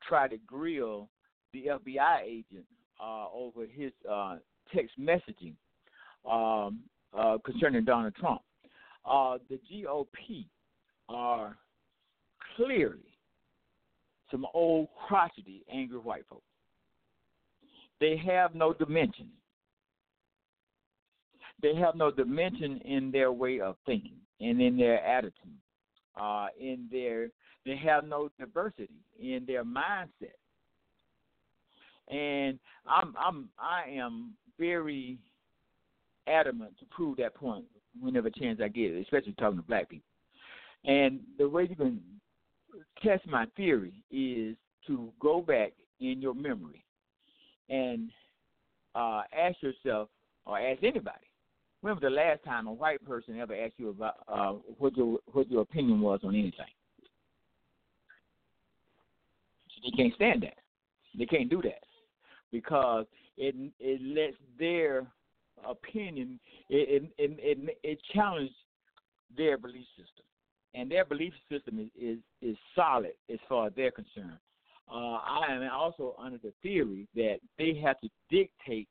try 0.07 0.27
to 0.27 0.37
grill 0.45 1.09
the 1.53 1.65
FBI 1.71 2.21
agent 2.23 2.65
uh, 3.01 3.25
over 3.33 3.65
his 3.65 3.91
uh, 4.09 4.37
text 4.73 4.93
messaging 4.99 5.53
um, 6.29 6.79
uh, 7.17 7.37
concerning 7.43 7.83
Donald 7.83 8.15
Trump, 8.15 8.41
uh, 9.07 9.37
the 9.49 9.59
GOP 9.71 10.45
are 11.09 11.57
clearly 12.55 12.99
some 14.29 14.45
old 14.53 14.89
crotchety, 15.07 15.63
angry 15.71 15.99
white 15.99 16.25
folks. 16.29 16.43
They 17.99 18.17
have 18.17 18.53
no 18.53 18.73
dimension. 18.73 19.29
They 21.61 21.75
have 21.75 21.95
no 21.95 22.11
dimension 22.11 22.79
in 22.85 23.11
their 23.11 23.31
way 23.31 23.59
of 23.59 23.77
thinking 23.85 24.17
and 24.39 24.61
in 24.61 24.77
their 24.77 25.03
attitude, 25.03 25.57
uh, 26.19 26.47
in 26.59 26.87
their 26.91 27.29
they 27.65 27.75
have 27.77 28.05
no 28.05 28.29
diversity 28.39 29.01
in 29.19 29.43
their 29.45 29.63
mindset. 29.63 30.37
And 32.09 32.59
I'm 32.85 33.15
I'm 33.17 33.49
I 33.57 33.89
am 33.89 34.33
very 34.59 35.17
adamant 36.27 36.77
to 36.79 36.85
prove 36.85 37.17
that 37.17 37.33
point 37.33 37.65
whenever 38.01 38.29
chance 38.29 38.59
I 38.63 38.67
get, 38.67 38.93
especially 38.93 39.33
talking 39.33 39.57
to 39.57 39.63
black 39.63 39.89
people. 39.89 40.07
And 40.85 41.19
the 41.37 41.49
way 41.49 41.67
you 41.69 41.75
can 41.75 42.01
test 43.03 43.25
my 43.27 43.45
theory 43.55 43.93
is 44.11 44.55
to 44.87 45.11
go 45.19 45.41
back 45.41 45.73
in 45.99 46.21
your 46.21 46.33
memory 46.33 46.83
and 47.69 48.09
uh, 48.95 49.23
ask 49.37 49.57
yourself 49.61 50.09
or 50.45 50.59
ask 50.59 50.83
anybody 50.83 51.27
when 51.81 51.93
was 51.93 52.01
the 52.01 52.09
last 52.09 52.43
time 52.43 52.67
a 52.67 52.73
white 52.73 53.03
person 53.05 53.39
ever 53.39 53.55
asked 53.55 53.75
you 53.77 53.89
about 53.89 54.15
uh, 54.27 54.53
what 54.77 54.95
your 54.97 55.19
what 55.31 55.49
your 55.49 55.61
opinion 55.61 56.01
was 56.01 56.19
on 56.23 56.35
anything? 56.35 56.65
They 59.83 59.91
can't 59.95 60.13
stand 60.15 60.43
that. 60.43 60.57
They 61.17 61.25
can't 61.25 61.49
do 61.49 61.61
that 61.61 61.83
because 62.51 63.05
it 63.37 63.55
it 63.79 64.01
lets 64.01 64.37
their 64.57 65.05
opinion 65.65 66.39
it 66.69 67.03
it 67.17 67.31
it, 67.39 67.77
it, 67.83 67.99
challenges 68.13 68.55
their 69.35 69.57
belief 69.57 69.85
system, 69.97 70.25
and 70.73 70.89
their 70.89 71.05
belief 71.05 71.33
system 71.51 71.79
is 71.79 71.89
is, 72.01 72.17
is 72.41 72.57
solid 72.75 73.13
as 73.31 73.39
far 73.47 73.67
as 73.67 73.73
they're 73.75 73.91
concerned. 73.91 74.39
Uh, 74.89 75.17
I 75.17 75.45
am 75.49 75.69
also 75.73 76.15
under 76.17 76.37
the 76.37 76.53
theory 76.63 77.07
that 77.15 77.37
they 77.57 77.79
have 77.83 77.99
to 78.01 78.09
dictate 78.29 78.87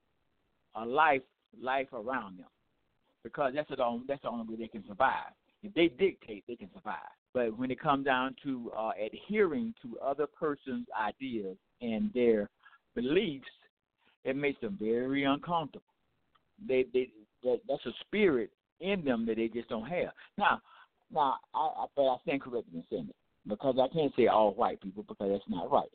a 0.74 0.84
life 0.84 1.22
life 1.60 1.88
around 1.92 2.38
them 2.38 2.48
because 3.24 3.52
that's 3.54 3.68
the 3.68 3.82
only, 3.82 4.04
that's 4.06 4.22
the 4.22 4.28
only 4.28 4.46
way 4.46 4.56
they 4.60 4.68
can 4.68 4.84
survive. 4.86 5.32
If 5.62 5.74
they 5.74 5.88
dictate, 5.88 6.44
they 6.46 6.54
can 6.54 6.70
survive. 6.74 6.96
But 7.34 7.58
when 7.58 7.70
it 7.70 7.80
comes 7.80 8.04
down 8.04 8.36
to 8.44 8.70
uh, 8.76 8.90
adhering 9.04 9.74
to 9.82 9.98
other 9.98 10.26
person's 10.26 10.86
ideas 10.98 11.56
and 11.80 12.10
their 12.14 12.48
beliefs, 12.94 13.46
it 14.24 14.36
makes 14.36 14.60
them 14.60 14.78
very 14.80 15.24
uncomfortable. 15.24 15.84
They 16.66 16.86
they 16.92 17.11
that, 17.42 17.61
that's 17.68 17.86
a 17.86 17.92
spirit 18.07 18.50
in 18.80 19.04
them 19.04 19.26
that 19.26 19.36
they 19.36 19.48
just 19.48 19.68
don't 19.68 19.86
have. 19.86 20.11
Now, 20.38 20.61
now, 21.11 21.36
I, 21.54 21.59
I 21.59 21.86
but 21.94 22.02
I 22.02 22.16
stand 22.22 22.42
corrected 22.42 22.74
in 22.74 22.84
saying 22.90 23.11
because 23.46 23.76
I 23.80 23.92
can't 23.94 24.12
say 24.16 24.26
all 24.26 24.54
white 24.54 24.80
people 24.80 25.04
because 25.07 25.30
that's 25.30 25.48
not 25.48 25.70
right. 25.70 25.90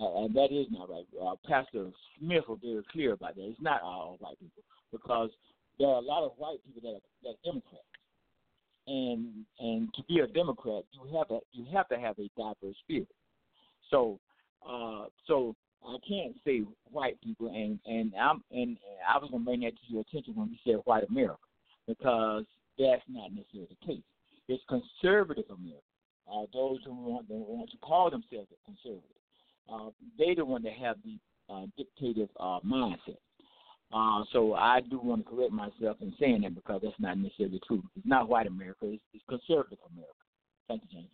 Uh, 0.00 0.24
and 0.24 0.34
that 0.34 0.52
is 0.52 0.66
not 0.70 0.88
right. 0.88 1.06
Uh, 1.20 1.34
Pastor 1.48 1.90
Smith 2.18 2.44
was 2.48 2.58
very 2.62 2.82
clear 2.92 3.12
about 3.14 3.34
that. 3.34 3.42
It's 3.42 3.60
not 3.60 3.82
all 3.82 4.16
white 4.20 4.38
people 4.38 4.62
because 4.92 5.30
there 5.78 5.88
are 5.88 5.96
a 5.96 6.00
lot 6.00 6.24
of 6.24 6.32
white 6.36 6.58
people 6.64 6.82
that 6.82 6.96
are, 6.96 7.00
that 7.22 7.30
are 7.30 7.52
Democrats, 7.52 7.84
and 8.86 9.44
and 9.58 9.92
to 9.94 10.02
be 10.04 10.20
a 10.20 10.26
Democrat, 10.26 10.84
you 10.92 11.16
have 11.16 11.28
to 11.28 11.40
you 11.52 11.66
have 11.72 11.88
to 11.88 11.98
have 11.98 12.16
a 12.18 12.28
diverse 12.36 12.76
spirit. 12.84 13.08
So, 13.90 14.20
uh, 14.68 15.06
so 15.26 15.54
I 15.86 15.96
can't 16.06 16.34
say 16.44 16.62
white 16.90 17.20
people, 17.22 17.48
and 17.48 17.78
and 17.86 18.12
I'm 18.20 18.42
and, 18.50 18.76
I 19.08 19.18
was 19.18 19.30
gonna 19.30 19.44
bring 19.44 19.60
that 19.60 19.72
to 19.72 19.92
your 19.92 20.02
attention 20.02 20.34
when 20.34 20.50
you 20.50 20.56
said 20.64 20.80
white 20.84 21.04
America, 21.08 21.38
because 21.86 22.44
that's 22.78 23.02
not 23.08 23.32
necessarily 23.32 23.68
the 23.80 23.86
case. 23.86 24.02
It's 24.48 24.62
conservative 24.68 25.44
America. 25.50 25.82
Uh, 26.30 26.46
those 26.52 26.78
who 26.84 26.94
want, 26.94 27.26
who 27.28 27.36
want 27.36 27.70
to 27.70 27.76
call 27.78 28.10
themselves 28.10 28.48
conservative, 28.64 29.02
uh, 29.72 29.90
they 30.18 30.34
the 30.34 30.44
one 30.44 30.62
that 30.62 30.74
have 30.74 30.96
the 31.04 31.18
uh, 31.52 31.66
dictative 31.76 32.28
uh, 32.38 32.60
mindset. 32.66 33.16
Uh, 33.90 34.22
so 34.32 34.52
I 34.54 34.82
do 34.82 34.98
want 34.98 35.24
to 35.24 35.30
correct 35.30 35.52
myself 35.52 35.96
in 36.02 36.12
saying 36.20 36.42
that 36.42 36.54
because 36.54 36.82
that's 36.82 36.94
not 36.98 37.16
necessarily 37.16 37.60
true. 37.66 37.82
It's 37.96 38.06
not 38.06 38.28
white 38.28 38.46
America; 38.46 38.80
it's, 38.82 39.02
it's 39.14 39.24
conservative 39.28 39.78
America. 39.92 40.12
Thank 40.68 40.82
you, 40.82 41.00
James. 41.00 41.08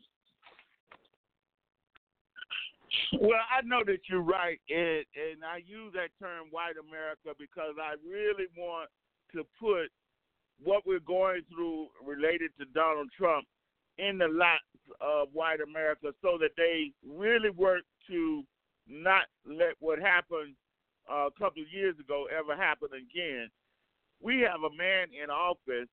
Well, 3.20 3.40
I 3.50 3.64
know 3.64 3.82
that 3.86 4.00
you're 4.08 4.22
right, 4.22 4.60
and, 4.68 5.04
and 5.14 5.44
I 5.44 5.58
use 5.64 5.92
that 5.94 6.10
term 6.18 6.48
"white 6.50 6.76
America" 6.76 7.30
because 7.38 7.74
I 7.80 7.94
really 8.06 8.46
want 8.56 8.90
to 9.34 9.44
put 9.60 9.90
what 10.62 10.86
we're 10.86 11.00
going 11.00 11.42
through 11.52 11.88
related 12.04 12.50
to 12.58 12.64
Donald 12.66 13.10
Trump 13.16 13.46
in 13.98 14.18
the 14.18 14.28
laps 14.28 14.62
of 15.00 15.28
white 15.32 15.60
America, 15.60 16.12
so 16.22 16.36
that 16.38 16.50
they 16.56 16.92
really 17.06 17.50
work 17.50 17.82
to 18.08 18.42
not 18.86 19.24
let 19.46 19.74
what 19.80 19.98
happened 19.98 20.54
uh, 21.10 21.26
a 21.26 21.30
couple 21.38 21.62
of 21.62 21.72
years 21.72 21.98
ago 21.98 22.26
ever 22.36 22.56
happen 22.56 22.88
again. 22.92 23.48
We 24.20 24.40
have 24.40 24.62
a 24.62 24.76
man 24.76 25.08
in 25.12 25.30
office 25.30 25.88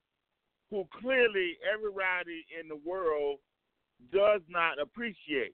who 0.69 0.87
clearly 0.99 1.57
everybody 1.71 2.45
in 2.59 2.67
the 2.67 2.79
world 2.87 3.39
does 4.11 4.41
not 4.49 4.79
appreciate 4.79 5.53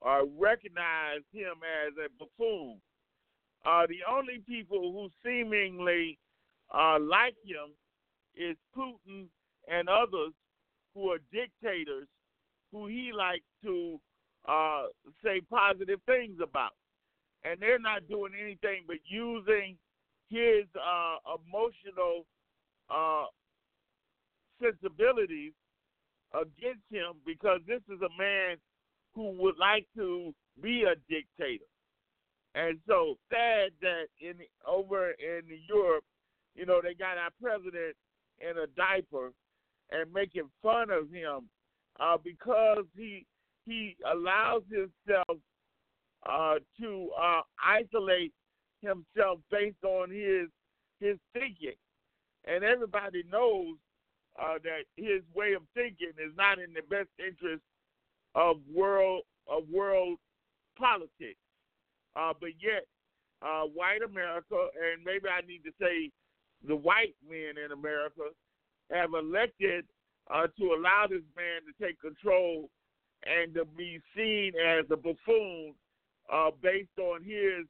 or 0.00 0.26
recognize 0.38 1.22
him 1.32 1.54
as 1.64 1.92
a 1.98 2.08
buffoon. 2.18 2.80
Uh, 3.64 3.86
the 3.88 4.00
only 4.10 4.42
people 4.46 4.92
who 4.92 5.08
seemingly 5.24 6.18
uh, 6.72 6.98
like 7.00 7.34
him 7.44 7.74
is 8.36 8.56
Putin 8.76 9.26
and 9.68 9.88
others 9.88 10.32
who 10.94 11.10
are 11.10 11.18
dictators 11.32 12.08
who 12.72 12.86
he 12.86 13.10
likes 13.16 13.44
to 13.62 14.00
uh, 14.48 14.84
say 15.24 15.40
positive 15.50 16.00
things 16.06 16.38
about 16.42 16.72
and 17.44 17.60
they're 17.60 17.78
not 17.78 18.06
doing 18.08 18.32
anything 18.40 18.84
but 18.86 18.96
using 19.04 19.76
his 20.28 20.64
uh, 20.74 21.16
emotional 21.34 22.26
uh, 22.90 23.26
sensibilities 24.60 25.52
against 26.34 26.82
him 26.90 27.14
because 27.24 27.60
this 27.66 27.82
is 27.88 28.00
a 28.02 28.18
man 28.18 28.56
who 29.16 29.30
would 29.42 29.56
like 29.58 29.86
to 29.96 30.32
be 30.62 30.84
a 30.84 30.94
dictator. 31.10 31.64
And 32.54 32.78
so 32.86 33.16
sad 33.30 33.70
that 33.80 34.04
in 34.20 34.34
over 34.66 35.10
in 35.10 35.42
Europe, 35.68 36.04
you 36.54 36.66
know, 36.66 36.80
they 36.82 36.94
got 36.94 37.18
our 37.18 37.30
president 37.42 37.96
in 38.38 38.58
a 38.58 38.66
diaper 38.76 39.32
and 39.90 40.12
making 40.12 40.48
fun 40.62 40.90
of 40.90 41.10
him 41.10 41.48
uh, 41.98 42.16
because 42.22 42.84
he 42.94 43.26
he 43.64 43.96
allows 44.10 44.62
himself 44.70 45.38
uh, 46.28 46.54
to 46.80 47.10
uh, 47.20 47.40
isolate 47.64 48.32
himself 48.80 49.40
based 49.50 49.82
on 49.84 50.10
his 50.10 50.48
his 51.00 51.18
thinking, 51.32 51.76
and 52.46 52.64
everybody 52.64 53.22
knows 53.30 53.76
uh, 54.40 54.54
that 54.64 54.84
his 54.96 55.22
way 55.34 55.52
of 55.52 55.62
thinking 55.74 56.12
is 56.18 56.32
not 56.36 56.58
in 56.58 56.72
the 56.72 56.82
best 56.88 57.08
interest 57.18 57.62
of 58.36 58.56
world 58.72 59.22
of 59.48 59.64
world 59.72 60.18
politics. 60.78 61.40
Uh, 62.14 62.32
but 62.40 62.50
yet, 62.60 62.86
uh, 63.42 63.62
white 63.62 64.02
America, 64.04 64.68
and 64.76 65.04
maybe 65.04 65.26
I 65.28 65.44
need 65.46 65.62
to 65.64 65.72
say 65.80 66.10
the 66.66 66.76
white 66.76 67.14
men 67.28 67.62
in 67.62 67.72
America, 67.72 68.22
have 68.90 69.10
elected 69.14 69.84
uh, 70.30 70.46
to 70.58 70.64
allow 70.78 71.06
this 71.08 71.24
man 71.36 71.62
to 71.66 71.84
take 71.84 72.00
control 72.00 72.68
and 73.24 73.54
to 73.54 73.64
be 73.64 74.00
seen 74.16 74.52
as 74.56 74.84
a 74.90 74.96
buffoon 74.96 75.74
uh, 76.32 76.50
based 76.62 76.98
on 76.98 77.22
his 77.22 77.66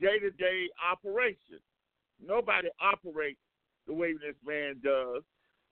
day 0.00 0.18
to 0.18 0.30
day 0.30 0.68
operation. 0.90 1.60
Nobody 2.24 2.68
operates 2.80 3.40
the 3.86 3.94
way 3.94 4.12
this 4.12 4.36
man 4.46 4.80
does. 4.82 5.22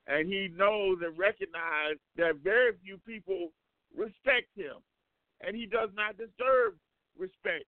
And 0.06 0.28
he 0.28 0.48
knows 0.56 0.98
and 1.02 1.16
recognizes 1.16 2.00
that 2.16 2.42
very 2.42 2.72
few 2.82 2.98
people 3.06 3.50
respect 3.96 4.48
him. 4.54 4.76
And 5.40 5.56
he 5.56 5.66
does 5.66 5.90
not 5.96 6.16
deserve 6.16 6.74
respect 7.18 7.64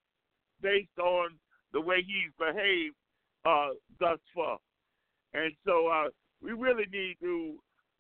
based 0.62 0.98
on 0.98 1.30
the 1.72 1.80
way 1.80 1.96
he's 2.06 2.32
behaved 2.38 2.94
uh, 3.44 3.74
thus 3.98 4.18
far. 4.34 4.58
And 5.34 5.52
so 5.66 5.88
uh, 5.88 6.08
we 6.42 6.52
really 6.52 6.86
need 6.92 7.16
to 7.20 7.56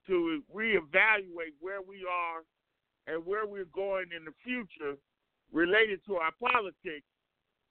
to 0.06 0.42
reevaluate 0.54 1.56
where 1.60 1.80
we 1.80 2.04
are 2.04 2.44
and 3.06 3.24
where 3.24 3.46
we're 3.46 3.72
going 3.74 4.06
in 4.14 4.24
the 4.24 4.34
future 4.44 4.98
related 5.50 6.00
to 6.06 6.16
our 6.16 6.32
politics 6.38 7.08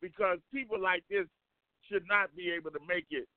because 0.02 0.40
people 0.52 0.82
like 0.82 1.04
this 1.10 1.28
should 1.90 2.04
not 2.10 2.36
be 2.36 2.50
able 2.50 2.72
to 2.72 2.80
make 2.88 3.06
it 3.12 3.28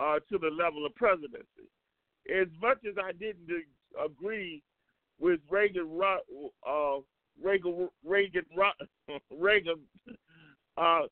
uh, 0.00 0.18
to 0.30 0.38
the 0.38 0.50
level 0.50 0.86
of 0.86 0.94
presidency. 0.94 1.66
As 2.30 2.48
much 2.60 2.78
as 2.88 2.94
I 3.02 3.12
didn't 3.12 3.50
agree 3.98 4.62
with 5.18 5.40
Reagan, 5.50 5.88
uh, 6.66 6.98
Reagan, 7.42 7.88
Reagan, 8.04 8.42
Reagan, 9.30 9.80
uh, 10.76 11.02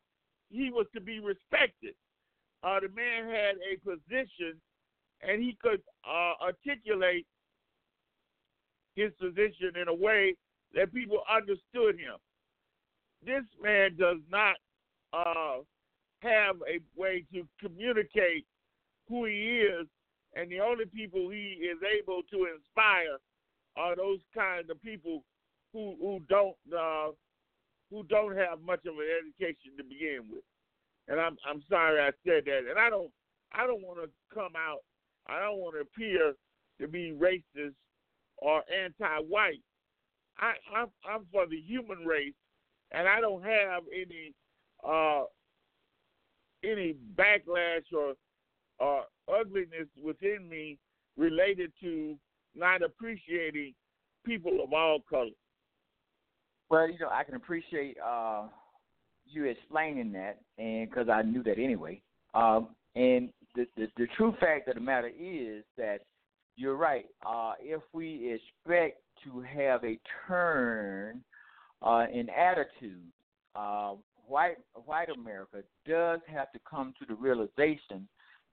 he 0.50 0.70
was 0.70 0.86
to 0.94 1.00
be 1.00 1.20
respected. 1.20 1.94
Uh, 2.62 2.80
the 2.80 2.88
man 2.88 3.28
had 3.28 3.56
a 3.56 3.76
position, 3.84 4.60
and 5.22 5.42
he 5.42 5.56
could 5.60 5.80
uh, 6.08 6.32
articulate 6.42 7.26
his 8.94 9.10
position 9.20 9.72
in 9.80 9.88
a 9.88 9.94
way 9.94 10.34
that 10.74 10.92
people 10.94 11.18
understood 11.30 11.98
him. 11.98 12.16
This 13.24 13.44
man 13.62 13.96
does 13.98 14.18
not 14.30 14.56
uh, 15.12 15.62
have 16.20 16.56
a 16.68 16.80
way 16.98 17.24
to 17.32 17.46
communicate 17.60 18.46
who 19.08 19.24
he 19.26 19.62
is, 19.62 19.86
and 20.34 20.50
the 20.50 20.60
only 20.60 20.86
people 20.86 21.28
he 21.30 21.58
is 21.60 21.78
able 21.82 22.22
to 22.30 22.48
inspire 22.54 23.18
are 23.76 23.96
those 23.96 24.20
kind 24.34 24.70
of 24.70 24.80
people 24.82 25.24
who 25.72 25.96
who 26.00 26.20
don't 26.28 26.56
uh, 26.76 27.08
who 27.90 28.04
don't 28.04 28.36
have 28.36 28.60
much 28.60 28.80
of 28.86 28.94
an 28.94 29.08
education 29.20 29.76
to 29.76 29.84
begin 29.84 30.20
with. 30.30 30.44
And 31.08 31.20
I'm 31.20 31.36
I'm 31.48 31.62
sorry 31.68 32.00
I 32.00 32.10
said 32.24 32.44
that, 32.46 32.62
and 32.70 32.78
I 32.78 32.90
don't 32.90 33.10
I 33.52 33.66
don't 33.66 33.82
want 33.82 34.00
to 34.02 34.08
come 34.34 34.52
out. 34.56 34.80
I 35.26 35.40
don't 35.40 35.58
want 35.58 35.74
to 35.76 35.80
appear 35.80 36.34
to 36.80 36.88
be 36.88 37.12
racist 37.12 37.74
or 38.38 38.62
anti-white. 38.72 39.62
I 40.38 40.52
I'm, 40.74 40.88
I'm 41.08 41.26
for 41.32 41.46
the 41.46 41.60
human 41.60 42.04
race, 42.04 42.34
and 42.92 43.08
I 43.08 43.20
don't 43.20 43.42
have 43.42 43.82
any 43.92 44.34
uh, 44.86 45.24
any 46.64 46.94
backlash 47.16 47.84
or 47.92 48.14
uh, 48.80 49.02
ugliness 49.32 49.88
within 50.02 50.48
me 50.48 50.78
related 51.16 51.72
to 51.80 52.16
not 52.54 52.82
appreciating 52.82 53.74
people 54.24 54.58
of 54.62 54.72
all 54.72 55.00
colors. 55.08 55.32
Well, 56.70 56.88
you 56.88 56.98
know, 56.98 57.10
I 57.10 57.24
can 57.24 57.34
appreciate 57.34 57.96
uh, 58.04 58.44
you 59.26 59.44
explaining 59.44 60.12
that, 60.12 60.40
and 60.58 60.88
because 60.88 61.08
I 61.08 61.22
knew 61.22 61.42
that 61.42 61.58
anyway. 61.58 62.00
Um, 62.34 62.68
and 62.96 63.30
the, 63.54 63.66
the 63.76 63.86
the 63.96 64.06
true 64.16 64.34
fact 64.40 64.68
of 64.68 64.74
the 64.74 64.80
matter 64.80 65.08
is 65.08 65.64
that 65.76 66.00
you're 66.56 66.76
right. 66.76 67.06
Uh, 67.26 67.52
if 67.60 67.82
we 67.92 68.38
expect 68.64 69.00
to 69.24 69.40
have 69.40 69.84
a 69.84 69.98
turn 70.26 71.20
uh, 71.82 72.06
in 72.12 72.28
attitude, 72.30 73.02
uh, 73.56 73.94
white 74.26 74.56
white 74.84 75.08
America 75.10 75.62
does 75.86 76.20
have 76.26 76.50
to 76.52 76.58
come 76.68 76.94
to 76.98 77.06
the 77.06 77.14
realization 77.14 78.08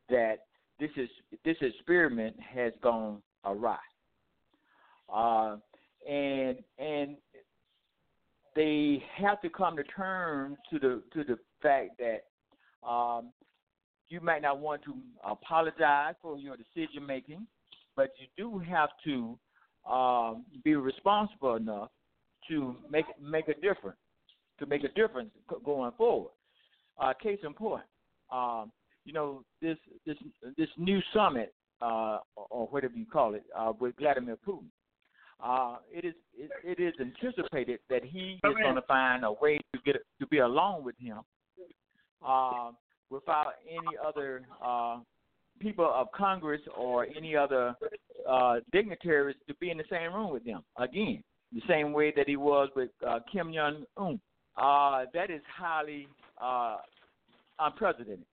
that 0.09 0.39
this 0.79 0.91
is 0.97 1.09
this 1.45 1.57
experiment 1.61 2.35
has 2.39 2.73
gone 2.81 3.21
awry. 3.45 3.77
Uh, 5.13 5.57
and 6.09 6.57
and 6.79 7.17
they 8.55 9.03
have 9.15 9.41
to 9.41 9.49
come 9.49 9.75
to 9.77 9.83
terms 9.83 10.57
to 10.69 10.79
the 10.79 11.01
to 11.13 11.23
the 11.23 11.37
fact 11.61 11.99
that 11.99 12.87
um, 12.87 13.31
you 14.09 14.19
might 14.19 14.41
not 14.41 14.59
want 14.59 14.83
to 14.83 14.95
apologize 15.23 16.15
for 16.21 16.37
your 16.37 16.57
decision 16.57 17.05
making, 17.05 17.45
but 17.95 18.11
you 18.19 18.27
do 18.37 18.59
have 18.59 18.89
to 19.05 19.37
um, 19.89 20.45
be 20.63 20.75
responsible 20.75 21.55
enough 21.55 21.89
to 22.49 22.75
make 22.89 23.05
make 23.21 23.47
a 23.47 23.53
difference 23.55 23.97
to 24.59 24.65
make 24.65 24.83
a 24.83 24.89
difference 24.89 25.29
going 25.65 25.91
forward. 25.97 26.31
Uh, 26.99 27.13
case 27.21 27.39
in 27.43 27.53
point, 27.53 27.83
um, 28.31 28.71
you 29.05 29.13
know 29.13 29.43
this 29.61 29.77
this 30.05 30.17
this 30.57 30.69
new 30.77 30.99
summit 31.13 31.53
uh, 31.81 32.19
or 32.49 32.67
whatever 32.67 32.93
you 32.95 33.05
call 33.05 33.33
it 33.33 33.43
uh, 33.57 33.73
with 33.79 33.95
Vladimir 33.97 34.37
Putin. 34.47 34.67
Uh, 35.43 35.77
it 35.91 36.05
is 36.05 36.13
it, 36.35 36.51
it 36.63 36.81
is 36.81 36.93
anticipated 36.99 37.79
that 37.89 38.03
he 38.03 38.39
is 38.43 38.55
going 38.61 38.75
to 38.75 38.81
find 38.83 39.23
a 39.23 39.31
way 39.31 39.59
to 39.73 39.81
get 39.83 39.95
to 40.19 40.27
be 40.27 40.39
along 40.39 40.83
with 40.83 40.95
him 40.99 41.19
uh, 42.25 42.71
without 43.09 43.53
any 43.67 43.97
other 44.05 44.43
uh, 44.63 44.99
people 45.59 45.91
of 45.93 46.11
Congress 46.11 46.61
or 46.77 47.07
any 47.15 47.35
other 47.35 47.75
uh, 48.29 48.55
dignitaries 48.71 49.35
to 49.47 49.55
be 49.55 49.71
in 49.71 49.77
the 49.77 49.83
same 49.89 50.13
room 50.13 50.31
with 50.31 50.45
him 50.45 50.61
again, 50.77 51.23
the 51.53 51.61
same 51.67 51.91
way 51.91 52.13
that 52.15 52.27
he 52.27 52.35
was 52.35 52.69
with 52.75 52.89
uh, 53.07 53.19
Kim 53.31 53.51
Jong 53.53 53.83
Un. 53.97 54.19
Uh, 54.57 55.05
that 55.13 55.31
is 55.31 55.41
highly 55.57 56.07
uh, 56.41 56.77
unprecedented. 57.59 58.25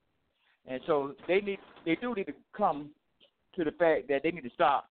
And 0.67 0.81
so 0.85 1.13
they 1.27 1.39
need 1.39 1.59
they 1.85 1.95
do 1.95 2.13
need 2.13 2.25
to 2.25 2.33
come 2.55 2.91
to 3.55 3.63
the 3.63 3.71
fact 3.71 4.07
that 4.09 4.21
they 4.23 4.31
need 4.31 4.43
to 4.43 4.49
stop 4.53 4.88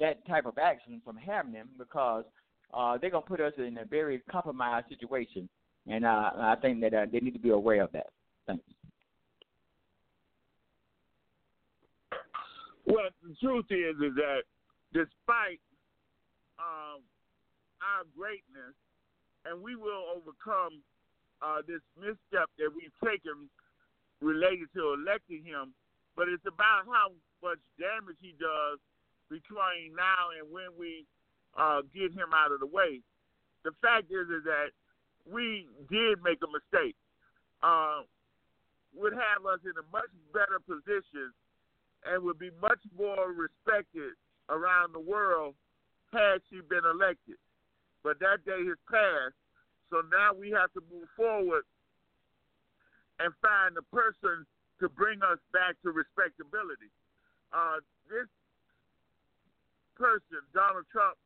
that 0.00 0.26
type 0.26 0.46
of 0.46 0.58
action 0.58 1.00
from 1.04 1.16
happening 1.16 1.64
because 1.78 2.24
uh, 2.72 2.98
they're 2.98 3.10
gonna 3.10 3.24
put 3.24 3.40
us 3.40 3.52
in 3.58 3.78
a 3.78 3.84
very 3.84 4.20
compromised 4.30 4.88
situation, 4.88 5.48
and 5.86 6.04
uh, 6.04 6.30
I 6.36 6.56
think 6.60 6.80
that 6.80 6.94
uh, 6.94 7.06
they 7.10 7.20
need 7.20 7.34
to 7.34 7.40
be 7.40 7.50
aware 7.50 7.82
of 7.82 7.92
that. 7.92 8.08
Thanks. 8.46 8.64
Well, 12.86 13.08
the 13.22 13.34
truth 13.40 13.66
is, 13.70 13.96
is 13.96 14.14
that 14.16 14.42
despite 14.92 15.60
um, 16.58 17.02
our 17.80 18.04
greatness, 18.16 18.74
and 19.44 19.62
we 19.62 19.76
will 19.76 20.04
overcome 20.14 20.80
uh, 21.42 21.60
this 21.66 21.80
misstep 21.98 22.48
that 22.58 22.70
we've 22.74 22.94
taken 23.04 23.48
related 24.20 24.68
to 24.74 24.94
electing 24.94 25.44
him, 25.44 25.74
but 26.16 26.28
it's 26.28 26.46
about 26.46 26.86
how 26.86 27.12
much 27.42 27.58
damage 27.78 28.16
he 28.20 28.34
does 28.38 28.78
between 29.30 29.94
now 29.96 30.30
and 30.36 30.50
when 30.52 30.70
we 30.78 31.06
uh, 31.56 31.80
get 31.94 32.12
him 32.12 32.34
out 32.34 32.52
of 32.52 32.60
the 32.60 32.66
way. 32.66 33.00
The 33.64 33.72
fact 33.80 34.10
is, 34.10 34.28
is 34.28 34.44
that 34.44 34.74
we 35.24 35.68
did 35.88 36.20
make 36.22 36.38
a 36.44 36.50
mistake. 36.50 36.96
Uh, 37.62 38.04
would 38.94 39.12
have 39.12 39.42
us 39.46 39.58
in 39.64 39.74
a 39.74 39.86
much 39.90 40.10
better 40.32 40.60
position 40.62 41.34
and 42.04 42.22
would 42.22 42.38
be 42.38 42.50
much 42.60 42.78
more 42.96 43.32
respected 43.32 44.14
around 44.48 44.92
the 44.92 45.00
world 45.00 45.54
had 46.12 46.38
she 46.50 46.60
been 46.60 46.84
elected. 46.84 47.40
But 48.04 48.20
that 48.20 48.44
day 48.44 48.60
has 48.68 48.78
passed, 48.86 49.40
so 49.90 50.04
now 50.12 50.36
we 50.36 50.52
have 50.52 50.70
to 50.76 50.82
move 50.92 51.08
forward 51.16 51.64
and 53.18 53.32
find 53.40 53.74
a 53.78 53.86
person 53.88 54.46
to 54.80 54.88
bring 54.90 55.22
us 55.22 55.40
back 55.52 55.80
to 55.82 55.90
respectability. 55.90 56.92
Uh, 57.54 57.80
this 58.10 58.28
person, 59.96 60.42
Donald 60.52 60.86
Trump, 60.90 61.16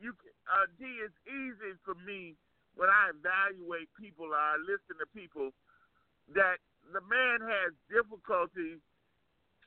you 0.00 0.14
uh, 0.48 0.66
D, 0.78 0.86
it's 1.04 1.16
easy 1.26 1.74
for 1.84 1.94
me 2.06 2.34
when 2.78 2.88
I 2.88 3.10
evaluate 3.10 3.90
people 3.98 4.30
or 4.30 4.38
I 4.38 4.56
listen 4.62 4.96
to 5.02 5.08
people 5.10 5.50
that 6.34 6.62
the 6.94 7.02
man 7.04 7.42
has 7.42 7.74
difficulty 7.90 8.78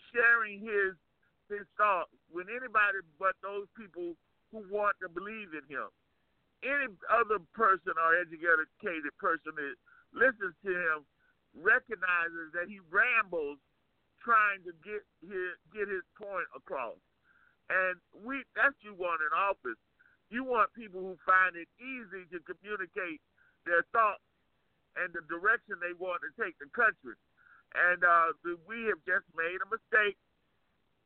sharing 0.09 0.63
his 0.63 0.95
his 1.51 1.67
thoughts 1.75 2.15
with 2.31 2.47
anybody 2.47 3.03
but 3.19 3.35
those 3.43 3.67
people 3.75 4.15
who 4.55 4.63
want 4.71 4.95
to 5.03 5.11
believe 5.11 5.51
in 5.51 5.67
him. 5.67 5.91
Any 6.63 6.87
other 7.11 7.43
person 7.51 7.91
or 7.99 8.15
educated 8.15 9.11
person 9.19 9.51
that 9.59 9.75
listens 10.15 10.55
to 10.63 10.71
him 10.71 11.03
recognizes 11.51 12.55
that 12.55 12.71
he 12.71 12.79
rambles 12.87 13.59
trying 14.23 14.63
to 14.63 14.71
get 14.85 15.03
his 15.19 15.57
get 15.73 15.91
his 15.91 16.05
point 16.15 16.47
across. 16.55 16.95
And 17.71 17.95
we 18.27 18.43
that's 18.51 18.75
you 18.83 18.91
want 18.91 19.23
in 19.23 19.31
office. 19.31 19.79
You 20.27 20.43
want 20.43 20.75
people 20.75 20.99
who 20.99 21.15
find 21.23 21.55
it 21.55 21.71
easy 21.79 22.27
to 22.35 22.39
communicate 22.43 23.23
their 23.63 23.87
thoughts 23.95 24.23
and 24.99 25.11
the 25.15 25.23
direction 25.31 25.79
they 25.79 25.95
want 25.95 26.19
to 26.23 26.31
take 26.35 26.59
the 26.59 26.67
country. 26.75 27.15
And 27.71 28.03
uh, 28.03 28.35
we 28.67 28.91
have 28.91 28.99
just 29.07 29.23
made 29.31 29.63
a 29.63 29.67
mistake, 29.71 30.19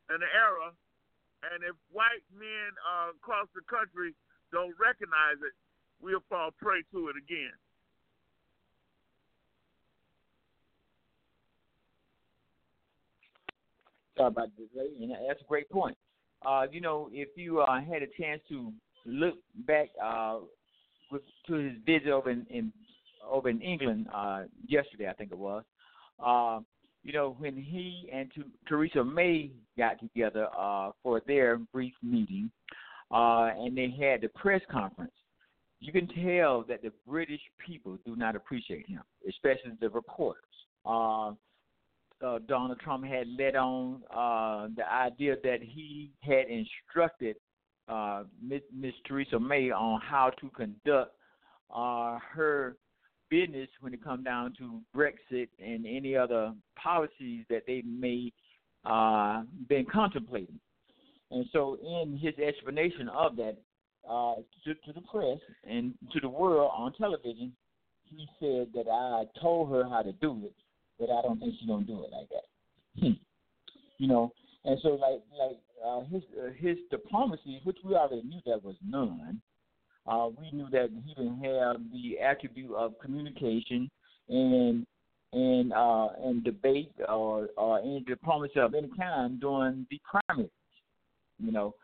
an 0.09 0.25
error, 0.25 0.73
and 1.53 1.61
if 1.61 1.77
white 1.93 2.25
men 2.33 2.73
uh, 2.81 3.13
across 3.13 3.45
the 3.53 3.61
country 3.69 4.17
don't 4.49 4.73
recognize 4.81 5.37
it, 5.45 5.53
we'll 6.01 6.25
fall 6.29 6.49
prey 6.57 6.81
to 6.89 7.09
it 7.09 7.17
again. 7.17 7.53
Sorry 14.17 14.29
about 14.29 14.49
the 14.57 14.65
delay, 14.73 14.89
and 15.01 15.11
that's 15.29 15.41
a 15.41 15.45
great 15.45 15.69
point. 15.69 15.97
Uh, 16.45 16.63
you 16.71 16.81
know, 16.81 17.09
if 17.11 17.29
you 17.35 17.61
uh, 17.61 17.81
had 17.81 18.01
a 18.03 18.21
chance 18.21 18.41
to 18.49 18.71
look 19.05 19.35
back 19.67 19.89
uh, 20.03 20.39
with, 21.11 21.21
to 21.47 21.53
his 21.53 21.73
visit 21.85 22.09
over 22.09 22.29
in, 22.29 22.45
in 22.49 22.71
over 23.27 23.49
in 23.49 23.61
England 23.61 24.07
uh, 24.13 24.43
yesterday, 24.67 25.07
I 25.09 25.13
think 25.13 25.31
it 25.31 25.37
was. 25.37 25.63
Uh, 26.23 26.59
you 27.03 27.13
know, 27.13 27.35
when 27.39 27.55
he 27.55 28.09
and 28.11 28.31
to, 28.33 28.43
Theresa 28.67 29.03
May 29.03 29.51
got 29.77 29.99
together 29.99 30.47
uh, 30.57 30.91
for 31.03 31.21
their 31.27 31.57
brief 31.57 31.93
meeting, 32.01 32.49
uh, 33.11 33.49
and 33.57 33.77
they 33.77 33.93
had 33.99 34.21
the 34.21 34.29
press 34.29 34.61
conference, 34.71 35.13
you 35.79 35.91
can 35.91 36.07
tell 36.07 36.63
that 36.67 36.81
the 36.81 36.91
British 37.07 37.41
people 37.65 37.97
do 38.05 38.15
not 38.15 38.35
appreciate 38.35 38.87
him, 38.87 39.01
especially 39.29 39.71
the 39.79 39.89
reporters. 39.89 40.41
Uh, 40.85 41.31
uh, 42.25 42.39
Donald 42.47 42.79
Trump 42.79 43.05
had 43.05 43.27
led 43.37 43.55
on 43.55 44.01
uh, 44.09 44.67
the 44.75 44.91
idea 44.91 45.35
that 45.43 45.59
he 45.61 46.11
had 46.21 46.47
instructed 46.49 47.35
uh, 47.87 48.23
Ms. 48.41 48.93
Theresa 49.07 49.39
May 49.39 49.71
on 49.71 50.01
how 50.01 50.31
to 50.41 50.49
conduct 50.49 51.15
uh, 51.73 52.17
her 52.33 52.77
business 53.29 53.69
when 53.81 53.93
it 53.93 54.03
comes 54.03 54.23
down 54.23 54.53
to 54.57 54.81
Brexit 54.95 55.49
and 55.59 55.85
any 55.85 56.15
other 56.15 56.53
policies 56.81 57.45
that 57.49 57.63
they 57.67 57.83
may 57.83 58.31
uh, 58.85 59.43
been 59.67 59.85
contemplating. 59.91 60.59
And 61.31 61.45
so, 61.51 61.77
in 61.81 62.17
his 62.17 62.33
explanation 62.37 63.09
of 63.09 63.35
that 63.37 63.57
uh, 64.09 64.35
to, 64.63 64.73
to 64.73 64.93
the 64.93 65.01
press 65.01 65.39
and 65.67 65.93
to 66.13 66.19
the 66.19 66.29
world 66.29 66.71
on 66.75 66.93
television, 66.93 67.51
he 68.05 68.27
said 68.39 68.67
that 68.75 68.89
I 68.89 69.23
told 69.41 69.71
her 69.71 69.89
how 69.89 70.03
to 70.03 70.11
do 70.13 70.39
it, 70.45 70.53
but 70.99 71.09
I 71.09 71.21
don't 71.21 71.39
think 71.39 71.55
she's 71.59 71.67
gonna 71.67 71.85
do 71.85 72.03
it 72.03 72.11
like 72.11 72.29
that. 72.29 72.99
Hmm. 72.99 73.13
You 73.97 74.07
know, 74.07 74.31
and 74.63 74.79
so 74.81 74.89
like 74.89 75.21
like 75.37 75.57
uh, 75.85 76.01
his 76.11 76.23
uh, 76.39 76.51
his 76.57 76.77
diplomacy, 76.89 77.61
which 77.63 77.77
we 77.83 77.95
already 77.95 78.23
knew 78.23 78.39
that 78.45 78.63
was 78.63 78.75
none, 78.85 79.41
uh, 80.07 80.29
we 80.39 80.51
knew 80.51 80.69
that 80.71 80.89
he 81.05 81.13
didn't 81.13 81.43
have 81.43 81.77
the 81.91 82.19
attribute 82.19 82.73
of 82.73 82.93
communication 82.99 83.89
and 84.29 84.85
and 85.33 85.73
uh, 85.73 86.07
and 86.23 86.43
debate 86.43 86.93
or, 87.09 87.49
or 87.57 87.79
any 87.79 88.03
diplomacy 88.07 88.59
of 88.59 88.73
any 88.73 88.89
kind 88.97 89.39
during 89.39 89.85
the 89.89 89.99
primaries, 90.03 90.49
you 91.39 91.51
know. 91.51 91.75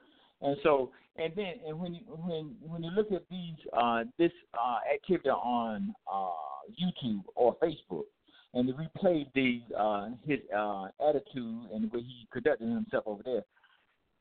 And 0.41 0.55
so, 0.63 0.91
and 1.17 1.33
then, 1.35 1.53
and 1.67 1.79
when 1.79 1.93
you 1.95 2.01
when 2.07 2.55
when 2.61 2.83
you 2.83 2.91
look 2.91 3.11
at 3.11 3.23
these 3.29 3.55
uh, 3.73 4.03
this 4.17 4.31
uh, 4.53 4.79
activity 4.93 5.29
on 5.29 5.93
uh, 6.11 6.29
YouTube 6.81 7.23
or 7.35 7.55
Facebook, 7.57 8.05
and 8.53 8.67
to 8.67 8.73
replay 8.73 9.25
the 9.33 9.61
uh, 9.77 10.09
his 10.25 10.39
uh, 10.55 10.87
attitude 11.07 11.69
and 11.73 11.83
the 11.83 11.97
way 11.97 12.03
he 12.03 12.27
conducted 12.31 12.67
himself 12.67 13.03
over 13.05 13.23
there, 13.23 13.43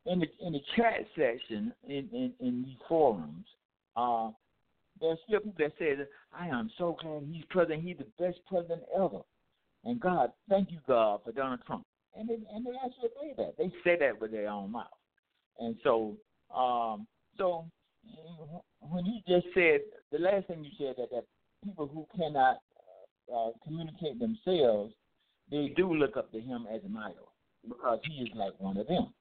in 0.07 0.21
the 0.21 0.27
in 0.41 0.53
the 0.53 0.61
chat 0.77 1.07
section 1.17 1.73
in 1.89 2.09
in, 2.13 2.33
in 2.41 2.63
these 2.65 2.79
forums, 2.89 3.47
uh, 3.97 4.31
there's 5.01 5.19
still 5.27 5.41
people 5.41 5.55
that 5.59 5.73
say, 5.79 5.97
I 6.39 6.49
am 6.49 6.71
so 6.79 6.97
glad 7.01 7.23
he's 7.31 7.45
president. 7.51 7.83
He's 7.83 7.97
the 7.99 8.07
best 8.23 8.39
president 8.49 8.83
ever. 8.95 9.21
And 9.85 9.99
God, 9.99 10.33
thank 10.49 10.71
you, 10.71 10.79
God, 10.87 11.21
for 11.25 11.33
Donald 11.33 11.61
Trump. 11.67 11.87
And 12.17 12.29
they, 12.29 12.35
and 12.35 12.67
they 12.67 12.73
actually 12.85 13.09
say 13.21 13.35
that. 13.39 13.55
They 13.57 13.73
say 13.83 13.97
that 13.99 14.21
with 14.21 14.31
their 14.31 14.49
own 14.49 14.73
mouth. 14.73 14.87
And 15.59 15.77
so, 15.83 16.17
um, 16.55 17.07
so 17.39 17.65
when 18.81 19.07
you 19.07 19.21
just 19.27 19.47
said, 19.55 19.81
the 20.13 20.19
last 20.19 20.49
thing 20.49 20.65
you 20.65 20.71
said, 20.79 20.97
that, 20.99 21.11
that 21.11 21.25
people 21.65 21.89
who 21.93 22.07
cannot 22.17 22.59
uh, 23.35 23.51
communicate 23.65 24.19
themselves, 24.19 24.95
they 25.51 25.73
do 25.77 25.93
look 25.93 26.17
up 26.17 26.31
to 26.33 26.41
him 26.41 26.67
as 26.73 26.81
an 26.85 26.97
idol 26.97 27.33
because 27.69 27.99
he 28.05 28.23
is 28.23 28.29
like 28.35 28.53
one 28.59 28.77
of 28.77 28.87
them. 28.87 29.13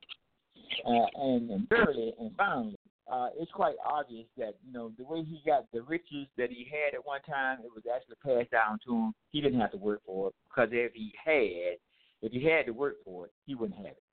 Uh, 0.86 1.06
and, 1.16 1.50
and 1.50 1.68
thirdly 1.70 2.14
and 2.20 2.32
finally, 2.38 2.76
uh, 3.12 3.30
it's 3.40 3.52
quite 3.52 3.76
obvious 3.84 4.28
that 4.38 4.54
you 4.66 4.72
know 4.72 4.92
the 4.98 5.04
way 5.04 5.24
he 5.24 5.42
got 5.46 5.66
the 5.74 5.82
riches 5.82 6.28
that 6.38 6.50
he 6.50 6.68
had 6.70 6.94
at 6.94 7.06
one 7.06 7.22
time, 7.24 7.58
it 7.64 7.72
was 7.74 7.84
actually 7.94 8.16
passed 8.24 8.52
down 8.52 8.78
to 8.86 8.94
him. 8.94 9.14
He 9.32 9.42
didn't 9.42 9.60
have 9.60 9.72
to 9.72 9.78
work 9.78 10.02
for 10.06 10.28
it 10.30 10.36
because 10.48 10.70
if 10.72 10.94
he 10.94 11.12
had, 11.26 11.78
if 12.22 12.32
he 12.32 12.46
had 12.46 12.68
to 12.68 12.72
work 12.72 12.98
for 13.04 13.26
it, 13.26 13.32
he 13.46 13.56
wouldn't 13.56 13.78
have 13.78 13.88
it. 13.88 14.04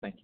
Thank 0.00 0.16
you. 0.16 0.22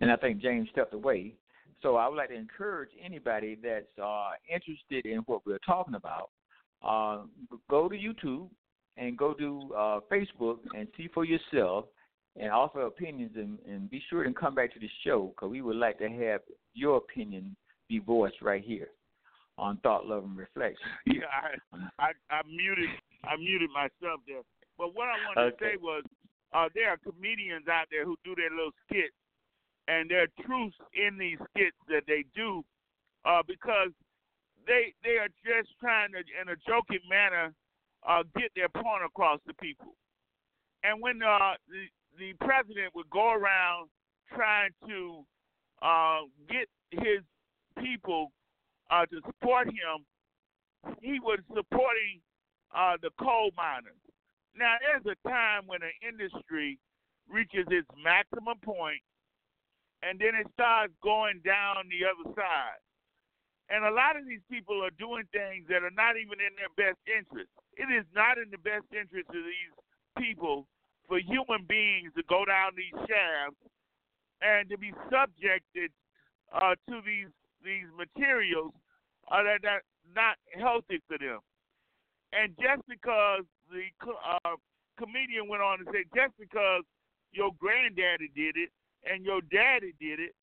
And 0.00 0.10
I 0.10 0.16
think 0.16 0.40
James 0.40 0.68
stepped 0.72 0.94
away. 0.94 1.34
So 1.82 1.96
I 1.96 2.08
would 2.08 2.16
like 2.16 2.28
to 2.28 2.34
encourage 2.34 2.90
anybody 3.02 3.58
that's 3.62 3.98
uh, 4.02 4.30
interested 4.52 5.06
in 5.06 5.18
what 5.26 5.46
we're 5.46 5.58
talking 5.58 5.94
about, 5.94 6.30
uh, 6.82 7.22
go 7.68 7.88
to 7.88 7.96
YouTube 7.96 8.48
and 8.96 9.16
go 9.16 9.32
to 9.34 9.70
uh, 9.76 10.00
Facebook 10.12 10.58
and 10.76 10.86
see 10.96 11.08
for 11.12 11.24
yourself 11.24 11.86
and 12.36 12.50
offer 12.50 12.82
opinions 12.82 13.32
and, 13.34 13.58
and 13.66 13.90
be 13.90 14.02
sure 14.08 14.24
to 14.24 14.32
come 14.32 14.54
back 14.54 14.72
to 14.74 14.80
the 14.80 14.88
show 15.04 15.32
because 15.34 15.50
we 15.50 15.62
would 15.62 15.76
like 15.76 15.98
to 15.98 16.08
have 16.08 16.40
your 16.74 16.98
opinion 16.98 17.56
be 17.88 17.98
voiced 17.98 18.40
right 18.42 18.62
here 18.62 18.88
on 19.58 19.78
Thought, 19.78 20.06
Love, 20.06 20.24
and 20.24 20.36
Reflection. 20.36 20.86
Yeah, 21.06 21.28
I, 21.28 21.76
I, 21.98 22.10
I 22.30 22.40
muted 22.46 22.88
I 23.24 23.36
muted 23.36 23.70
myself 23.70 24.20
there. 24.26 24.40
But 24.78 24.94
what 24.94 25.08
I 25.08 25.16
wanted 25.28 25.52
okay. 25.54 25.56
to 25.56 25.64
say 25.64 25.76
was 25.80 26.02
uh, 26.54 26.68
there 26.74 26.88
are 26.88 26.96
comedians 26.96 27.68
out 27.68 27.86
there 27.90 28.04
who 28.04 28.16
do 28.24 28.34
their 28.34 28.50
little 28.50 28.72
skits 28.86 29.14
and 29.90 30.08
there 30.08 30.22
are 30.22 30.44
truths 30.46 30.76
in 30.94 31.18
these 31.18 31.38
skits 31.50 31.76
that 31.88 32.04
they 32.06 32.24
do 32.34 32.62
uh, 33.24 33.42
because 33.46 33.90
they 34.66 34.94
they 35.02 35.18
are 35.18 35.28
just 35.42 35.68
trying 35.80 36.12
to, 36.12 36.18
in 36.18 36.48
a 36.48 36.56
joking 36.66 37.02
manner, 37.08 37.52
uh, 38.06 38.22
get 38.38 38.50
their 38.54 38.68
point 38.68 39.02
across 39.04 39.40
to 39.48 39.54
people. 39.54 39.94
And 40.84 41.02
when 41.02 41.22
uh, 41.22 41.58
the 41.66 41.90
the 42.18 42.32
president 42.38 42.94
would 42.94 43.10
go 43.10 43.32
around 43.32 43.88
trying 44.32 44.70
to 44.86 45.24
uh, 45.82 46.20
get 46.48 46.68
his 46.90 47.26
people 47.82 48.30
uh, 48.90 49.06
to 49.06 49.20
support 49.26 49.66
him, 49.66 50.06
he 51.02 51.18
was 51.18 51.40
supporting 51.48 52.22
uh, 52.74 52.94
the 53.02 53.10
coal 53.18 53.50
miners. 53.56 53.98
Now, 54.56 54.76
there's 54.80 55.16
a 55.16 55.28
time 55.28 55.62
when 55.66 55.80
an 55.82 55.94
industry 56.06 56.78
reaches 57.28 57.66
its 57.70 57.88
maximum 58.02 58.58
point 58.62 59.00
and 60.02 60.18
then 60.18 60.32
it 60.34 60.48
starts 60.54 60.92
going 61.02 61.40
down 61.44 61.88
the 61.88 62.04
other 62.08 62.28
side. 62.34 62.80
And 63.70 63.86
a 63.86 63.94
lot 63.94 64.18
of 64.18 64.26
these 64.26 64.42
people 64.50 64.82
are 64.82 64.94
doing 64.98 65.28
things 65.30 65.68
that 65.70 65.86
are 65.86 65.94
not 65.94 66.18
even 66.18 66.42
in 66.42 66.52
their 66.58 66.72
best 66.74 66.98
interest. 67.06 67.52
It 67.78 67.86
is 67.86 68.04
not 68.10 68.34
in 68.36 68.50
the 68.50 68.58
best 68.58 68.90
interest 68.90 69.30
of 69.30 69.44
these 69.46 69.74
people 70.18 70.66
for 71.06 71.22
human 71.22 71.62
beings 71.70 72.10
to 72.16 72.22
go 72.26 72.42
down 72.44 72.74
these 72.74 72.96
shafts 73.06 73.62
and 74.42 74.66
to 74.70 74.76
be 74.76 74.90
subjected 75.06 75.94
uh, 76.50 76.74
to 76.88 76.98
these 77.06 77.30
these 77.62 77.86
materials 77.94 78.72
uh, 79.30 79.44
that 79.44 79.60
are 79.68 79.84
not 80.16 80.40
healthy 80.56 80.98
for 81.06 81.18
them. 81.18 81.38
And 82.32 82.56
just 82.56 82.80
because 82.88 83.44
the 83.68 83.84
uh, 84.00 84.56
comedian 84.98 85.46
went 85.46 85.62
on 85.62 85.78
to 85.78 85.84
say, 85.92 86.08
just 86.16 86.32
because 86.40 86.82
your 87.30 87.50
granddaddy 87.60 88.32
did 88.34 88.56
it 88.56 88.70
and 89.04 89.24
your 89.24 89.40
daddy 89.40 89.94
did 90.00 90.20
it 90.20 90.34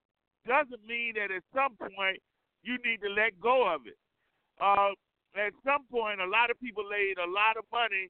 doesn't 0.48 0.84
mean 0.88 1.14
that 1.20 1.30
at 1.30 1.44
some 1.54 1.76
point 1.76 2.18
you 2.64 2.78
need 2.84 3.02
to 3.04 3.12
let 3.12 3.38
go 3.40 3.68
of 3.68 3.82
it. 3.86 4.00
Uh, 4.60 4.96
at 5.36 5.54
some 5.64 5.86
point, 5.92 6.22
a 6.22 6.26
lot 6.26 6.50
of 6.50 6.60
people 6.60 6.84
laid 6.88 7.20
a 7.20 7.30
lot 7.30 7.60
of 7.60 7.66
money 7.72 8.10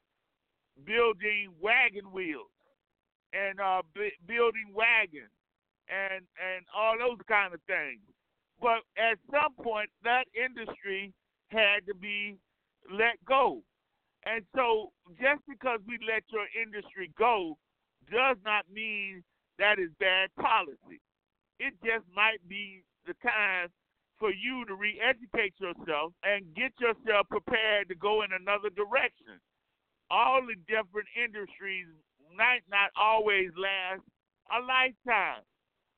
building 0.85 1.49
wagon 1.59 2.05
wheels 2.13 2.53
and 3.33 3.59
uh, 3.59 3.81
b- 3.93 4.15
building 4.25 4.71
wagons 4.73 5.33
and 5.89 6.23
and 6.37 6.63
all 6.71 6.95
those 6.97 7.19
kind 7.27 7.53
of 7.53 7.59
things. 7.67 7.99
But 8.61 8.85
at 8.95 9.17
some 9.29 9.53
point, 9.59 9.89
that 10.03 10.25
industry 10.33 11.13
had 11.49 11.85
to 11.87 11.95
be 11.95 12.37
let 12.89 13.17
go. 13.25 13.61
And 14.25 14.45
so, 14.55 14.91
just 15.19 15.41
because 15.47 15.79
we 15.87 15.99
let 16.05 16.23
your 16.31 16.47
industry 16.55 17.11
go 17.17 17.57
does 18.11 18.37
not 18.45 18.65
mean 18.71 19.23
that 19.59 19.79
is 19.79 19.89
bad 19.99 20.29
policy. 20.39 21.01
It 21.59 21.73
just 21.83 22.05
might 22.15 22.41
be 22.47 22.83
the 23.05 23.13
time 23.23 23.69
for 24.19 24.31
you 24.31 24.65
to 24.65 24.75
re-educate 24.75 25.53
yourself 25.59 26.13
and 26.23 26.53
get 26.55 26.73
yourself 26.79 27.29
prepared 27.29 27.89
to 27.89 27.95
go 27.95 28.21
in 28.23 28.33
another 28.33 28.69
direction. 28.69 29.37
All 30.09 30.41
the 30.41 30.55
different 30.67 31.07
industries 31.17 31.87
might 32.35 32.65
not 32.69 32.91
always 32.99 33.49
last 33.57 34.01
a 34.51 34.59
lifetime. 34.61 35.43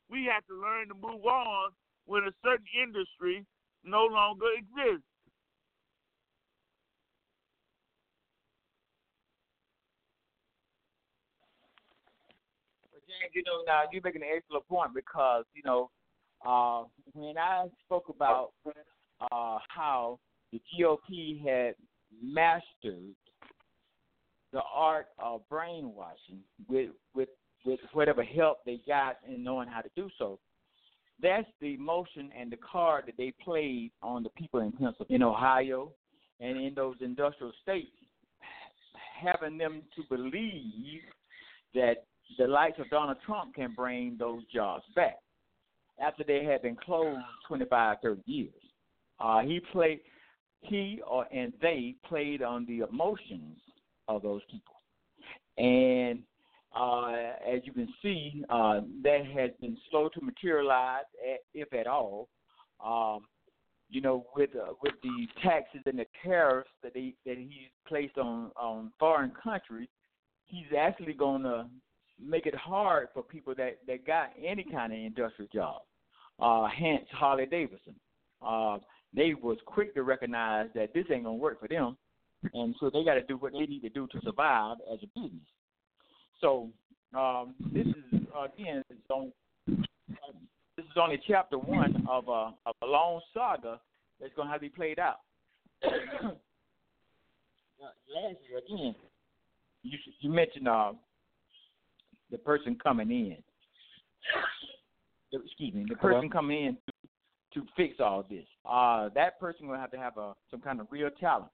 We 0.10 0.26
have 0.32 0.46
to 0.48 0.56
learn 0.56 0.88
to 0.90 0.96
move 0.96 1.24
on 1.26 1.72
when 2.06 2.24
a 2.24 2.34
certain 2.44 2.70
industry 2.74 3.46
no 3.84 4.06
longer 4.06 4.48
exists. 4.58 5.09
You 13.34 13.44
know, 13.46 13.64
now 13.66 13.82
you're 13.92 14.02
making 14.04 14.22
an 14.22 14.30
excellent 14.36 14.68
point 14.68 14.94
because, 14.94 15.46
you 15.54 15.62
know, 15.64 15.90
uh, 16.46 16.84
when 17.14 17.38
I 17.38 17.68
spoke 17.86 18.10
about 18.10 18.52
uh, 18.66 19.58
how 19.68 20.20
the 20.52 20.62
GOP 20.74 21.44
had 21.44 21.76
mastered 22.24 23.16
the 24.52 24.62
art 24.74 25.08
of 25.20 25.42
brainwashing 25.50 26.40
with 26.68 26.90
with 27.14 27.30
with 27.66 27.80
whatever 27.94 28.24
help 28.24 28.60
they 28.66 28.80
got 28.88 29.18
in 29.28 29.44
knowing 29.44 29.68
how 29.68 29.82
to 29.82 29.90
do 29.96 30.10
so. 30.18 30.40
That's 31.22 31.48
the 31.60 31.76
motion 31.78 32.32
and 32.38 32.50
the 32.50 32.58
card 32.58 33.06
that 33.08 33.18
they 33.18 33.34
played 33.44 33.92
on 34.02 34.24
the 34.24 34.30
people 34.30 34.62
in 34.62 34.72
Pennsylvania, 34.72 35.16
in 35.16 35.24
Ohio, 35.24 35.92
and 36.40 36.58
in 36.58 36.74
those 36.74 36.96
industrial 37.02 37.52
states, 37.62 37.92
having 39.22 39.58
them 39.58 39.82
to 39.98 40.04
believe 40.10 41.02
that 41.76 42.06
the 42.38 42.48
likes 42.48 42.80
of 42.80 42.90
Donald 42.90 43.18
Trump 43.26 43.56
can 43.56 43.74
bring 43.76 44.16
those 44.18 44.44
jobs 44.54 44.84
back 44.96 45.18
after 46.02 46.24
they 46.24 46.44
had 46.44 46.62
been 46.62 46.76
closed 46.76 47.20
25, 47.48 47.98
30 48.02 48.22
years. 48.26 48.54
Uh, 49.20 49.42
he 49.42 49.60
played, 49.72 50.00
he 50.62 51.02
or 51.08 51.26
and 51.32 51.54
they 51.62 51.96
played 52.08 52.42
on 52.42 52.66
the 52.66 52.86
emotions 52.90 53.58
of 54.08 54.22
those 54.22 54.42
people, 54.50 54.76
and 55.58 56.20
uh, 56.76 57.12
as 57.48 57.62
you 57.64 57.74
can 57.74 57.88
see, 58.02 58.44
uh, 58.50 58.82
that 59.04 59.26
has 59.26 59.52
been 59.60 59.78
slow 59.90 60.10
to 60.10 60.22
materialize, 60.22 61.04
if 61.54 61.74
at 61.74 61.88
all. 61.88 62.30
Um, 62.84 63.26
you 63.90 64.02
know, 64.02 64.26
with 64.36 64.52
uh, 64.56 64.74
with 64.84 64.94
the 65.02 65.28
taxes 65.42 65.82
and 65.86 65.98
the 65.98 66.06
tariffs 66.24 66.70
that 66.84 66.92
he 66.94 67.16
that 67.26 67.38
he's 67.38 67.72
placed 67.88 68.18
on 68.18 68.52
on 68.56 68.92
foreign 69.00 69.32
countries, 69.32 69.90
he's 70.46 70.68
actually 70.78 71.14
going 71.14 71.42
to 71.44 71.66
make 72.22 72.46
it 72.46 72.56
hard 72.56 73.08
for 73.14 73.24
people 73.24 73.54
that 73.56 73.80
that 73.88 74.06
got 74.06 74.32
any 74.44 74.64
kind 74.64 74.94
of 74.94 75.00
industrial 75.00 75.50
job. 75.54 75.82
Uh, 76.40 76.68
hence 76.68 77.06
Harley 77.12 77.46
Davidson. 77.46 77.96
Uh, 78.46 78.78
they 79.14 79.34
was 79.34 79.58
quick 79.66 79.94
to 79.96 80.04
recognize 80.04 80.68
that 80.76 80.94
this 80.94 81.06
ain't 81.12 81.24
gonna 81.24 81.36
work 81.36 81.60
for 81.60 81.68
them, 81.68 81.98
and 82.54 82.76
so 82.80 82.90
they 82.90 83.04
got 83.04 83.16
to 83.16 83.24
do 83.24 83.38
what 83.38 83.54
they 83.54 83.66
need 83.66 83.82
to 83.82 83.90
do 83.90 84.08
to 84.08 84.22
survive 84.24 84.78
as 84.92 85.00
a 85.04 85.08
business. 85.20 85.42
So 86.40 86.70
um, 87.18 87.56
this 87.74 87.88
is 87.88 88.22
again, 88.38 88.84
it's 88.90 89.10
on, 89.10 89.32
this 89.68 90.86
is 90.86 90.92
only 90.96 91.20
chapter 91.28 91.58
one 91.58 92.06
of 92.10 92.28
a 92.28 92.54
of 92.66 92.76
a 92.82 92.86
long 92.86 93.22
saga 93.34 93.80
that's 94.22 94.34
gonna 94.36 94.50
have 94.50 94.60
to 94.60 94.68
be 94.68 94.70
played 94.70 95.00
out. 95.00 95.20
uh, 95.84 95.90
lastly, 98.14 98.56
again, 98.58 98.96
you 99.84 99.98
you 100.20 100.30
mentioned 100.30 100.68
uh, 100.68 100.92
the 102.32 102.38
person 102.38 102.78
coming 102.82 103.10
in. 103.12 103.38
Excuse 105.32 105.74
me, 105.74 105.86
the 105.88 105.96
person 105.96 106.22
Hello? 106.22 106.30
coming 106.30 106.66
in 106.66 106.78
to, 106.88 107.62
to 107.62 107.68
fix 107.76 107.96
all 108.00 108.26
this. 108.30 108.46
Uh, 108.70 109.10
that 109.16 109.40
person 109.40 109.68
will 109.68 109.78
have 109.78 109.92
to 109.92 109.98
have 109.98 110.18
a 110.18 110.34
some 110.50 110.62
kind 110.62 110.80
of 110.80 110.88
real 110.92 111.10
talent. 111.20 111.52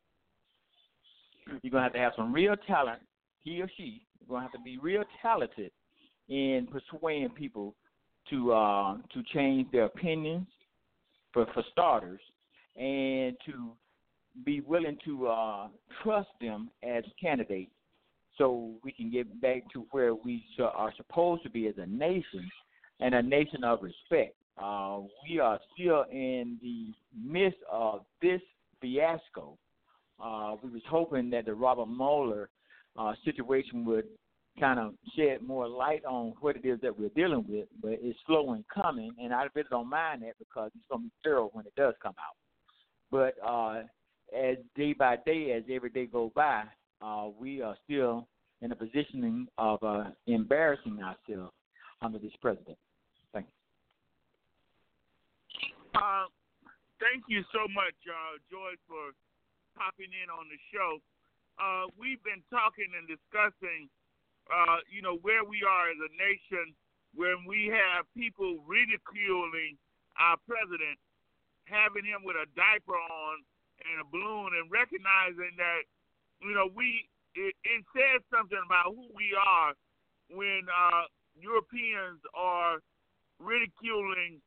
You're 1.61 1.71
gonna 1.71 1.83
have 1.83 1.93
to 1.93 1.99
have 1.99 2.13
some 2.15 2.33
real 2.33 2.55
talent. 2.67 3.01
He 3.41 3.61
or 3.61 3.69
she 3.77 4.03
is 4.21 4.27
gonna 4.29 4.41
have 4.41 4.53
to 4.53 4.61
be 4.63 4.77
real 4.77 5.03
talented 5.21 5.71
in 6.29 6.67
persuading 6.71 7.29
people 7.29 7.75
to 8.29 8.53
uh, 8.53 8.97
to 9.13 9.23
change 9.33 9.71
their 9.71 9.85
opinions, 9.85 10.47
for 11.33 11.45
for 11.53 11.63
starters, 11.71 12.21
and 12.75 13.35
to 13.45 13.71
be 14.43 14.61
willing 14.61 14.97
to 15.05 15.27
uh, 15.27 15.67
trust 16.01 16.29
them 16.41 16.69
as 16.83 17.03
candidates 17.21 17.71
so 18.37 18.71
we 18.83 18.91
can 18.91 19.11
get 19.11 19.41
back 19.41 19.63
to 19.73 19.85
where 19.91 20.13
we 20.13 20.43
are 20.59 20.93
supposed 20.97 21.43
to 21.43 21.49
be 21.49 21.67
as 21.67 21.75
a 21.77 21.85
nation 21.85 22.49
and 22.99 23.15
a 23.15 23.21
nation 23.21 23.63
of 23.63 23.81
respect. 23.81 24.35
Uh, 24.61 24.99
we 25.29 25.39
are 25.39 25.59
still 25.73 26.05
in 26.11 26.57
the 26.61 26.93
midst 27.17 27.59
of 27.71 28.01
this 28.21 28.41
fiasco. 28.81 29.57
Uh, 30.21 30.55
we 30.63 30.69
was 30.69 30.81
hoping 30.89 31.29
that 31.29 31.45
the 31.45 31.53
Robert 31.53 31.87
Mueller 31.87 32.49
uh, 32.97 33.13
situation 33.25 33.83
would 33.85 34.05
kind 34.59 34.79
of 34.79 34.93
shed 35.17 35.41
more 35.41 35.67
light 35.67 36.05
on 36.05 36.33
what 36.39 36.55
it 36.55 36.65
is 36.65 36.79
that 36.81 36.97
we're 36.97 37.09
dealing 37.09 37.43
with, 37.47 37.67
but 37.81 37.91
it's 38.01 38.17
slow 38.25 38.53
in 38.53 38.63
coming, 38.73 39.11
and 39.21 39.33
I 39.33 39.47
really 39.53 39.67
don't 39.69 39.89
mind 39.89 40.21
that 40.21 40.35
because 40.39 40.71
it's 40.75 40.85
going 40.89 41.01
to 41.01 41.07
be 41.07 41.11
thorough 41.23 41.49
when 41.51 41.65
it 41.65 41.75
does 41.75 41.93
come 42.01 42.15
out. 42.17 42.37
But 43.11 43.35
uh, 43.45 43.83
as 44.33 44.57
day 44.75 44.93
by 44.93 45.17
day, 45.25 45.51
as 45.51 45.63
every 45.69 45.89
day 45.89 46.05
goes 46.05 46.31
by, 46.33 46.63
uh, 47.05 47.29
we 47.37 47.61
are 47.61 47.77
still 47.85 48.27
in 48.61 48.71
a 48.71 48.75
positioning 48.75 49.47
of 49.57 49.77
uh, 49.83 50.09
embarrassing 50.25 50.97
ourselves 51.03 51.53
under 52.01 52.17
this 52.17 52.33
president. 52.41 52.77
Thank 53.31 53.45
you. 53.45 53.53
Uh, 55.93 56.25
thank 56.97 57.23
you 57.29 57.45
so 57.53 57.69
much, 57.69 57.93
uh, 58.09 58.41
for 58.89 59.13
popping 59.77 60.09
in 60.09 60.33
on 60.33 60.49
the 60.49 60.57
show. 60.73 60.97
Uh, 61.61 61.85
we've 61.93 62.23
been 62.25 62.41
talking 62.49 62.89
and 62.97 63.05
discussing, 63.05 63.87
uh, 64.49 64.81
you 64.89 65.05
know, 65.05 65.21
where 65.21 65.45
we 65.45 65.61
are 65.61 65.93
as 65.93 65.99
a 66.01 66.11
nation 66.17 66.73
when 67.13 67.45
we 67.47 67.71
have 67.71 68.03
people 68.17 68.59
ridiculing 68.67 69.77
our 70.19 70.35
president, 70.43 70.99
having 71.69 72.03
him 72.03 72.25
with 72.27 72.35
a 72.35 72.47
diaper 72.59 72.97
on 72.97 73.35
and 73.87 74.03
a 74.03 74.07
balloon, 74.07 74.55
and 74.55 74.67
recognizing 74.71 75.55
that, 75.59 75.87
you 76.41 76.53
know, 76.53 76.67
we 76.73 77.07
it, 77.35 77.53
it 77.63 77.83
says 77.91 78.23
something 78.31 78.59
about 78.63 78.95
who 78.95 79.07
we 79.11 79.35
are 79.35 79.75
when 80.31 80.63
uh, 80.71 81.05
Europeans 81.35 82.23
are 82.33 82.79
ridiculing 83.39 84.39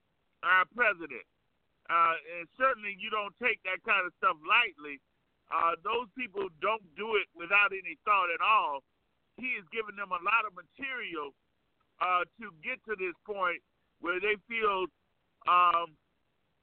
our 0.43 0.65
president. 0.73 1.25
Uh, 1.89 2.17
and 2.41 2.45
certainly 2.61 2.97
you 3.01 3.09
don't 3.09 3.33
take 3.41 3.61
that 3.65 3.81
kind 3.85 4.05
of 4.05 4.13
stuff 4.21 4.37
lightly. 4.45 5.01
Uh, 5.49 5.77
those 5.81 6.09
people 6.13 6.49
don't 6.61 6.85
do 6.97 7.17
it 7.17 7.25
without 7.33 7.73
any 7.73 7.97
thought 8.05 8.29
at 8.29 8.45
all. 8.45 8.85
He 9.41 9.57
has 9.57 9.65
given 9.73 9.97
them 9.97 10.13
a 10.13 10.21
lot 10.21 10.45
of 10.45 10.53
material 10.53 11.33
uh, 12.05 12.29
to 12.41 12.53
get 12.61 12.77
to 12.85 12.93
this 13.01 13.17
point 13.25 13.61
where 14.05 14.21
they 14.21 14.37
feel 14.45 14.85
um, 15.49 15.97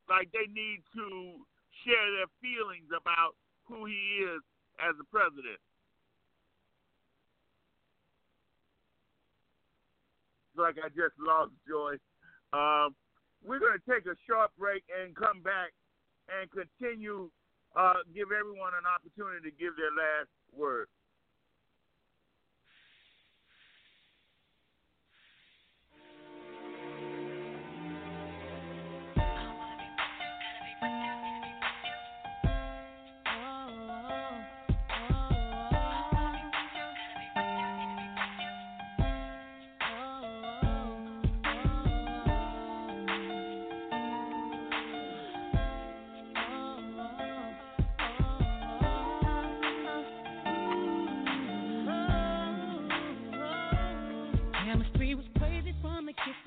like 0.06 0.30
they 0.30 0.46
need 0.54 0.86
to 0.94 1.42
share 1.82 2.08
their 2.14 2.30
feelings 2.38 2.90
about 2.94 3.34
who 3.66 3.90
he 3.90 4.22
is 4.22 4.46
as 4.80 4.96
a 5.00 5.06
president. 5.12 5.60
like 10.58 10.76
I 10.80 10.90
just 10.90 11.16
lost 11.20 11.52
Joy. 11.68 12.00
Um, 12.56 12.96
we're 13.44 13.60
going 13.60 13.78
to 13.78 13.86
take 13.86 14.08
a 14.08 14.16
short 14.28 14.52
break 14.58 14.84
and 14.90 15.16
come 15.16 15.44
back 15.44 15.76
and 16.32 16.50
continue, 16.50 17.30
uh, 17.76 18.02
give 18.16 18.32
everyone 18.32 18.74
an 18.74 18.88
opportunity 18.88 19.52
to 19.52 19.54
give 19.54 19.76
their 19.78 19.94
last 19.94 20.32
word. 20.56 20.88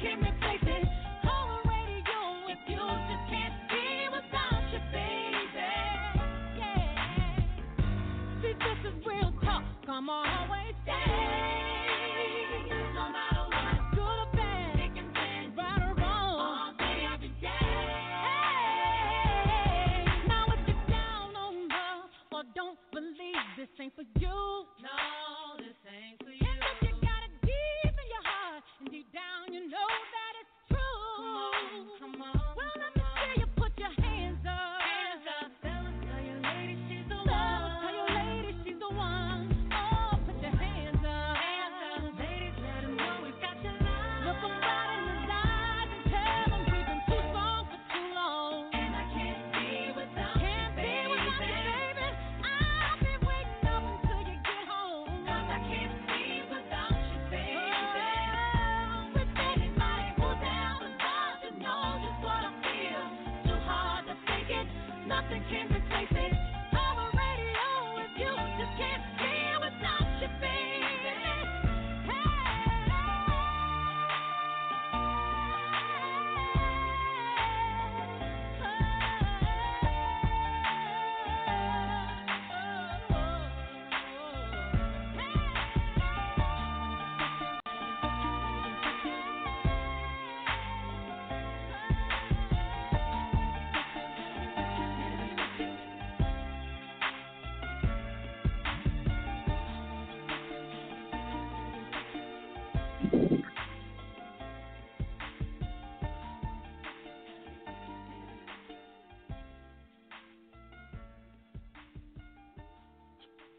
Can't 0.00 0.22
make 0.22 0.29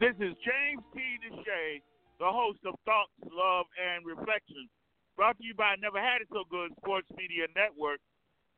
This 0.02 0.18
is 0.18 0.34
James 0.42 0.82
T. 0.98 0.98
DeShay, 1.22 1.78
the 2.18 2.26
host 2.26 2.58
of 2.66 2.74
Thoughts, 2.90 3.14
Love, 3.22 3.70
and 3.78 4.02
Reflections, 4.02 4.66
brought 5.14 5.38
to 5.38 5.46
you 5.46 5.54
by 5.54 5.78
Never 5.78 6.02
Had 6.02 6.26
It 6.26 6.28
So 6.34 6.42
Good 6.50 6.74
Sports 6.82 7.06
Media 7.14 7.46
Network. 7.54 8.02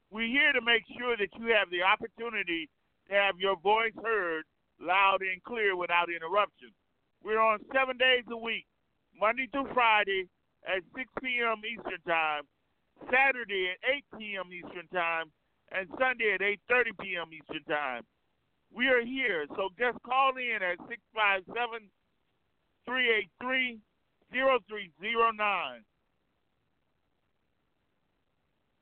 We're 0.08 0.32
here 0.32 0.56
to 0.56 0.64
make 0.64 0.88
sure 0.96 1.20
that 1.20 1.28
you 1.36 1.52
have 1.52 1.68
the 1.68 1.84
opportunity 1.84 2.72
to 3.12 3.20
have 3.20 3.36
your 3.44 3.60
voice 3.60 3.92
heard 4.00 4.48
loud 4.80 5.20
and 5.20 5.44
clear 5.44 5.76
without 5.76 6.08
interruption. 6.08 6.72
We're 7.20 7.44
on 7.44 7.60
seven 7.76 8.00
days 8.00 8.24
a 8.32 8.40
week, 8.40 8.64
Monday 9.12 9.52
through 9.52 9.68
Friday 9.76 10.32
at 10.64 10.80
6 10.96 11.04
p.m. 11.20 11.60
Eastern 11.68 12.00
Time, 12.08 12.48
Saturday 13.12 13.76
at 13.76 13.84
8 14.16 14.16
p.m. 14.16 14.48
Eastern 14.48 14.88
Time, 14.96 15.28
and 15.76 15.92
Sunday 16.00 16.40
at 16.40 16.44
8:30 16.72 17.04
p.m. 17.04 17.28
Eastern 17.36 17.68
Time. 17.68 18.08
We 18.76 18.88
are 18.88 19.06
here, 19.06 19.46
so 19.56 19.70
just 19.78 20.02
call 20.02 20.34
in 20.38 20.64
at 20.66 20.82
657 20.90 21.90
383 22.86 23.78
0309. 24.34 25.86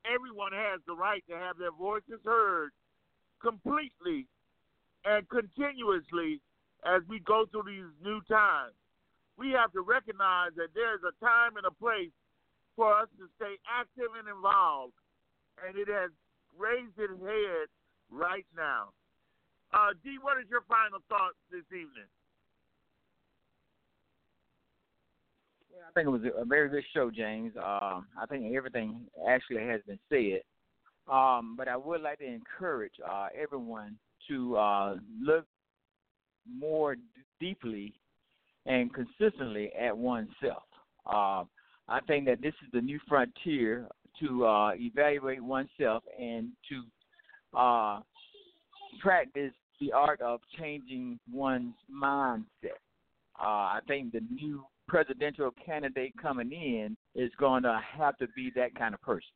Everyone 0.07 0.53
has 0.55 0.79
the 0.87 0.95
right 0.95 1.23
to 1.27 1.35
have 1.35 1.57
their 1.59 1.75
voices 1.75 2.23
heard 2.23 2.71
completely 3.43 4.27
and 5.03 5.27
continuously 5.27 6.39
as 6.87 7.01
we 7.09 7.19
go 7.19 7.45
through 7.51 7.67
these 7.67 7.91
new 8.01 8.21
times. 8.31 8.73
We 9.37 9.51
have 9.51 9.73
to 9.73 9.81
recognize 9.81 10.55
that 10.55 10.71
there's 10.73 11.03
a 11.03 11.11
time 11.23 11.57
and 11.57 11.65
a 11.65 11.71
place 11.71 12.15
for 12.75 12.95
us 12.95 13.09
to 13.19 13.27
stay 13.35 13.59
active 13.67 14.15
and 14.17 14.27
involved, 14.29 14.93
and 15.67 15.75
it 15.75 15.89
has 15.91 16.11
raised 16.57 16.97
its 16.97 17.19
head 17.19 17.67
right 18.09 18.45
now. 18.55 18.95
Uh, 19.73 19.91
D, 20.03 20.17
what 20.21 20.37
is 20.37 20.49
your 20.49 20.61
final 20.67 20.99
thoughts 21.07 21.37
this 21.49 21.63
evening? 21.71 22.09
Yeah, 25.71 25.83
I 25.87 25.91
think 25.93 26.07
it 26.07 26.09
was 26.09 26.21
a 26.37 26.45
very 26.45 26.67
good 26.69 26.83
show, 26.93 27.09
James. 27.09 27.53
Um, 27.55 28.07
I 28.19 28.25
think 28.27 28.53
everything 28.55 29.05
actually 29.27 29.65
has 29.65 29.81
been 29.87 29.99
said. 30.09 30.41
Um, 31.11 31.55
but 31.57 31.67
I 31.67 31.77
would 31.77 32.01
like 32.01 32.19
to 32.19 32.25
encourage 32.25 32.93
uh, 33.09 33.27
everyone 33.39 33.97
to 34.27 34.57
uh, 34.57 34.95
look 35.21 35.45
more 36.47 36.95
d- 36.95 37.01
deeply 37.39 37.93
and 38.65 38.93
consistently 38.93 39.71
at 39.73 39.97
oneself. 39.97 40.63
Uh, 41.05 41.43
I 41.87 41.99
think 42.07 42.25
that 42.25 42.41
this 42.41 42.53
is 42.63 42.71
the 42.73 42.81
new 42.81 42.99
frontier 43.07 43.87
to 44.19 44.45
uh, 44.45 44.71
evaluate 44.75 45.41
oneself 45.41 46.03
and 46.19 46.49
to 46.69 47.57
uh, 47.57 48.01
practice 49.01 49.53
the 49.81 49.91
art 49.91 50.21
of 50.21 50.39
changing 50.57 51.19
one's 51.31 51.73
mindset. 51.93 52.79
Uh, 53.39 53.43
I 53.43 53.79
think 53.87 54.13
the 54.13 54.21
new 54.31 54.63
presidential 54.87 55.51
candidate 55.65 56.13
coming 56.21 56.51
in 56.51 56.95
is 57.15 57.31
going 57.39 57.63
to 57.63 57.81
have 57.97 58.17
to 58.19 58.27
be 58.35 58.51
that 58.55 58.75
kind 58.75 58.93
of 58.93 59.01
person. 59.01 59.27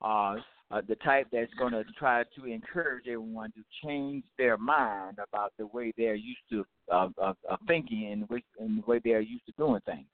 Uh, 0.00 0.36
uh, 0.70 0.80
the 0.88 0.94
type 0.96 1.26
that's 1.30 1.52
going 1.58 1.72
to 1.72 1.84
try 1.98 2.24
to 2.36 2.46
encourage 2.46 3.06
everyone 3.06 3.52
to 3.52 3.60
change 3.84 4.24
their 4.38 4.56
mind 4.56 5.18
about 5.28 5.52
the 5.58 5.66
way 5.66 5.92
they're 5.96 6.14
used 6.14 6.38
to 6.50 6.64
uh, 6.92 7.08
of 7.18 7.36
thinking 7.66 8.10
and 8.12 8.28
way, 8.28 8.42
and 8.58 8.82
the 8.82 8.86
way 8.86 9.00
they're 9.04 9.20
used 9.20 9.44
to 9.46 9.52
doing 9.58 9.80
things. 9.84 10.06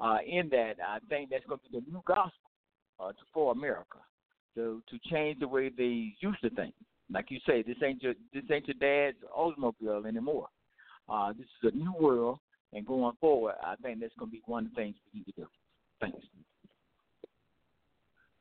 Uh, 0.00 0.18
in 0.26 0.48
that, 0.50 0.74
I 0.86 0.98
think 1.08 1.30
that's 1.30 1.46
going 1.46 1.60
to 1.64 1.70
be 1.70 1.78
the 1.78 1.90
new 1.90 2.02
gospel 2.06 2.32
uh, 3.00 3.12
for 3.32 3.52
America 3.52 3.98
to 4.56 4.82
to 4.90 4.98
change 5.10 5.38
the 5.40 5.48
way 5.48 5.70
they 5.76 6.14
used 6.20 6.40
to 6.42 6.50
think 6.50 6.74
like 7.10 7.30
you 7.30 7.38
say, 7.46 7.62
this 7.62 7.76
ain't 7.84 8.02
your 8.02 8.14
this 8.32 8.44
ain't 8.50 8.68
your 8.68 8.74
dad's 8.80 9.18
Oldsmobile 9.36 10.06
anymore. 10.06 10.48
Uh, 11.08 11.32
this 11.32 11.46
is 11.62 11.72
a 11.72 11.76
new 11.76 11.92
world, 11.98 12.38
and 12.72 12.86
going 12.86 13.16
forward, 13.20 13.54
I 13.62 13.76
think 13.76 14.00
that's 14.00 14.12
going 14.18 14.30
to 14.30 14.36
be 14.36 14.42
one 14.44 14.66
of 14.66 14.70
the 14.70 14.76
things 14.76 14.94
we 15.12 15.20
need 15.20 15.26
to 15.26 15.32
do. 15.32 15.46
Thanks. 16.00 16.18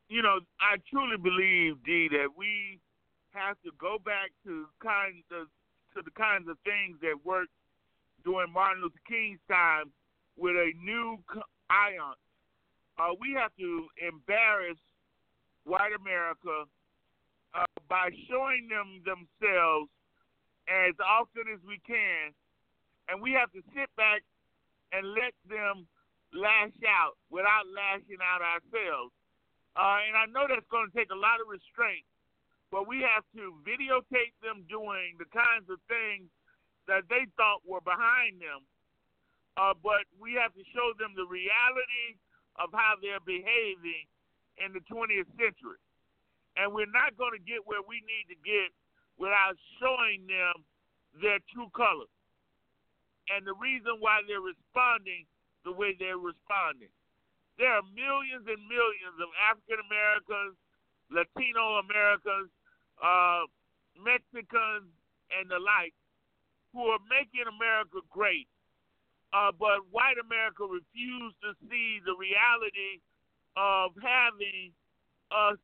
You 0.10 0.22
know, 0.22 0.40
I 0.60 0.78
truly 0.90 1.18
believe, 1.18 1.84
D, 1.86 2.08
that 2.12 2.28
we 2.36 2.80
have 3.32 3.58
to 3.64 3.72
go 3.80 3.98
back 4.04 4.32
to 4.46 4.66
kinds 4.82 5.24
of 5.32 5.48
to 5.96 6.02
the 6.04 6.12
kinds 6.12 6.48
of 6.50 6.58
things 6.64 6.98
that 7.02 7.16
worked 7.26 7.52
during 8.24 8.52
Martin 8.52 8.84
Luther 8.84 9.00
King's 9.08 9.40
time 9.50 9.92
with 10.38 10.56
a 10.56 10.72
new 10.84 11.18
ion. 11.70 12.16
Uh, 13.00 13.14
we 13.20 13.34
have 13.34 13.52
to 13.60 13.88
embarrass 14.02 14.78
white 15.66 15.94
America 15.96 16.66
uh, 17.54 17.68
by 17.88 18.10
showing 18.28 18.68
them 18.68 19.04
themselves 19.08 19.92
as 20.68 20.96
often 21.00 21.48
as 21.48 21.64
we 21.64 21.80
can, 21.88 22.36
and 23.08 23.24
we 23.24 23.32
have 23.32 23.52
to 23.56 23.64
sit 23.72 23.88
back 23.96 24.24
and 24.92 25.16
let 25.16 25.32
them 25.48 25.88
lash 26.36 26.76
out 26.84 27.16
without 27.32 27.64
lashing 27.72 28.20
out 28.20 28.44
ourselves. 28.44 29.16
Uh, 29.80 30.04
and 30.04 30.16
I 30.18 30.26
know 30.28 30.50
that's 30.50 30.68
going 30.68 30.92
to 30.92 30.96
take 30.96 31.14
a 31.14 31.18
lot 31.18 31.40
of 31.40 31.48
restraint, 31.48 32.04
but 32.68 32.90
we 32.90 33.00
have 33.06 33.24
to 33.40 33.56
videotape 33.64 34.36
them 34.44 34.68
doing 34.68 35.16
the 35.16 35.30
kinds 35.32 35.72
of 35.72 35.80
things 35.88 36.28
that 36.92 37.08
they 37.08 37.28
thought 37.40 37.64
were 37.64 37.84
behind 37.84 38.44
them. 38.44 38.68
Uh, 39.56 39.74
but 39.80 40.04
we 40.20 40.36
have 40.36 40.52
to 40.54 40.64
show 40.76 40.92
them 41.00 41.16
the 41.16 41.26
reality 41.26 42.08
of 42.60 42.70
how 42.74 43.00
they're 43.00 43.24
behaving 43.24 44.06
in 44.60 44.74
the 44.74 44.84
20th 44.90 45.30
century 45.38 45.82
and 46.58 46.74
we're 46.74 46.90
not 46.90 47.16
going 47.18 47.38
to 47.38 47.44
get 47.44 47.66
where 47.66 47.86
we 47.86 48.02
need 48.04 48.28
to 48.34 48.38
get 48.42 48.74
without 49.18 49.56
showing 49.80 50.26
them 50.26 50.66
their 51.22 51.40
true 51.54 51.70
colors 51.74 52.12
and 53.30 53.44
the 53.46 53.56
reason 53.60 54.00
why 54.00 54.24
they're 54.28 54.44
responding 54.44 55.28
the 55.66 55.72
way 55.72 55.96
they're 56.00 56.20
responding. 56.20 56.92
There 57.60 57.74
are 57.74 57.84
millions 57.92 58.46
and 58.48 58.62
millions 58.70 59.18
of 59.20 59.30
African 59.50 59.82
Americans, 59.84 60.56
Latino 61.12 61.82
Americans, 61.84 62.54
uh, 63.02 63.50
Mexicans, 63.98 64.88
and 65.34 65.50
the 65.50 65.60
like 65.60 65.92
who 66.72 66.88
are 66.94 67.02
making 67.10 67.50
America 67.50 68.00
great. 68.08 68.48
Uh, 69.34 69.52
but 69.52 69.84
white 69.92 70.16
America 70.22 70.64
refused 70.64 71.36
to 71.44 71.52
see 71.68 72.00
the 72.06 72.16
reality 72.16 73.04
of 73.60 73.92
having 74.00 74.72
us 75.34 75.60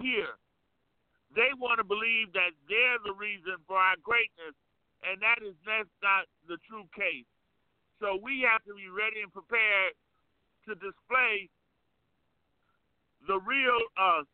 here. 0.00 0.36
They 1.36 1.54
want 1.54 1.78
to 1.78 1.86
believe 1.86 2.32
that 2.34 2.56
they're 2.66 2.98
the 3.06 3.14
reason 3.14 3.54
for 3.68 3.78
our 3.78 3.94
greatness, 4.02 4.56
and 5.06 5.22
that 5.22 5.38
is 5.44 5.54
that's 5.62 5.92
not 6.02 6.26
the 6.50 6.58
true 6.66 6.88
case. 6.90 7.28
So 8.02 8.18
we 8.18 8.42
have 8.48 8.64
to 8.64 8.74
be 8.74 8.88
ready 8.90 9.22
and 9.22 9.30
prepared 9.30 9.94
to 10.66 10.74
display 10.74 11.48
the 13.28 13.38
real 13.46 13.78
us 14.00 14.26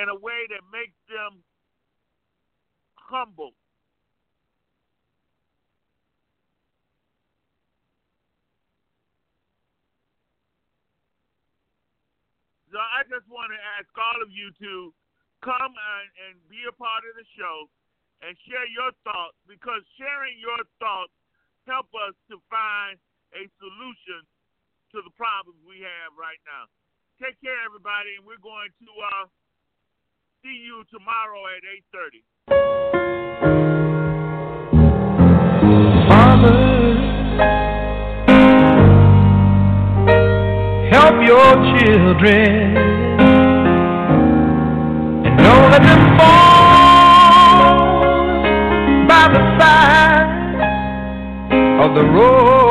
in 0.00 0.08
a 0.08 0.16
way 0.16 0.46
that 0.48 0.62
makes 0.72 0.96
them 1.10 1.42
humble. 2.94 3.52
So 12.76 12.84
I 12.84 13.08
just 13.08 13.24
want 13.32 13.56
to 13.56 13.60
ask 13.80 13.88
all 13.96 14.20
of 14.20 14.28
you 14.28 14.52
to 14.60 14.92
come 15.40 15.72
and, 15.72 16.08
and 16.28 16.34
be 16.44 16.60
a 16.68 16.76
part 16.76 17.08
of 17.08 17.16
the 17.16 17.24
show 17.32 17.72
and 18.20 18.36
share 18.44 18.68
your 18.68 18.92
thoughts 19.00 19.40
because 19.48 19.80
sharing 19.96 20.36
your 20.36 20.60
thoughts 20.76 21.16
help 21.64 21.88
us 21.96 22.12
to 22.28 22.36
find 22.52 23.00
a 23.32 23.48
solution 23.56 24.28
to 24.92 25.00
the 25.00 25.12
problems 25.16 25.56
we 25.64 25.80
have 25.80 26.12
right 26.20 26.36
now. 26.44 26.68
Take 27.16 27.40
care, 27.40 27.64
everybody, 27.64 28.20
and 28.20 28.28
we're 28.28 28.44
going 28.44 28.68
to 28.68 28.92
uh, 28.92 29.24
see 30.44 30.60
you 30.60 30.84
tomorrow 30.92 31.48
at 31.56 31.64
8.30. 31.96 33.05
help 41.06 41.22
your 41.24 41.52
children 41.78 42.76
and 45.24 45.38
don't 45.38 45.70
let 45.70 45.82
them 45.82 46.02
fall 46.18 47.76
by 49.06 49.24
the 49.34 49.42
side 49.60 50.28
of 51.80 51.94
the 51.94 52.02
road. 52.02 52.65